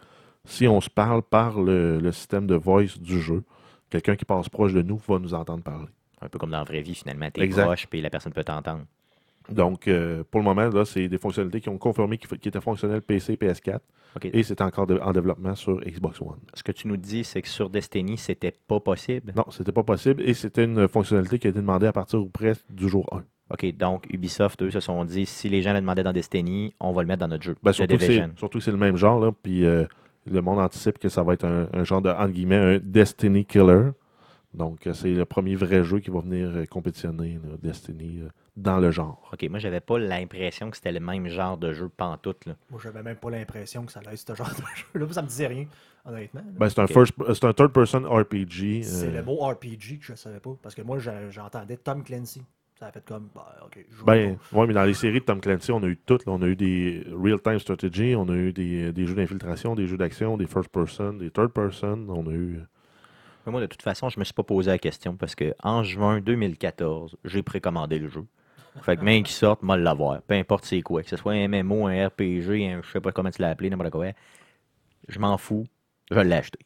[0.45, 3.43] si on se parle par le, le système de voice du jeu,
[3.89, 5.87] quelqu'un qui passe proche de nous va nous entendre parler.
[6.21, 7.29] Un peu comme dans la vraie vie, finalement.
[7.31, 7.65] Tu es Exact.
[7.65, 8.83] proche, puis la personne peut t'entendre.
[9.49, 12.61] Donc, euh, pour le moment, là, c'est des fonctionnalités qui ont confirmé qu'ils qui étaient
[12.61, 13.79] fonctionnelles PC, PS4,
[14.15, 14.29] OK.
[14.31, 16.39] et c'est encore de- en développement sur Xbox One.
[16.53, 19.33] Ce que tu nous dis, c'est que sur Destiny, c'était pas possible?
[19.35, 22.29] Non, c'était pas possible, et c'était une fonctionnalité qui a été demandée à partir ou
[22.29, 23.23] presque du jour 1.
[23.53, 26.93] OK, donc Ubisoft, eux, se sont dit, si les gens le demandaient dans Destiny, on
[26.93, 27.55] va le mettre dans notre jeu.
[27.61, 29.85] Ben, surtout, que c'est, le même genre, là, puis euh,
[30.29, 33.43] le monde anticipe que ça va être un, un genre de, entre guillemets, un Destiny
[33.43, 33.89] Killer.
[34.53, 38.29] Donc, euh, c'est le premier vrai jeu qui va venir euh, compétitionner là, Destiny euh,
[38.57, 39.29] dans le genre.
[39.33, 42.45] OK, moi, j'avais pas l'impression que c'était le même genre de jeu pantoute.
[42.45, 42.55] Là.
[42.69, 44.55] Moi, j'avais même pas l'impression que ça allait être ce genre de
[44.99, 45.05] jeu.
[45.05, 45.65] Là, ça me disait rien,
[46.05, 46.41] honnêtement.
[46.57, 48.83] Ben, c'est un, c'est un third-person RPG.
[48.83, 50.55] C'est euh, le mot RPG que je savais pas.
[50.61, 50.97] Parce que moi,
[51.29, 52.43] j'entendais Tom Clancy.
[52.77, 55.39] Ça a fait comme, bah, ok, je Ben, ouais, mais dans les séries de Tom
[55.39, 56.25] Clancy, on a eu toutes.
[56.25, 56.33] là.
[56.33, 59.97] On a eu des real-time strategy, on a eu des, des jeux d'infiltration, des jeux
[59.97, 62.07] d'action, des first-person, des third-person.
[62.09, 62.59] On a eu.
[63.45, 65.83] Mais moi, de toute façon, je me suis pas posé la question parce que en
[65.83, 68.25] juin 2014, j'ai précommandé le jeu.
[68.81, 70.21] Fait que même qui sorte, moi l'avoir.
[70.21, 71.03] Peu importe c'est quoi.
[71.03, 73.69] Que ce soit un MMO, un RPG, un, je sais pas comment tu l'as appelé,
[73.69, 74.07] n'importe quoi.
[75.07, 75.65] Je m'en fous.
[76.09, 76.59] Je vais l'acheter.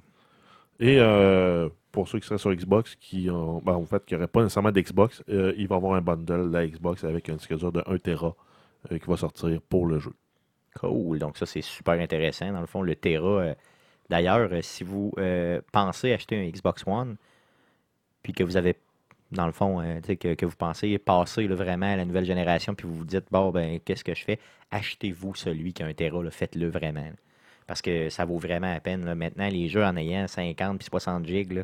[0.80, 4.28] Et euh, pour ceux qui seraient sur Xbox, qui ont, ben, en fait, qui n'auraient
[4.28, 7.36] pas nécessairement d'Xbox, euh, il va y avoir un bundle de la Xbox avec un
[7.36, 8.36] disque dur de 1 Tera
[8.92, 10.14] euh, qui va sortir pour le jeu.
[10.80, 11.20] Cool.
[11.20, 12.52] Donc, ça, c'est super intéressant.
[12.52, 13.28] Dans le fond, le Terra.
[13.28, 13.56] euh,
[14.10, 15.14] D'ailleurs, si vous
[15.72, 17.16] pensez acheter un Xbox One,
[18.22, 18.76] puis que vous avez,
[19.32, 22.88] dans le fond, euh, que, que vous pensez passer vraiment à la nouvelle génération, puis
[22.88, 24.40] vous vous dites, bon, ben, qu'est-ce que je fais?
[24.72, 26.22] Achetez-vous celui qui a un Terra.
[26.24, 26.32] là.
[26.32, 27.06] Faites-le vraiment.
[27.68, 29.14] Parce que ça vaut vraiment la peine.
[29.16, 31.64] Maintenant, les jeux en ayant 50 puis 60 gigs,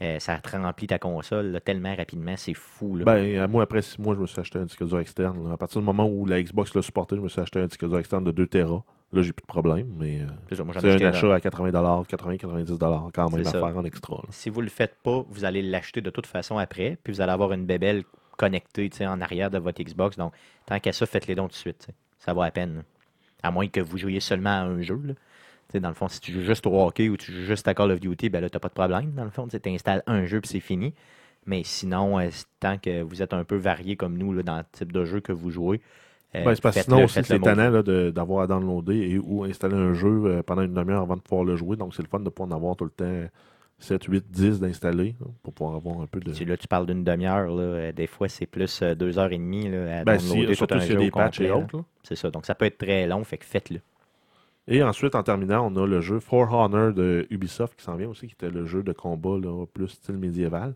[0.00, 2.98] euh, ça te remplit ta console tellement rapidement, c'est fou.
[3.04, 5.52] Ben, moi, après 6 mois, je me suis acheté un disque dur externe.
[5.52, 7.86] À partir du moment où la Xbox l'a supporté, je me suis acheté un disque
[7.86, 8.82] dur externe de 2 Tera.
[9.12, 10.60] Là, j'ai plus de problème, mais euh, C'est
[11.04, 13.60] un achat à 80 80-90 quand même à ça.
[13.60, 14.14] faire en extra.
[14.16, 14.22] là.
[14.30, 17.32] Si vous le faites pas, vous allez l'acheter de toute façon après, puis vous allez
[17.32, 18.04] avoir une bébelle
[18.38, 20.16] connectée tu sais, en arrière de votre Xbox.
[20.16, 20.32] Donc,
[20.64, 21.88] tant qu'à ça, faites-les donc tout de suite.
[22.18, 22.76] Ça vaut la peine.
[22.76, 22.82] là.
[23.42, 24.98] À moins que vous jouiez seulement à un jeu.
[25.04, 25.12] là.
[25.14, 27.68] Tu sais, Dans le fond, si tu joues juste au hockey ou tu joues juste
[27.68, 29.12] à Call of Duty, ben là, tu n'as pas de problème.
[29.12, 30.94] Dans le fond, tu installes un jeu puis c'est fini.
[31.44, 32.28] Mais sinon, euh,
[32.60, 35.20] tant que vous êtes un peu varié comme nous là, dans le type de jeu
[35.20, 35.80] que vous jouez,
[36.34, 39.76] euh, Ben, c'est parce que sinon aussi, c'est de- d'avoir à downloader et ou installer
[39.76, 41.76] un jeu euh, pendant une demi-heure avant de pouvoir le jouer.
[41.76, 43.28] Donc, c'est le fun de pouvoir en avoir tout le temps
[43.78, 46.32] 7, 8, 10 d'installer pour pouvoir avoir un peu de.
[46.32, 49.38] Si là, tu parles d'une demi-heure, euh, des fois, c'est plus euh, deux heures et
[49.38, 51.82] demie là, à Ben, si, tout surtout y a des patchs et autres.
[52.02, 52.30] C'est ça.
[52.30, 53.80] Donc, ça peut être très long, fait que faites-le.
[54.68, 58.08] Et ensuite, en terminant, on a le jeu For Honor de Ubisoft qui s'en vient
[58.08, 60.74] aussi, qui était le jeu de combat là, plus style médiéval.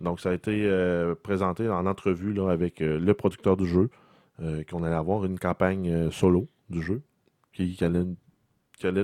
[0.00, 3.90] Donc, ça a été euh, présenté en entrevue là, avec euh, le producteur du jeu,
[4.38, 7.02] qu'on allait avoir une campagne euh, solo du jeu,
[7.52, 8.04] qui, allait,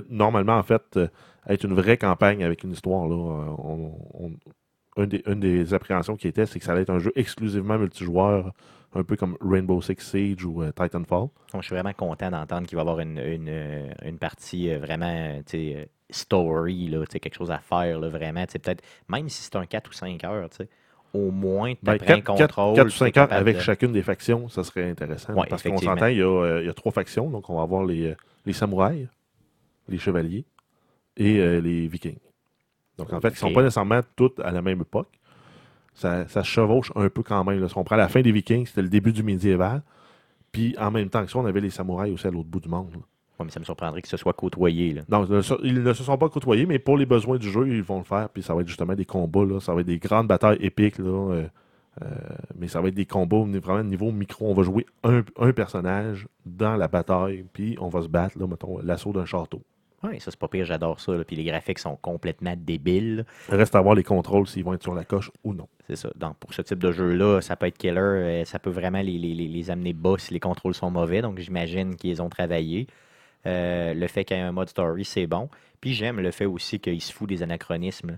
[0.09, 1.07] normalement, en fait, euh,
[1.47, 3.07] être une vraie campagne avec une histoire.
[3.07, 3.15] Là.
[3.15, 3.97] Euh, on-
[4.97, 8.51] une des appréhensions qui était, c'est que ça allait être un jeu exclusivement multijoueur,
[8.93, 11.29] un peu comme Rainbow Six Siege ou euh, Titanfall.
[11.53, 14.79] Donc, je suis vraiment content d'entendre qu'il va y avoir une, une, euh, partie euh,
[14.79, 18.45] vraiment euh, euh, story, là, quelque chose à faire, là, vraiment.
[18.45, 20.49] Peut-être, même si c'est un 4 ou 5 heures,
[21.13, 22.79] au moins, tu Ben, prends un 4, contrôle.
[22.79, 25.33] ou puis 5 t'es heures capable avec de- chacune des factions, ça serait intéressant.
[25.33, 27.29] Ouais, parce qu'on s'entend, il y, a, euh, il y a trois factions.
[27.29, 29.07] Donc, on va avoir les, euh, les samouraïs,
[29.89, 30.45] les chevaliers
[31.17, 32.17] et euh, les vikings.
[32.97, 35.09] Donc, en fait, ils ne sont pas nécessairement tous à la même époque.
[35.93, 37.59] Ça, ça se chevauche un peu quand même.
[37.59, 37.67] là.
[37.67, 39.81] Si on prend la fin des vikings, c'était le début du médiéval.
[40.51, 42.69] Puis, en même temps que ça, on avait les samouraïs aussi à l'autre bout du
[42.69, 42.91] monde.
[42.93, 42.99] là.
[43.41, 44.93] Ouais, mais ça me surprendrait que ce soit côtoyé.
[44.93, 45.01] Là.
[45.09, 47.83] Non, se- ils ne se sont pas côtoyés, mais pour les besoins du jeu, ils
[47.83, 48.29] vont le faire.
[48.29, 49.59] Puis ça va être justement des combats, là.
[49.59, 50.97] ça va être des grandes batailles épiques.
[50.99, 51.47] Là, euh,
[52.03, 52.05] euh,
[52.57, 54.49] mais ça va être des combats au niveau- vraiment niveau micro.
[54.49, 58.47] On va jouer un, un personnage dans la bataille, puis on va se battre, là,
[58.47, 59.61] mettons, l'assaut d'un château.
[60.03, 61.11] Oui, ça, c'est pas pire, j'adore ça.
[61.15, 61.23] là.
[61.23, 63.23] Puis les graphiques sont complètement débiles.
[63.49, 65.67] reste à voir les contrôles s'ils vont être sur la coche ou non.
[65.87, 66.09] C'est ça.
[66.15, 67.99] Donc, pour ce type de jeu-là, ça peut être killer.
[67.99, 71.21] euh, Ça peut vraiment les- les amener bas si les contrôles sont mauvais.
[71.21, 72.87] Donc, j'imagine qu'ils ont travaillé.
[73.45, 75.49] Euh, le fait qu'il y ait un mode story, c'est bon.
[75.79, 78.17] Puis, j'aime le fait aussi qu'il se fout des anachronismes.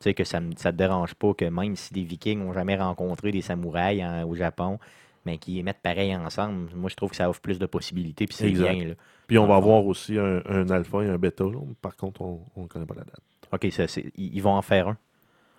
[0.00, 2.76] Tu sais, que ça ne te dérange pas que même si des Vikings n'ont jamais
[2.76, 4.78] rencontré des samouraïs en- au Japon,
[5.24, 8.26] mais qu'ils les mettent pareil ensemble, moi, je trouve que ça offre plus de possibilités.
[8.26, 8.88] Puis, c'est bien.
[8.88, 8.94] là.
[9.28, 11.44] Puis on va avoir aussi un, un alpha et un bêta.
[11.44, 11.58] là.
[11.80, 13.20] Par contre, on ne connaît pas la date.
[13.52, 13.84] OK, ça,
[14.16, 14.96] ils vont en faire un.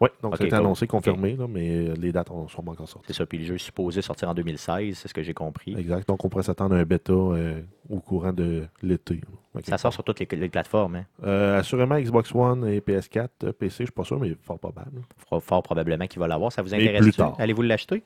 [0.01, 0.65] Oui, donc Ok, ça a été cool.
[0.65, 3.07] annoncé, confirmé, là, mais euh, les dates ne sont pas encore sorties.
[3.07, 3.25] C'est ça.
[3.25, 5.73] Puis, le jeu est supposé sortir en 2016, c'est ce que j'ai compris.
[5.77, 6.05] Exact.
[6.07, 9.21] Donc on pourrait s'attendre à un bêta euh, au courant de l'été.
[9.63, 10.97] Ça sort sur toutes les, les plateformes.
[10.97, 11.05] Hein?
[11.23, 15.01] Euh, assurément Xbox One et PS4, euh, PC, je suis pas sûr, mais fort probable.
[15.29, 16.51] Fort, fort probablement qu'il va l'avoir.
[16.51, 17.35] Ça vous Et intéresse plus tard.
[17.39, 18.03] Allez-vous l'acheter?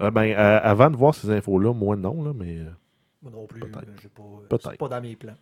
[0.00, 2.56] Euh, ben, euh, avant de voir ces infos-là, moi non, là, mais
[3.22, 3.78] Moi non plus, Peut-être.
[3.78, 5.34] euh, j'ai pas, pas dans mes plans.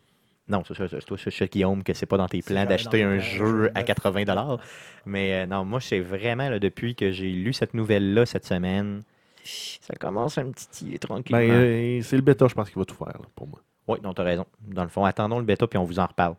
[0.48, 0.88] Non, c'est ça.
[0.88, 3.80] C'est toi, c'est chez Guillaume, que c'est pas dans tes plans d'acheter un jeu à
[3.80, 3.86] neuf.
[3.86, 4.58] 80
[5.04, 9.02] Mais euh, non, moi, c'est vraiment, là, depuis que j'ai lu cette nouvelle-là cette semaine,
[9.44, 11.36] Ça commence un petit tranquille.
[11.36, 13.60] Ben, euh, c'est le bêta, je pense, qui va tout faire, là, pour moi.
[13.88, 14.46] Oui, non, t'as raison.
[14.60, 16.34] Dans le fond, attendons le bêta puis on vous en reparle.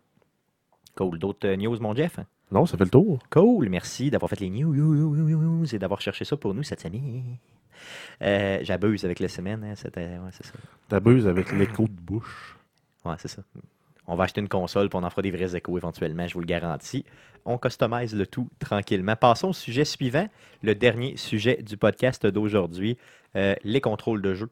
[0.96, 1.18] Cool.
[1.18, 2.20] D'autres euh, news, mon Jeff?
[2.52, 3.20] Non, ça fait le tour.
[3.30, 3.70] Cool.
[3.70, 7.38] Merci d'avoir fait les news et d'avoir cherché ça pour nous cette semaine.
[8.22, 9.64] Euh, J'abuse avec la semaine.
[9.64, 10.54] Hein, ouais, c'est ça.
[10.88, 12.58] T'abuses avec l'écho de bouche.
[13.06, 13.42] Ouais, c'est ça.
[14.12, 16.40] On va acheter une console pour on en fera des vrais échos éventuellement, je vous
[16.40, 17.06] le garantis.
[17.46, 19.16] On customise le tout tranquillement.
[19.16, 20.28] Passons au sujet suivant,
[20.64, 22.98] le dernier sujet du podcast d'aujourd'hui,
[23.36, 24.50] euh, les contrôles de jeu.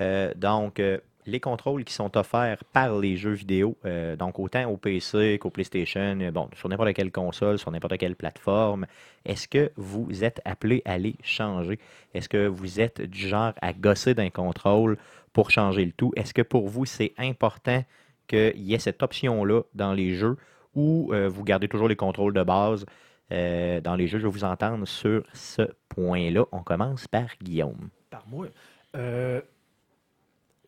[0.00, 3.76] Euh, donc, euh, les contrôles qui sont offerts par les jeux vidéo,
[4.16, 8.86] donc autant au PC qu'au PlayStation, bon, sur n'importe quelle console, sur n'importe quelle plateforme,
[9.24, 11.80] est-ce que vous êtes appelé à les changer?
[12.14, 14.98] Est-ce que vous êtes du genre à gosser d'un contrôle
[15.32, 16.12] pour changer le tout?
[16.14, 17.82] Est-ce que pour vous, c'est important
[18.26, 20.36] qu'il y ait cette option-là dans les jeux
[20.74, 22.84] ou euh, vous gardez toujours les contrôles de base
[23.32, 24.18] euh, dans les jeux?
[24.18, 26.44] Je vais vous entendre sur ce point-là.
[26.52, 27.88] On commence par Guillaume.
[28.10, 28.46] Par moi.
[28.94, 29.40] Euh,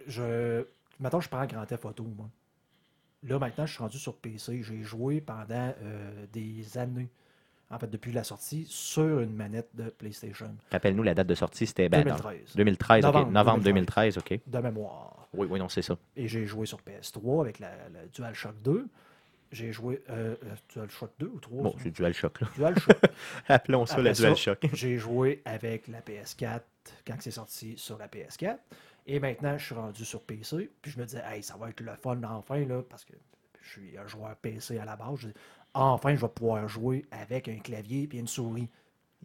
[0.07, 0.65] je.
[1.01, 2.29] Maintenant, je prends Grand Theft Auto, moi.
[3.25, 4.63] Là, maintenant, je suis rendu sur PC.
[4.63, 7.09] J'ai joué pendant euh, des années,
[7.71, 10.55] en fait, depuis la sortie, sur une manette de PlayStation.
[10.73, 12.57] Rappelle-nous la date de sortie, c'était ben, dans- 2013.
[12.57, 13.12] 2013, ok.
[13.12, 14.19] Novembre Novembre 2013, 2013.
[14.19, 14.41] ok.
[14.47, 15.29] De mémoire.
[15.35, 15.97] Oui, oui, non, c'est ça.
[16.16, 18.89] Et j'ai joué sur PS3 avec la, la DualShock 2.
[19.53, 20.03] J'ai joué.
[20.11, 22.49] Euh, euh, DualShock 2 ou 3 Bon, c'est DualShock, là.
[22.57, 22.99] DualShock.
[23.49, 24.59] Appelons ça Après le ça, DualShock.
[24.73, 26.61] J'ai joué avec la PS4
[27.07, 28.57] quand c'est sorti sur la PS4.
[29.07, 30.71] Et maintenant, je suis rendu sur PC.
[30.83, 33.14] Puis je me disais, hey, ça va être le fun enfin, là, parce que
[33.62, 35.16] je suis un joueur PC à la base.
[35.21, 35.35] Je dis,
[35.75, 38.69] enfin, je vais pouvoir jouer avec un clavier et une souris.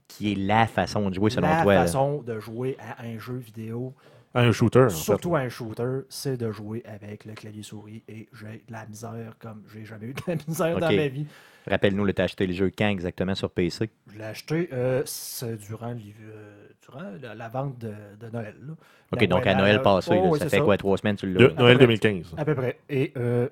[0.08, 1.74] Qui est la façon de jouer selon la toi.
[1.76, 1.82] là.
[1.82, 3.94] façon de jouer à un jeu vidéo,
[4.36, 4.98] Un shooter, en fait.
[4.98, 8.04] surtout à un shooter, c'est de jouer avec le clavier souris.
[8.08, 11.28] Et j'ai de la misère comme j'ai jamais eu de la misère dans ma vie.
[11.68, 13.90] Rappelle-nous, le t'as acheté le jeu quand exactement sur PC?
[14.08, 18.56] Je l'ai acheté euh, c'est durant, euh, durant la, la vente de, de Noël.
[18.62, 18.74] là.
[19.12, 21.16] Ok, La- donc à la- Noël passé, oh, là, oui, ça fait quoi, trois semaines
[21.16, 21.50] tu l'as?
[21.54, 21.88] Noël peu près.
[21.88, 22.36] 2015.
[22.36, 22.80] À peu près.
[22.90, 23.48] Et euh,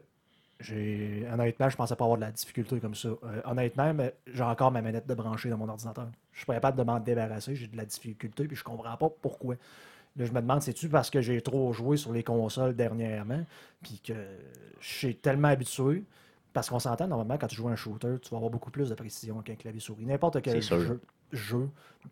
[0.62, 3.10] j'ai honnêtement, je pensais pas avoir de la difficulté comme ça.
[3.10, 3.96] Euh, honnêtement,
[4.28, 6.08] j'ai encore ma manette de brancher dans mon ordinateur.
[6.32, 9.10] Je suis pas capable de m'en débarrasser, j'ai de la difficulté, puis je comprends pas
[9.22, 9.56] pourquoi.
[10.18, 13.46] Là, je me demande, c'est-tu parce que j'ai trop joué sur les consoles dernièrement,
[13.82, 14.14] puis que
[14.80, 16.04] je suis tellement habitué?
[16.54, 18.90] Parce qu'on s'entend, normalement, quand tu joues à un shooter, tu vas avoir beaucoup plus
[18.90, 20.06] de précision qu'un clavier souris.
[20.06, 21.00] N'importe quel jeu,
[21.32, 21.70] jeu,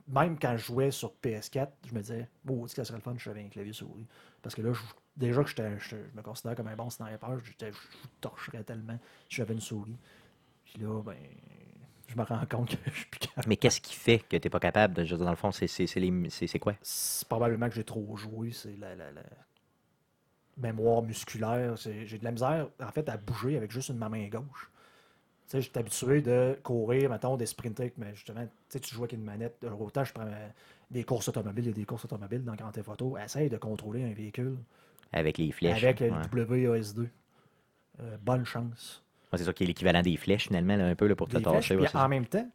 [0.08, 3.16] même quand je jouais sur PS4, je me disais, bon, que ça serait le fun,
[3.18, 4.08] je savais un clavier souris.
[4.42, 4.82] Parce que là, je-
[5.18, 7.78] déjà que je me considère comme un bon sniper, je vous
[8.22, 8.98] torcherais tellement
[9.30, 9.98] si j'avais une souris.
[10.66, 11.18] Puis là, ben,
[12.08, 13.48] je me rends compte que je suis plus capable.
[13.50, 14.94] Mais qu'est-ce qui fait que tu n'es pas capable?
[14.94, 16.74] de- je veux dire, dans le fond, c'est quoi?
[16.82, 19.24] C'est probablement que j'ai trop joué, c'est la, la- la
[20.58, 21.76] mémoire musculaire.
[21.78, 24.70] J'ai de la misère, en fait, à bouger avec juste une ma main gauche.
[25.48, 29.04] Tu sais, j'étais habitué de courir, mettons, des sprinter, mais justement, tu sais, tu joues
[29.04, 29.64] avec une manette.
[29.64, 30.26] Alors, Autant je prends
[30.92, 33.18] des courses automobiles, il y a des courses automobiles dans Grand Theft Auto.
[33.18, 34.58] Essaye de contrôler un véhicule
[35.14, 35.84] Avec les flèches.
[35.84, 36.10] avec le
[36.46, 36.68] ouais.
[36.68, 37.08] WAS2.
[38.02, 39.04] Euh, bonne chance.
[39.32, 41.38] Ouais, c'est ça qui est l'équivalent des flèches, finalement, là, un peu là, pour te
[41.38, 41.76] Des flèches, tasser.
[41.76, 42.08] ouais, en ça.
[42.08, 42.50] même temps,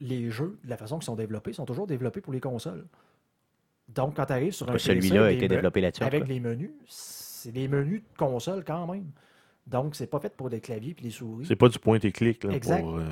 [0.00, 2.84] les jeux, de la façon qu'ils sont développés, sont toujours développés pour les consoles.
[3.88, 6.02] Donc, quand tu arrives sur un PC, Celui-là a été développé là-dessus.
[6.04, 9.06] avec les menus, c'est des menus de console quand même.
[9.66, 11.46] Donc, c'est pas fait pour des claviers et des souris.
[11.46, 12.80] C'est pas du point et clic là, Exact.
[12.80, 13.04] pour, euh,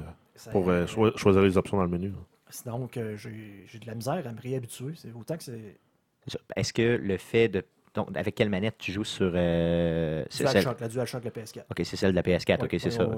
[0.52, 2.08] pour euh, choi- choisir les options dans le menu.
[2.08, 2.14] là.
[2.66, 4.92] Donc, euh, j'ai de la misère à me réhabituer.
[4.96, 5.78] C'est autant que c'est.
[6.56, 7.64] Est-ce que le fait de.
[7.94, 9.32] donc, avec quelle manette tu joues sur.
[9.34, 10.62] euh, c'est celle...
[10.62, 11.58] DualShock, la DualShock, le PS4.
[11.70, 12.58] Ok, c'est celle de la PS4.
[12.60, 13.08] Ouais, ok, c'est ça.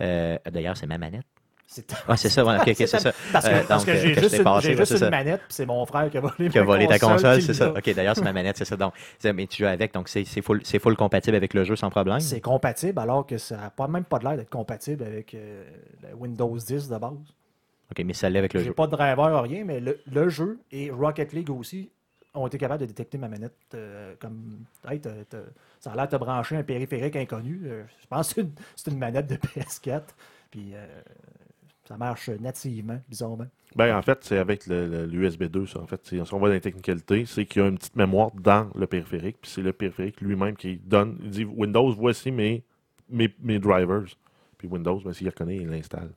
[0.00, 1.24] Euh, D'ailleurs, c'est ma manette.
[1.72, 2.44] C'est Ah, c'est ça.
[2.44, 3.12] ok, c'est ça.
[3.32, 5.10] Parce que, Euh, parce donc, que j'ai juste, une, passé, juste une ça.
[5.10, 7.70] manette, puis c'est mon frère qui a volé Qui a volé ta console, c'est ça.
[7.70, 8.76] Ok, d'ailleurs, c'est ma manette, c'est ça.
[8.76, 8.92] Donc,
[9.22, 12.18] mais tu joues avec, donc c'est full, full compatible avec le jeu sans problème?
[12.18, 15.62] C'est compatible alors que ça n'a pas, même pas l'air d'être compatible avec euh,
[16.18, 17.12] Windows 10 de base.
[17.90, 18.72] Ok, mais ça l'est avec le J'ai jeu.
[18.72, 21.90] pas de driver, rien, mais le, le jeu et Rocket League aussi
[22.34, 25.10] ont été capables de détecter ma manette euh, comme hey, t'as-
[25.80, 27.62] ça a l'air de te brancher un périphérique inconnu.
[27.66, 28.42] Euh, je pense que
[28.76, 30.02] c'est une, manette de PS4.
[30.52, 30.86] Puis euh,
[31.88, 33.46] ça marche nativement, bizarrement.
[33.74, 35.80] Ben, en fait, c'est avec l'USB 2, ça.
[35.80, 38.30] En fait, si on va dans les technicalités, c'est qu'il y a une petite mémoire
[38.32, 42.62] dans le périphérique, puis c'est le périphérique lui-même qui donne, il dit Windows, voici mes,
[43.08, 44.04] mes, mes drivers.
[44.58, 46.10] Puis Windows, ben, s'il reconnaît, il l'installe.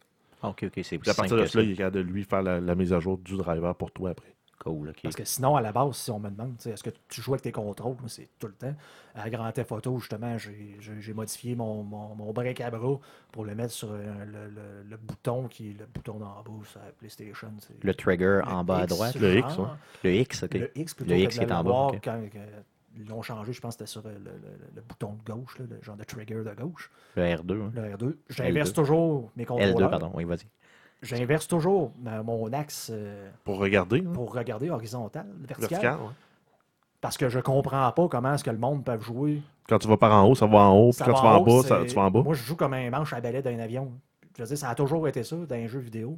[0.44, 2.44] Ah, ok, ok, c'est plus à partir de cela, il est capable de lui faire
[2.44, 4.36] la, la mise à jour du driver pour toi après.
[4.60, 5.00] Cool, ok.
[5.04, 7.22] Parce que sinon, à la base, si on me demande, tu sais, est-ce que tu
[7.22, 8.74] joues avec tes contrôles, moi, c'est tout le temps.
[9.16, 13.00] À Grand Theft Auto, justement, j'ai- modifié mon, mon, mon break à bras
[13.32, 16.66] pour le mettre sur euh, le, le- le bouton qui est le bouton d'en bas
[16.66, 17.50] sur la PlayStation.
[17.82, 19.16] Le trigger le en bas à droite.
[19.16, 19.78] Le X, genre.
[20.04, 20.54] Le X, ok.
[20.56, 22.22] Le X plutôt Le que X de est en bas, quand
[22.98, 24.40] ils l'ont changé, je pense que c'était sur le, le-
[24.76, 27.62] le bouton de gauche, là, le genre de trigger de gauche, Le R2.
[27.62, 27.72] hein.
[27.74, 28.16] le R2.
[28.30, 28.74] J'inverse L2.
[28.74, 29.78] toujours mes contrôleurs.
[29.80, 30.12] L2, pardon.
[30.14, 30.48] Oui, vas-y.
[31.02, 34.00] J'inverse toujours euh, mon axe euh, Pour regarder.
[34.08, 34.12] hein.
[34.14, 35.70] pour regarder horizontal, vertical.
[35.70, 36.14] Vertical, ouais.
[37.02, 39.42] Parce que je comprends pas comment est-ce que le monde peut jouer.
[39.68, 40.92] Quand tu vas par en haut, ça va en haut.
[40.92, 42.22] Puis quand va tu vas en haut, bas, ça- tu vas en bas.
[42.24, 43.92] Moi, je joue comme un manche à balai d'un avion.
[44.38, 46.18] Je veux dire, ça a toujours été ça dans les jeux vidéo.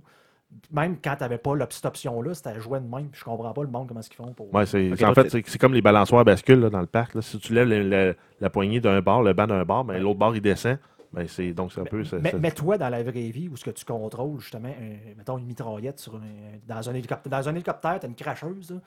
[0.71, 3.09] Même quand tu n'avais pas cette option-là, c'était à jouer de même.
[3.13, 4.53] Je comprends pas le monde comment qu'ils font pour.
[4.53, 7.13] Ouais, en toi, fait, c'est, c'est comme les balançoires à bascule là, dans le parc.
[7.15, 7.21] là.
[7.21, 10.19] Si tu lèves le- le- la poignée d'un bord, le banc d'un bord, ben, l'autre
[10.19, 10.77] bord, il descend.
[11.11, 12.03] Ben, c'est, donc, c'est un peu.
[12.03, 15.17] c'est- Mais, c'est- mets-toi dans la vraie vie où ce que tu contrôles justement, un-
[15.17, 16.19] mettons une mitraillette sur un-
[16.67, 18.79] dans, un hélicoptère, dans un hélicoptère, tu as une cracheuse,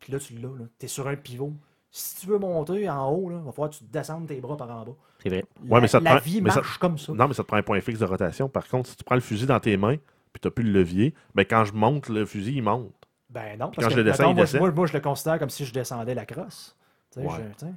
[0.00, 0.48] puis là tu l'as,
[0.78, 1.52] tu es sur un pivot.
[1.90, 4.70] Si tu veux monter en haut, il va falloir que tu descendes tes bras par
[4.70, 4.92] en bas.
[5.22, 5.44] C'est vrai.
[5.62, 7.12] Ouais, la, mais ça te la prend- vie mais ça- marche comme ça.
[7.12, 8.48] Non, mais ça te prend un point fixe de rotation.
[8.48, 9.96] Par contre, si tu prends le fusil dans tes mains,
[10.36, 12.92] puis tu n'as plus le levier, ben, quand je monte, le fusil, il monte.
[13.30, 14.60] Ben non, Puis parce quand que je le descends, mettons, il moi, descend.
[14.60, 16.76] moi, moi, je le considère comme si je descendais la crosse.
[17.12, 17.32] Tu sais, Ouais.
[17.38, 17.72] je- tu sais,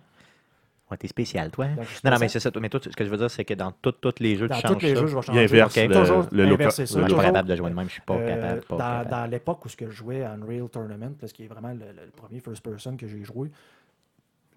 [0.91, 1.67] Ouais, t'es spécial, toi.
[1.67, 2.49] donc, je Non, non, mais c'est ça.
[2.49, 4.35] toi- Mais toi, tu- ce que je veux dire, c'est que dans tous tous les
[4.35, 5.01] jeux, dans tu tous changes les ça.
[5.01, 5.39] jeux, je vais changer.
[5.43, 6.95] inverse le, Toujours le loca- inverser ça.
[6.95, 7.87] le Moi, je suis pas toujours- capable de jouer de même.
[7.87, 8.61] Je suis pas Euh, capable.
[8.61, 9.09] Pas dans capable.
[9.11, 11.75] dans l'époque où ce que je jouais à Unreal Tournament, parce qu'il est vraiment le,
[11.93, 13.51] le premier first person que j'ai joué,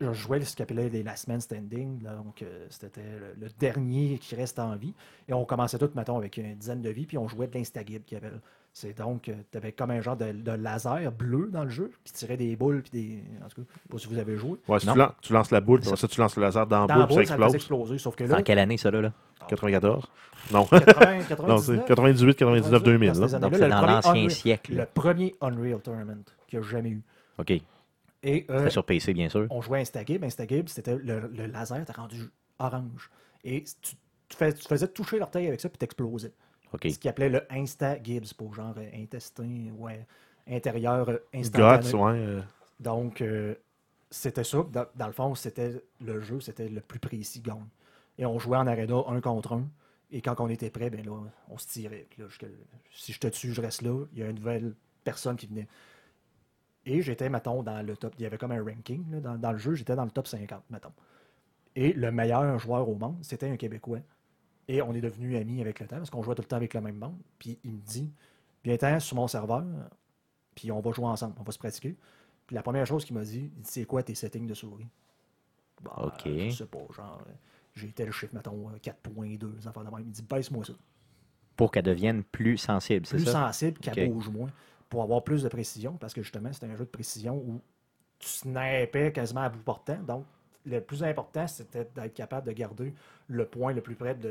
[0.02, 2.02] je jouais ce qu'on appelait les Last Man Standing.
[2.02, 4.94] là, donc, euh, c'était le, le dernier qui reste en vie.
[5.28, 8.02] Et on commençait tout, mettons, avec une dizaine de vies, puis on jouait de l'instagib
[8.04, 8.40] qui appelle.
[8.74, 12.12] C'est donc, tu avais comme un genre de, de laser bleu dans le jeu, qui
[12.14, 13.24] tirait des boules, puis des.
[13.44, 14.58] En tout cas, pas si vous avez joué.
[14.66, 16.86] Ouais, si tu, lan- tu lances la boule, puis Ça- tu lances le laser dans
[16.86, 17.54] Dans boule, la boule, ça explose.
[17.54, 17.98] exploser.
[17.98, 19.02] Sauf que C'est là, en quelle année, ça, là?
[19.02, 19.12] là?
[19.48, 20.08] 94
[20.52, 20.64] Non.
[20.64, 20.80] 80,
[21.18, 23.12] non, 99, c'est 98, 99, 2000.
[23.12, 23.28] dans Là.
[23.28, 24.74] ces Donc, années-là, c'est le dans premier l'ancien Unreal- siècle.
[24.74, 27.02] le premier Unreal Tournament qu'il y a jamais eu.
[27.38, 27.52] OK.
[28.22, 29.46] Et euh, sur PC, bien sûr.
[29.50, 30.22] on jouait à Instagib.
[30.24, 33.10] Instagib, c'était le, le laser, t'as rendu orange.
[33.44, 33.94] Et tu,
[34.28, 36.32] tu fais- tu faisais toucher l'orteil avec ça, puis t'explosais.
[36.72, 36.88] OK.
[36.90, 40.06] Ce qu'ils appelait le Insta-Gibbs, pour genre euh, intestin, ouais,
[40.48, 41.90] intérieur euh, instantané.
[41.90, 42.12] Guts, ouais.
[42.18, 42.40] euh,
[42.80, 43.54] Donc, euh,
[44.10, 44.64] c'était ça.
[44.72, 47.66] Dans, dans le fond, c'était le jeu, c'était le plus précis gagne.
[48.18, 49.66] Et on jouait en arena un contre un.
[50.12, 51.12] Et quand on était prêt, ben là,
[51.48, 52.06] on se tirait.
[52.18, 52.26] Là,
[52.92, 54.04] si je te tue, je reste là.
[54.12, 55.66] Il y a une nouvelle personne qui venait.
[56.84, 58.14] Et j'étais, mettons, dans le top.
[58.18, 59.04] Il y avait comme un ranking.
[59.10, 60.92] là, dans, dans le jeu, j'étais dans le top 50, mettons.
[61.76, 64.00] Et le meilleur joueur au monde, c'était un Québécois.
[64.68, 66.74] Et on est devenus amis avec le temps, parce qu'on jouait tout le temps avec
[66.74, 67.16] le même monde.
[67.38, 68.12] Puis il me dit
[68.64, 69.64] Viens-t'en sur mon serveur,
[70.54, 71.96] puis on va jouer ensemble, on va se pratiquer.
[72.46, 74.86] Puis la première chose qu'il m'a dit, il dit C'est quoi tes settings de souris
[75.82, 76.22] Bah, Ok.
[76.26, 77.32] Je sais pas, genre, euh,
[77.74, 79.94] j'ai tel chiffre, mettons, euh, 4.2, des enfants de même.
[80.00, 80.74] Il me dit Baisse-moi ça.
[81.56, 83.32] Pour qu'elle devienne plus sensible, c'est Plus ça?
[83.46, 84.50] sensible, qu'elle bouge moins,
[84.92, 87.62] pour avoir plus de précision, parce que justement, c'est un jeu de précision où
[88.18, 89.96] tu snappais quasiment à bout portant.
[90.06, 90.26] Donc,
[90.66, 92.92] le plus important, c'était d'être capable de garder
[93.26, 94.28] le point le plus près de,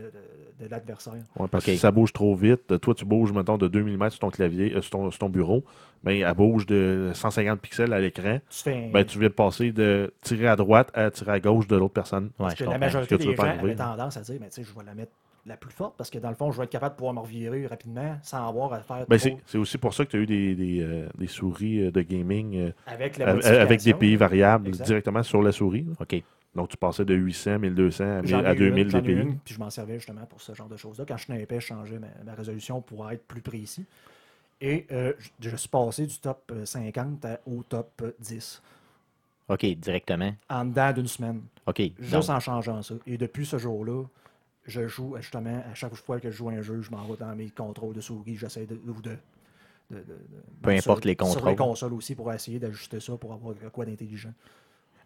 [0.59, 1.13] de- de l'adversaire.
[1.35, 4.11] Ouais, parce que si ça bouge trop vite, toi, tu bouges, mettons, de 2 mm
[4.11, 5.63] sur ton clavier, euh, sur, ton, sur ton bureau,
[6.03, 8.37] ben, elle bouge de 150 pixels à l'écran.
[8.51, 11.39] Tu fais un- Ben, tu viens de passer de tirer à droite à tirer à
[11.39, 12.25] gauche de l'autre personne.
[12.25, 14.49] Ouais, Parce je que la majorité que tu des gens avaient tendance à dire, mais
[14.49, 15.11] tu sais, je vais la mettre
[15.45, 17.19] la plus forte parce que dans le fond, je vais être capable de pouvoir me
[17.19, 20.19] revirer rapidement sans avoir à faire Ben, c'est c'est aussi pour ça que tu as
[20.19, 23.93] eu des, des, euh, des souris euh, de gaming euh, avec la avec, avec des
[23.95, 24.85] pays variables Exact.
[24.85, 25.83] directement sur la souris.
[25.83, 25.93] là.
[25.99, 26.23] OK.
[26.53, 28.97] Donc, tu passais de 800, 1200 à, 1000 J'en ai à eu 2000 une, j'en
[28.97, 29.21] ai eu DPI.
[29.21, 31.05] une, puis je m'en servais justement pour ce genre de choses-là.
[31.07, 33.85] Quand je snappais, je changeais ma, ma résolution pour être plus précis.
[34.59, 38.61] Et euh, je, je suis passé du top euh, 50 à- au top euh, 10
[39.49, 40.33] OK, directement.
[40.49, 41.81] en dedans d'une semaine, OK.
[41.99, 42.95] juste donc, en changeant ça.
[43.07, 44.03] Et depuis ce jour-là,
[44.65, 47.35] je joue justement, à chaque fois que je joue un jeu, je m'en vais dans
[47.35, 48.93] mes contrôles de souris, j'essaie de, de, de-
[49.91, 50.17] de- de-
[50.61, 51.55] Peu sur- importe les Sur les contrôles.
[51.55, 54.33] consoles aussi pour essayer d'ajuster ça pour avoir quoi d'intelligent.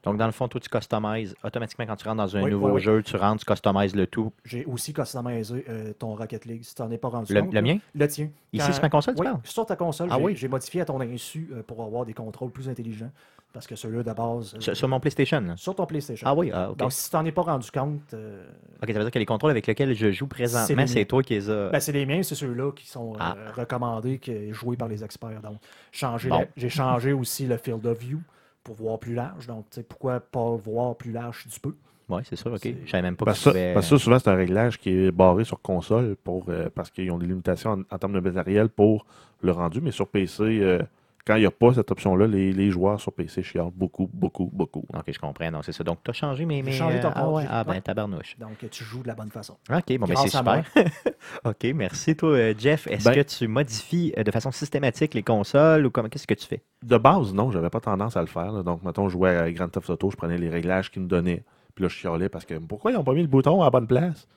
[0.03, 2.73] donc, dans le fond, toi, tu customises automatiquement quand tu rentres dans un Oui, nouveau
[2.73, 4.31] oui, jeu, tu rentres, tu customises le tout.
[4.43, 7.53] J'ai aussi customisé euh, ton Rocket League, si tu n'en es pas rendu Le, compte.
[7.53, 7.77] le mien?
[7.95, 8.29] Le tien.
[8.53, 9.39] Ici, Quand- sur ma console, tu Oui, parles?
[9.43, 12.69] sur ta console, Ah j'ai modifié à ton insu euh, pour avoir des contrôles plus
[12.69, 13.09] intelligents.
[13.55, 14.53] Parce que ceux-là, de base.
[14.55, 15.41] euh, Sur, sur mon PlayStation?
[15.55, 16.27] sur ton PlayStation.
[16.29, 16.77] Ah oui, ah, OK.
[16.77, 18.43] Donc, si tu t'en es pas rendu compte, euh,
[18.83, 21.23] OK, ça veut dire que les contrôles avec lesquels je joue C'est présentement, c'est toi
[21.23, 21.69] qui les as...
[21.69, 23.35] ben, c'est les miens, c'est ceux-là qui sont euh, Ah.
[23.55, 25.39] recommandés, qui joués par les experts.
[25.41, 25.55] Donc,
[25.93, 26.39] changer Bon.
[26.39, 28.19] la- j'ai changé aussi le field of view
[28.61, 29.47] pour voir plus large.
[29.47, 31.75] Donc, tu sais, pourquoi pas voir plus large si tu peux?
[32.09, 32.67] Oui, c'est sûr, OK.
[32.85, 33.73] Je savais même pas Parce que, ça, pouvais...
[33.73, 36.91] parce que ça, souvent, c'est un réglage qui est barré sur console pour, euh, parce
[36.91, 39.05] qu'ils ont des limitations en, en termes de matériel pour
[39.41, 39.79] le rendu.
[39.81, 40.81] Mais sur PC, euh,
[41.25, 44.49] quand il n'y a pas cette option-là, les, les joueurs sur PC chialent beaucoup, beaucoup,
[44.53, 44.85] beaucoup.
[44.93, 45.51] OK, je comprends.
[45.51, 45.83] Donc, c'est ça.
[45.83, 46.61] Donc, tu as changé mes...
[46.61, 48.37] Mes changé ton euh, ah, compte, ouais, ah, ben, tabarnouche.
[48.37, 49.57] Donc, tu joues de la bonne façon.
[49.71, 50.63] OK, bon, ben, c'est super.
[51.45, 52.15] OK, merci.
[52.15, 55.89] Toi, euh, Jeff, est-ce Ben- que tu modifies euh, de façon systématique les consoles ou
[55.89, 56.61] comment qu'est-ce que tu fais?
[56.83, 58.51] De base, non, j'avais pas tendance à le faire.
[58.51, 58.61] là.
[58.61, 61.43] Donc, mettons, je jouais à Grand Theft Auto, je prenais les réglages qu'ils me donnaient.
[61.73, 63.69] Puis là, je chialais parce que pourquoi ils n'ont pas mis le bouton à la
[63.71, 64.27] bonne place?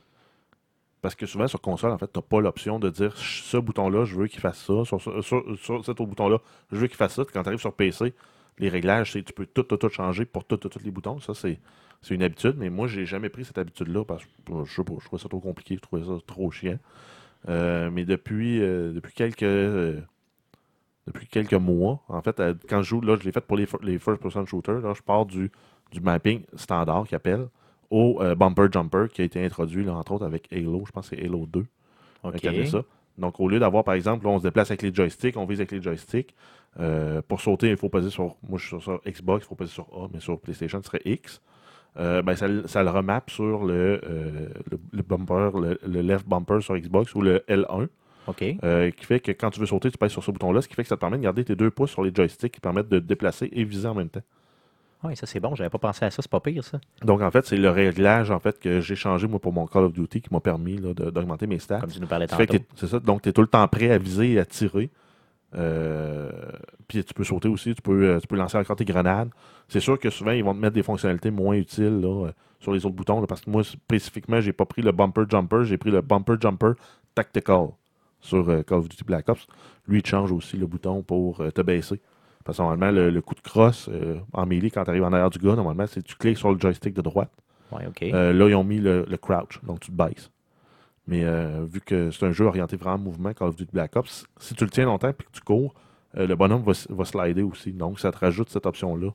[1.00, 4.04] Parce que souvent, sur console, en fait, tu n'as pas l'option de dire ce bouton-là,
[4.04, 4.84] je veux qu'il fasse ça.
[4.84, 5.00] Sur,
[5.84, 6.38] cet autre bouton-là,
[6.72, 7.24] je veux qu'il fasse ça.
[7.32, 8.14] Quand tu arrives sur PC,
[8.58, 11.20] les réglages, tu peux tout, tout, tout changer pour tous tout, les boutons.
[11.20, 11.60] Ça, c'est
[12.10, 12.56] une habitude.
[12.58, 15.76] Mais moi, j'ai jamais pris cette habitude-là parce que pas, je trouvais ça trop compliqué,
[15.76, 16.78] je trouvais ça trop chiant.
[17.48, 19.42] Euh, mais depuis, euh, depuis quelques.
[19.44, 20.00] euh,
[21.06, 23.66] depuis quelques mois, en fait, euh, quand je joue, là, je l'ai fait pour les,
[23.82, 24.80] les first-person shooters.
[24.80, 25.50] Là, je pars du,
[25.90, 27.48] du mapping standard qui appelle
[27.90, 30.84] au euh, bumper jumper qui a été introduit, là, entre autres, avec Halo.
[30.86, 31.64] Je pense que c'est Halo 2
[32.24, 32.36] OK.
[32.36, 32.82] qui avait ça.
[33.16, 35.60] Donc, au lieu d'avoir, par exemple, là, on se déplace avec les joysticks, on vise
[35.60, 36.34] avec les joysticks.
[36.78, 38.36] Euh, pour sauter, il faut peser sur.
[38.48, 40.86] Moi, je suis sur, sur Xbox, il faut peser sur A, mais sur PlayStation, ce
[40.86, 41.40] serait X.
[41.98, 44.00] Euh, ben, ça, le- ça le remap sur le,
[44.70, 47.88] le, le bumper, le, le left bumper sur Xbox ou le L1,
[48.28, 48.44] OK.
[48.62, 50.74] euh, qui fait que quand tu veux sauter, tu pèses sur ce bouton-là, ce qui
[50.74, 52.62] fait que ça te permet de garder tes deux pouces sur les joysticks qui te
[52.62, 54.22] permettent de te déplacer et viser en même temps.
[55.04, 56.80] Oui, ça c'est bon, j'avais pas pensé à ça, c'est pas pire ça.
[57.02, 59.84] Donc, en fait, c'est le réglage en fait, que j'ai changé moi, pour mon Call
[59.84, 61.80] of Duty qui m'a permis d'augmenter mes stats.
[61.80, 62.54] Comme tu nous parlais tantôt.
[62.74, 62.98] C'est ça.
[62.98, 64.90] Donc, tu es tout le temps prêt à viser et à tirer.
[65.54, 66.30] Euh,
[66.88, 69.30] puis tu peux sauter aussi, tu peux, euh, tu peux lancer encore tes grenades.
[69.68, 72.72] C'est sûr que souvent, ils vont te mettre des fonctionnalités moins utiles là, euh, sur
[72.72, 73.20] les autres boutons.
[73.20, 76.34] là, parce que moi, spécifiquement, j'ai pas pris le bumper jumper, j'ai pris le bumper
[76.40, 76.72] jumper
[77.14, 77.68] tactical
[78.20, 79.46] sur euh, Call of Duty Black Ops.
[79.86, 82.00] Lui, il change aussi le bouton pour euh, te baisser.
[82.48, 85.12] Parce que normalement, le, le coup de crosse euh, en melee, quand tu arrives en
[85.12, 87.30] arrière du gars, normalement, c'est tu cliques sur le joystick de droite.
[87.70, 87.84] Ouais.
[88.14, 90.30] Euh, là, ils ont mis le, le crouch, donc tu te baisses.
[91.06, 94.24] Mais euh, vu que c'est un jeu orienté vraiment mouvement, Call of Duty Black Ops,
[94.38, 95.74] si tu le tiens longtemps et que tu cours,
[96.14, 97.70] le bonhomme va, va slider aussi.
[97.72, 99.10] Donc, ça te rajoute cette option-là.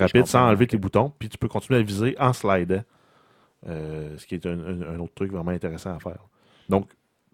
[0.00, 2.82] Rapide, sans enlever tes boutons, puis tu peux continuer à viser en slidant.
[3.66, 6.20] Ce qui est un, un- un autre truc vraiment intéressant à faire.
[6.70, 6.88] Donc,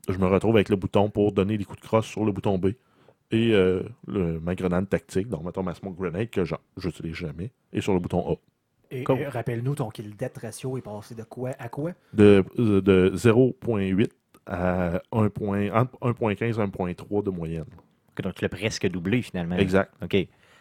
[0.08, 2.58] je me retrouve avec le bouton pour donner des coups de crosse sur le bouton
[2.58, 2.70] B
[3.30, 6.54] et euh, le- ma grenade tactique, donc mettons ma smoke grenade que je
[6.84, 8.34] n'utilise jamais, et sur le bouton A.
[8.90, 11.92] Et, et rappelle-nous, ton kill death ratio est passé de quoi à quoi?
[12.12, 14.08] de, de 0.8
[14.46, 16.52] à 1 point- entre 1.15 et
[16.94, 17.64] 1.3 de moyenne.
[18.22, 19.56] Donc tu l'as presque doublé finalement.
[19.56, 19.90] Exact.
[20.02, 20.14] OK.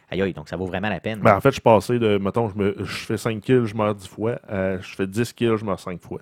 [0.09, 1.19] Aïe, aïe, donc ça vaut vraiment la peine.
[1.21, 3.75] Ben, en fait, je suis passé de, mettons, je, me, je fais 5 kills, je
[3.75, 6.21] meurs 10 fois, à je fais 10 kills, je meurs 5 fois.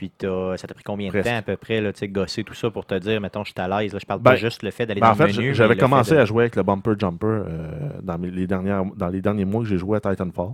[0.00, 0.10] Puis
[0.56, 1.28] ça t'a pris combien de Presque.
[1.28, 3.68] temps à peu près, là, gosser tout ça pour te dire, mettons, je suis à
[3.68, 3.94] l'aise.
[4.00, 5.54] Je parle Ben, pas juste le fait d'aller Ben, dans en fait, le menu.
[5.54, 9.08] j'avais commencé de- à jouer avec le bumper jumper euh, dans, mes- les dernières, dans
[9.08, 10.52] les derniers mois que j'ai joué à Titanfall.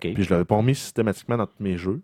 [0.00, 2.00] Puis je l'avais pas remis systématiquement dans tous mes jeux.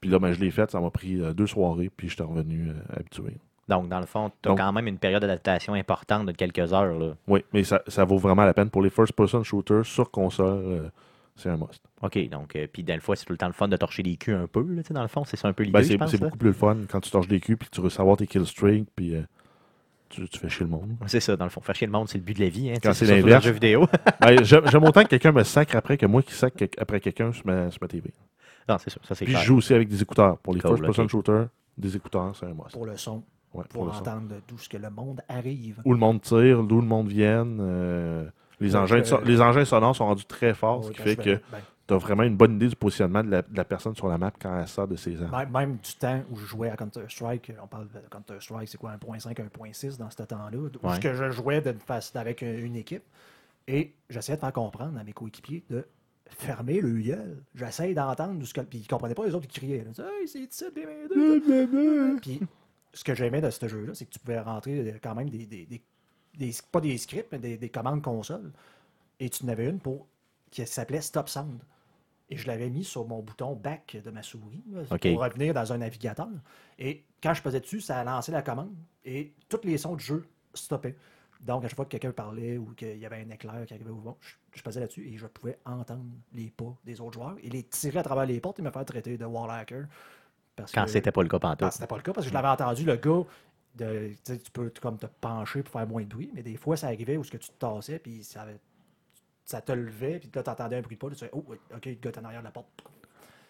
[0.00, 2.68] Puis là, ben, je l'ai fait, ça m'a pris euh, deux soirées, puis j'étais revenu
[2.68, 3.38] euh, habitué.
[3.68, 6.72] Donc, dans le fond, tu as Donc- quand même une période d'adaptation importante de quelques
[6.72, 6.96] heures.
[6.96, 7.14] Là.
[7.26, 8.70] Oui, mais ça, ça vaut vraiment la peine.
[8.70, 10.90] Pour les first-person shooters sur console,
[11.36, 11.82] c'est un must.
[12.02, 14.02] OK, donc, euh, puis, dans le fond, c'est tout le temps le fun de torcher
[14.02, 15.24] les culs un peu, là, tu sais, dans le fond.
[15.24, 17.28] C'est ça un peu l'idée, Ben, je c'est beaucoup plus le fun quand tu torches
[17.28, 19.22] des culs puis que tu veux savoir tes kill streak puis euh,
[20.08, 20.90] tu, tu fais chier le monde.
[21.06, 21.60] C'est ça, dans le fond.
[21.62, 22.70] Faire chier le monde, c'est le but de la vie.
[22.70, 23.44] Hein, Quand c'est l'inverse.
[23.44, 23.86] jeu vidéo.
[24.20, 27.32] Ben, J'aime autant que quelqu'un me sacre après que moi qui sacre que- après quelqu'un
[27.32, 28.12] sur ma, sur ma TV.
[28.68, 29.46] non, c'est ça, ça c'est Puis je clair.
[29.46, 30.36] joue aussi avec des écouteurs.
[30.38, 31.46] Pour les Cool, first-person shooters,
[31.78, 32.72] des écouteurs, c'est un must.
[32.72, 33.22] Pour le son,
[33.54, 35.80] Ouais, pour, entendre d'où ce que le monde arrive.
[35.84, 37.58] Où le monde tire, d'où le monde vienne.
[37.60, 38.26] euh,
[38.62, 41.34] les, Donc, engins euh, les engins sonores sont rendus très forts, ce qui fait que
[41.50, 44.08] ben, tu as vraiment une bonne idée du positionnement de la, de la personne sur
[44.08, 45.36] la map quand elle sort de ses armes.
[45.36, 48.92] Même, même du temps où je jouais à Counter-Strike, on parle de Counter-Strike, c'est quoi,
[48.96, 51.00] 1.5, 1.6 dans ce temps-là, où Ouais.
[51.00, 53.02] que je jouais face, avec une, une équipe,
[53.66, 55.84] et j'essayais de faire comprendre à mes coéquipiers de
[56.30, 57.42] fermer le gueule.
[57.54, 58.60] J'essaye d'entendre ce que.
[58.62, 59.84] Puis ils comprenaient pas les autres qui criaient.
[59.84, 60.64] Ils disaient, Hey, c'est ici,
[62.22, 62.40] puis
[62.94, 65.46] ce que j'aimais de ce jeu-là, c'est que tu pouvais rentrer euh, quand même des,
[65.46, 65.82] des- des-
[66.38, 68.52] des- pas des scripts, mais des, des commandes console.
[69.20, 70.06] Et tu en avais une pour
[70.50, 71.60] qui s'appelait Stop Sound.
[72.30, 75.70] Et je l'avais mis sur mon bouton back de ma souris là, pour revenir dans
[75.72, 76.28] un navigateur.
[76.78, 78.72] Et quand je pesais dessus, ça a lancé la commande
[79.04, 80.96] et tous les sons du jeu stoppaient.
[81.40, 83.90] Donc, à chaque fois que quelqu'un parlait ou qu'il y avait un éclair qui arrivait
[83.90, 87.64] vent, je, je là-dessus et je pouvais entendre les pas des autres joueurs et les
[87.64, 89.86] tirer à travers les portes et me faire traiter de wall hacker.
[90.56, 91.58] Parce Quand que- c'était pas le cas pantoute.
[91.60, 93.24] quand c'était pas le cas, parce que je l'avais entendu, le gars,
[93.74, 96.88] de, tu peux comme te pencher pour faire moins de bruit, mais des fois, ça
[96.88, 100.76] arrivait où ce que tu te tassais, puis ça, te levait, puis là, tu entendais
[100.76, 101.44] un bruit de pas, tu fais, oh,
[101.74, 102.68] ok, le gars est en arrière de la porte.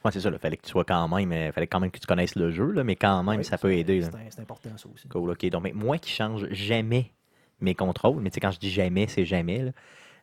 [0.04, 1.98] Ouais, c'est ça, il fallait que tu sois quand même, euh, fallait quand même que
[1.98, 4.02] tu connaisses le jeu, là, mais quand même, Ouais, ça peut aider.
[4.30, 5.08] C'est important, ça aussi.
[5.08, 5.46] Cool, ok.
[5.46, 7.12] Donc, mais moi qui change jamais
[7.60, 9.70] mes contrôles, mais tu sais, quand je dis jamais, c'est jamais, là.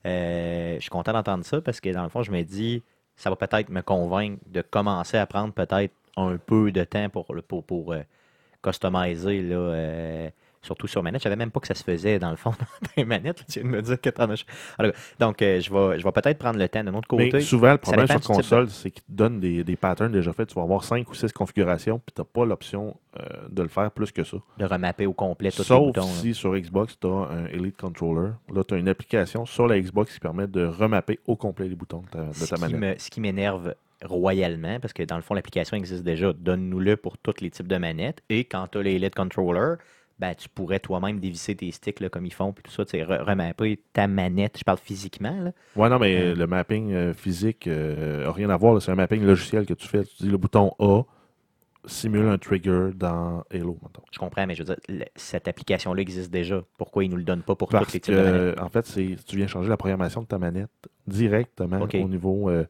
[0.05, 2.83] Euh, je suis content d'entendre ça parce que dans le fond, je me dis,
[3.17, 7.25] ça va peut-être me convaincre de commencer à prendre peut-être un peu de temps pour,
[7.65, 8.01] pour euh,
[8.61, 10.29] customiser, là, euh,
[10.61, 11.21] surtout sur manette.
[11.21, 13.45] Je savais même pas que ça se faisait dans le fond dans les manettes.
[13.49, 14.43] Tu viens de me dire que t'en as.
[15.19, 17.29] Donc, euh, je vais, je vais peut-être prendre le temps d'un autre côté.
[17.31, 20.49] Mais souvent, le problème sur console, c'est qu'il te donne des, des patterns déjà faits.
[20.49, 23.69] Tu vas avoir 5 ou 6 configurations, puis tu n'as pas l'option euh, de le
[23.69, 24.37] faire plus que ça.
[24.57, 26.01] de remapper au complet tous les Sauf boutons.
[26.01, 26.07] là.
[26.07, 28.31] si sur Xbox, tu as un Elite Controller.
[28.53, 31.75] Là, tu as une application sur la Xbox qui permet de remapper au complet les
[31.75, 32.79] boutons de ta, de qui manette.
[32.79, 33.73] me- ce qui m'énerve
[34.03, 37.77] royalement, parce que dans le fond, l'application existe déjà, donne-nous-le pour tous les types de
[37.77, 38.21] manettes.
[38.29, 39.77] Et quand tu as les LED controllers,
[40.19, 42.91] ben, tu pourrais toi-même dévisser tes sticks là, comme ils font, puis tout ça, tu
[42.91, 44.57] sais, re- remapper ta manette.
[44.57, 45.37] Je parle physiquement.
[45.41, 45.51] Là.
[45.77, 46.35] Ouais, non, mais Euh.
[46.35, 48.81] le mapping euh, physique n'a rien à voir.
[48.81, 50.03] C'est un mapping logiciel que tu fais.
[50.03, 51.03] Tu dis le bouton A
[51.85, 53.77] simule un trigger dans Halo.
[54.11, 56.61] Je comprends, mais je veux dire, cette application-là existe déjà.
[56.77, 58.59] Pourquoi ils ne nous le donnent pas pour Parce tous les types de manettes?
[58.59, 60.69] en fait, c'est tu viens changer la programmation de ta manette
[61.07, 62.65] directement au niveau euh,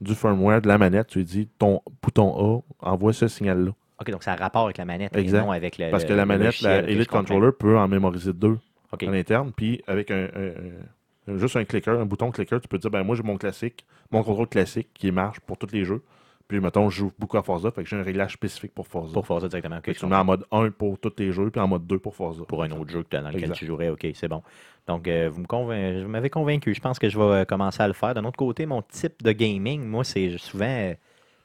[0.00, 1.08] du firmware de la manette.
[1.08, 3.70] Tu lui dis ton bouton A envoie ce signal-là.
[4.00, 5.38] OK, donc ça a rapport avec la manette Exact.
[5.38, 7.08] et non avec le Parce le- que la manette, la Elite.
[7.08, 8.58] Controller peut en mémoriser deux
[8.92, 9.02] OK.
[9.04, 9.52] à l'interne.
[9.54, 13.02] Puis avec un, un- un- juste un clicker, un bouton clicker, tu peux dire ben
[13.04, 16.02] moi j'ai mon classique, mon contrôle classique qui marche pour tous les jeux.
[16.56, 19.12] Puis mettons, je joue beaucoup à Forza, fait que j'ai un réglage spécifique pour Forza.
[19.12, 19.78] Pour faire ça directement.
[19.78, 21.66] OK, Fait je que tu mets en mode 1 pour tous tes jeux, puis en
[21.66, 22.44] mode 2 pour Forza.
[22.44, 23.54] pour un autre jeu dans lequel Exact.
[23.56, 23.88] tu jouerais.
[23.88, 24.40] OK, c'est bon.
[24.86, 26.72] Donc, euh, vous me convain- vous m'avez convaincu.
[26.72, 28.14] Je pense que je vais euh, commencer à le faire.
[28.14, 30.94] D'un autre côté, mon type de gaming, moi, c'est souvent euh,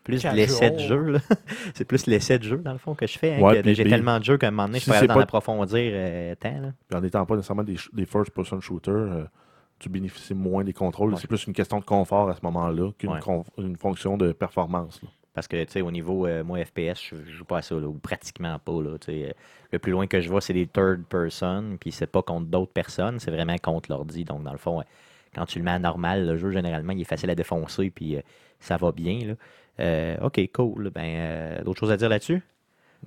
[0.03, 1.15] plus l'essai de jeu.
[1.73, 3.33] c'est plus l'essai de jeu, dans le fond, que je fais.
[3.35, 5.19] hein, Ouais, J'ai tellement de jeux qu'à un moment donné, je si suis pas d'en
[5.21, 6.59] approfondir euh, tant.
[6.61, 6.73] là.
[6.87, 9.23] Puis en n'étant pas nécessairement des, first-person shooters, euh,
[9.79, 11.13] tu bénéficies moins des contrôles.
[11.13, 11.19] Ouais.
[11.19, 13.19] C'est plus une question de confort à ce moment-là qu'une Ouais.
[13.79, 15.01] fonction de performance.
[15.01, 15.09] là.
[15.33, 17.75] Parce que, tu sais, au niveau, euh, moi, FPS, je, je joue pas à ça,
[17.75, 18.81] là, ou pratiquement pas.
[18.81, 18.97] Là.
[19.09, 19.31] Euh,
[19.71, 22.73] le plus loin que je vais, c'est des third person, puis c'est pas contre d'autres
[22.73, 24.25] personnes, c'est vraiment contre l'ordi.
[24.25, 24.83] Donc, dans le fond, euh,
[25.33, 28.17] quand tu le mets à normal, le jeu, généralement, il est facile à défoncer, puis
[28.17, 28.21] euh,
[28.59, 29.19] ça va bien.
[29.77, 30.17] Là.
[30.23, 30.89] OK, cool.
[30.89, 32.41] Ben, d'autres choses à dire là-dessus?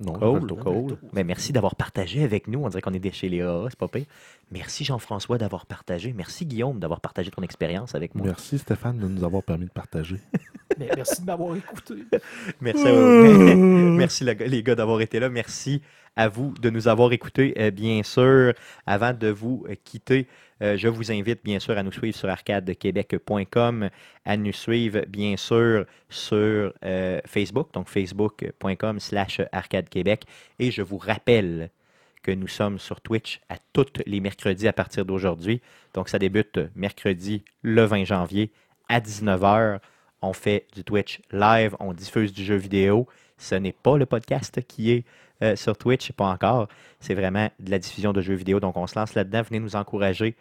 [0.01, 0.97] Non, Cool, cool.
[1.13, 2.63] Ben, merci d'avoir partagé avec nous.
[2.63, 4.05] On dirait qu'on est des chez les AA, c'est pas pire.
[4.51, 6.13] Merci Jean-François d'avoir partagé.
[6.13, 8.25] Merci Guillaume d'avoir partagé ton expérience avec moi.
[8.25, 10.17] Merci Stéphane de nous avoir permis de partager.
[10.79, 11.93] Mais merci de m'avoir écouté.
[12.59, 13.55] Merci, à vous.
[13.95, 15.29] Merci les gars d'avoir été là.
[15.29, 15.83] Merci
[16.15, 17.53] à vous de nous avoir écoutés.
[17.57, 18.53] Euh, bien sûr,
[18.85, 20.27] avant de vous euh, quitter,
[20.61, 23.89] euh, je vous invite bien sûr à nous suivre sur arcadequebec.com,
[24.25, 26.73] à nous suivre bien sûr sur
[27.25, 30.23] Facebook, donc facebook.com slash arcadequebec.
[30.59, 31.69] Et je vous rappelle
[32.21, 35.61] que nous sommes sur Twitch à tous les mercredis à partir d'aujourd'hui.
[35.93, 38.51] Donc ça débute mercredi le 20 janvier
[38.87, 39.79] à 19h.
[40.21, 43.07] On fait du Twitch live, on diffuse du jeu vidéo.
[43.37, 45.03] Ce n'est pas le podcast qui est
[45.43, 46.67] euh, sur Twitch, pas encore.
[46.99, 48.59] C'est vraiment de la diffusion de jeux vidéo.
[48.59, 49.41] Donc on se lance là-dedans.
[49.43, 50.35] Venez nous encourager.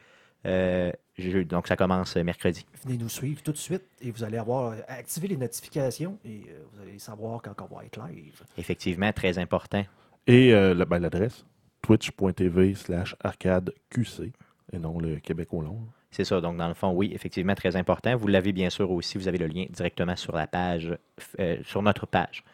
[0.47, 2.65] Euh, je- donc ça commence euh, mercredi.
[2.85, 6.63] Venez nous suivre tout de suite et vous allez avoir activé les notifications et euh,
[6.73, 8.41] vous allez savoir quand on va être live.
[8.57, 9.85] Effectivement, très important.
[10.27, 11.45] Et euh, ben, l'adresse,
[11.83, 14.33] twitch.tv slash arcadeqc,
[14.73, 15.79] et non le Québec au long.
[16.11, 16.41] C'est ça.
[16.41, 18.15] Donc, dans le fond, oui, effectivement, très important.
[18.17, 19.17] Vous l'avez bien sûr aussi.
[19.17, 20.95] Vous avez le lien directement sur la page,
[21.41, 22.51] euh, sur notre page euh,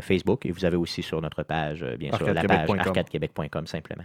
[0.00, 0.46] Facebook.
[0.46, 2.78] Et vous avez aussi sur notre page, euh, bien sûr, la page Arcadequebec.com.
[2.78, 4.04] arcadequebec.com simplement.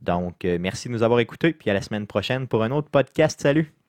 [0.00, 1.52] Donc, euh, merci de nous avoir écoutés.
[1.52, 3.40] Puis à la semaine prochaine pour un autre podcast.
[3.40, 3.81] Salut!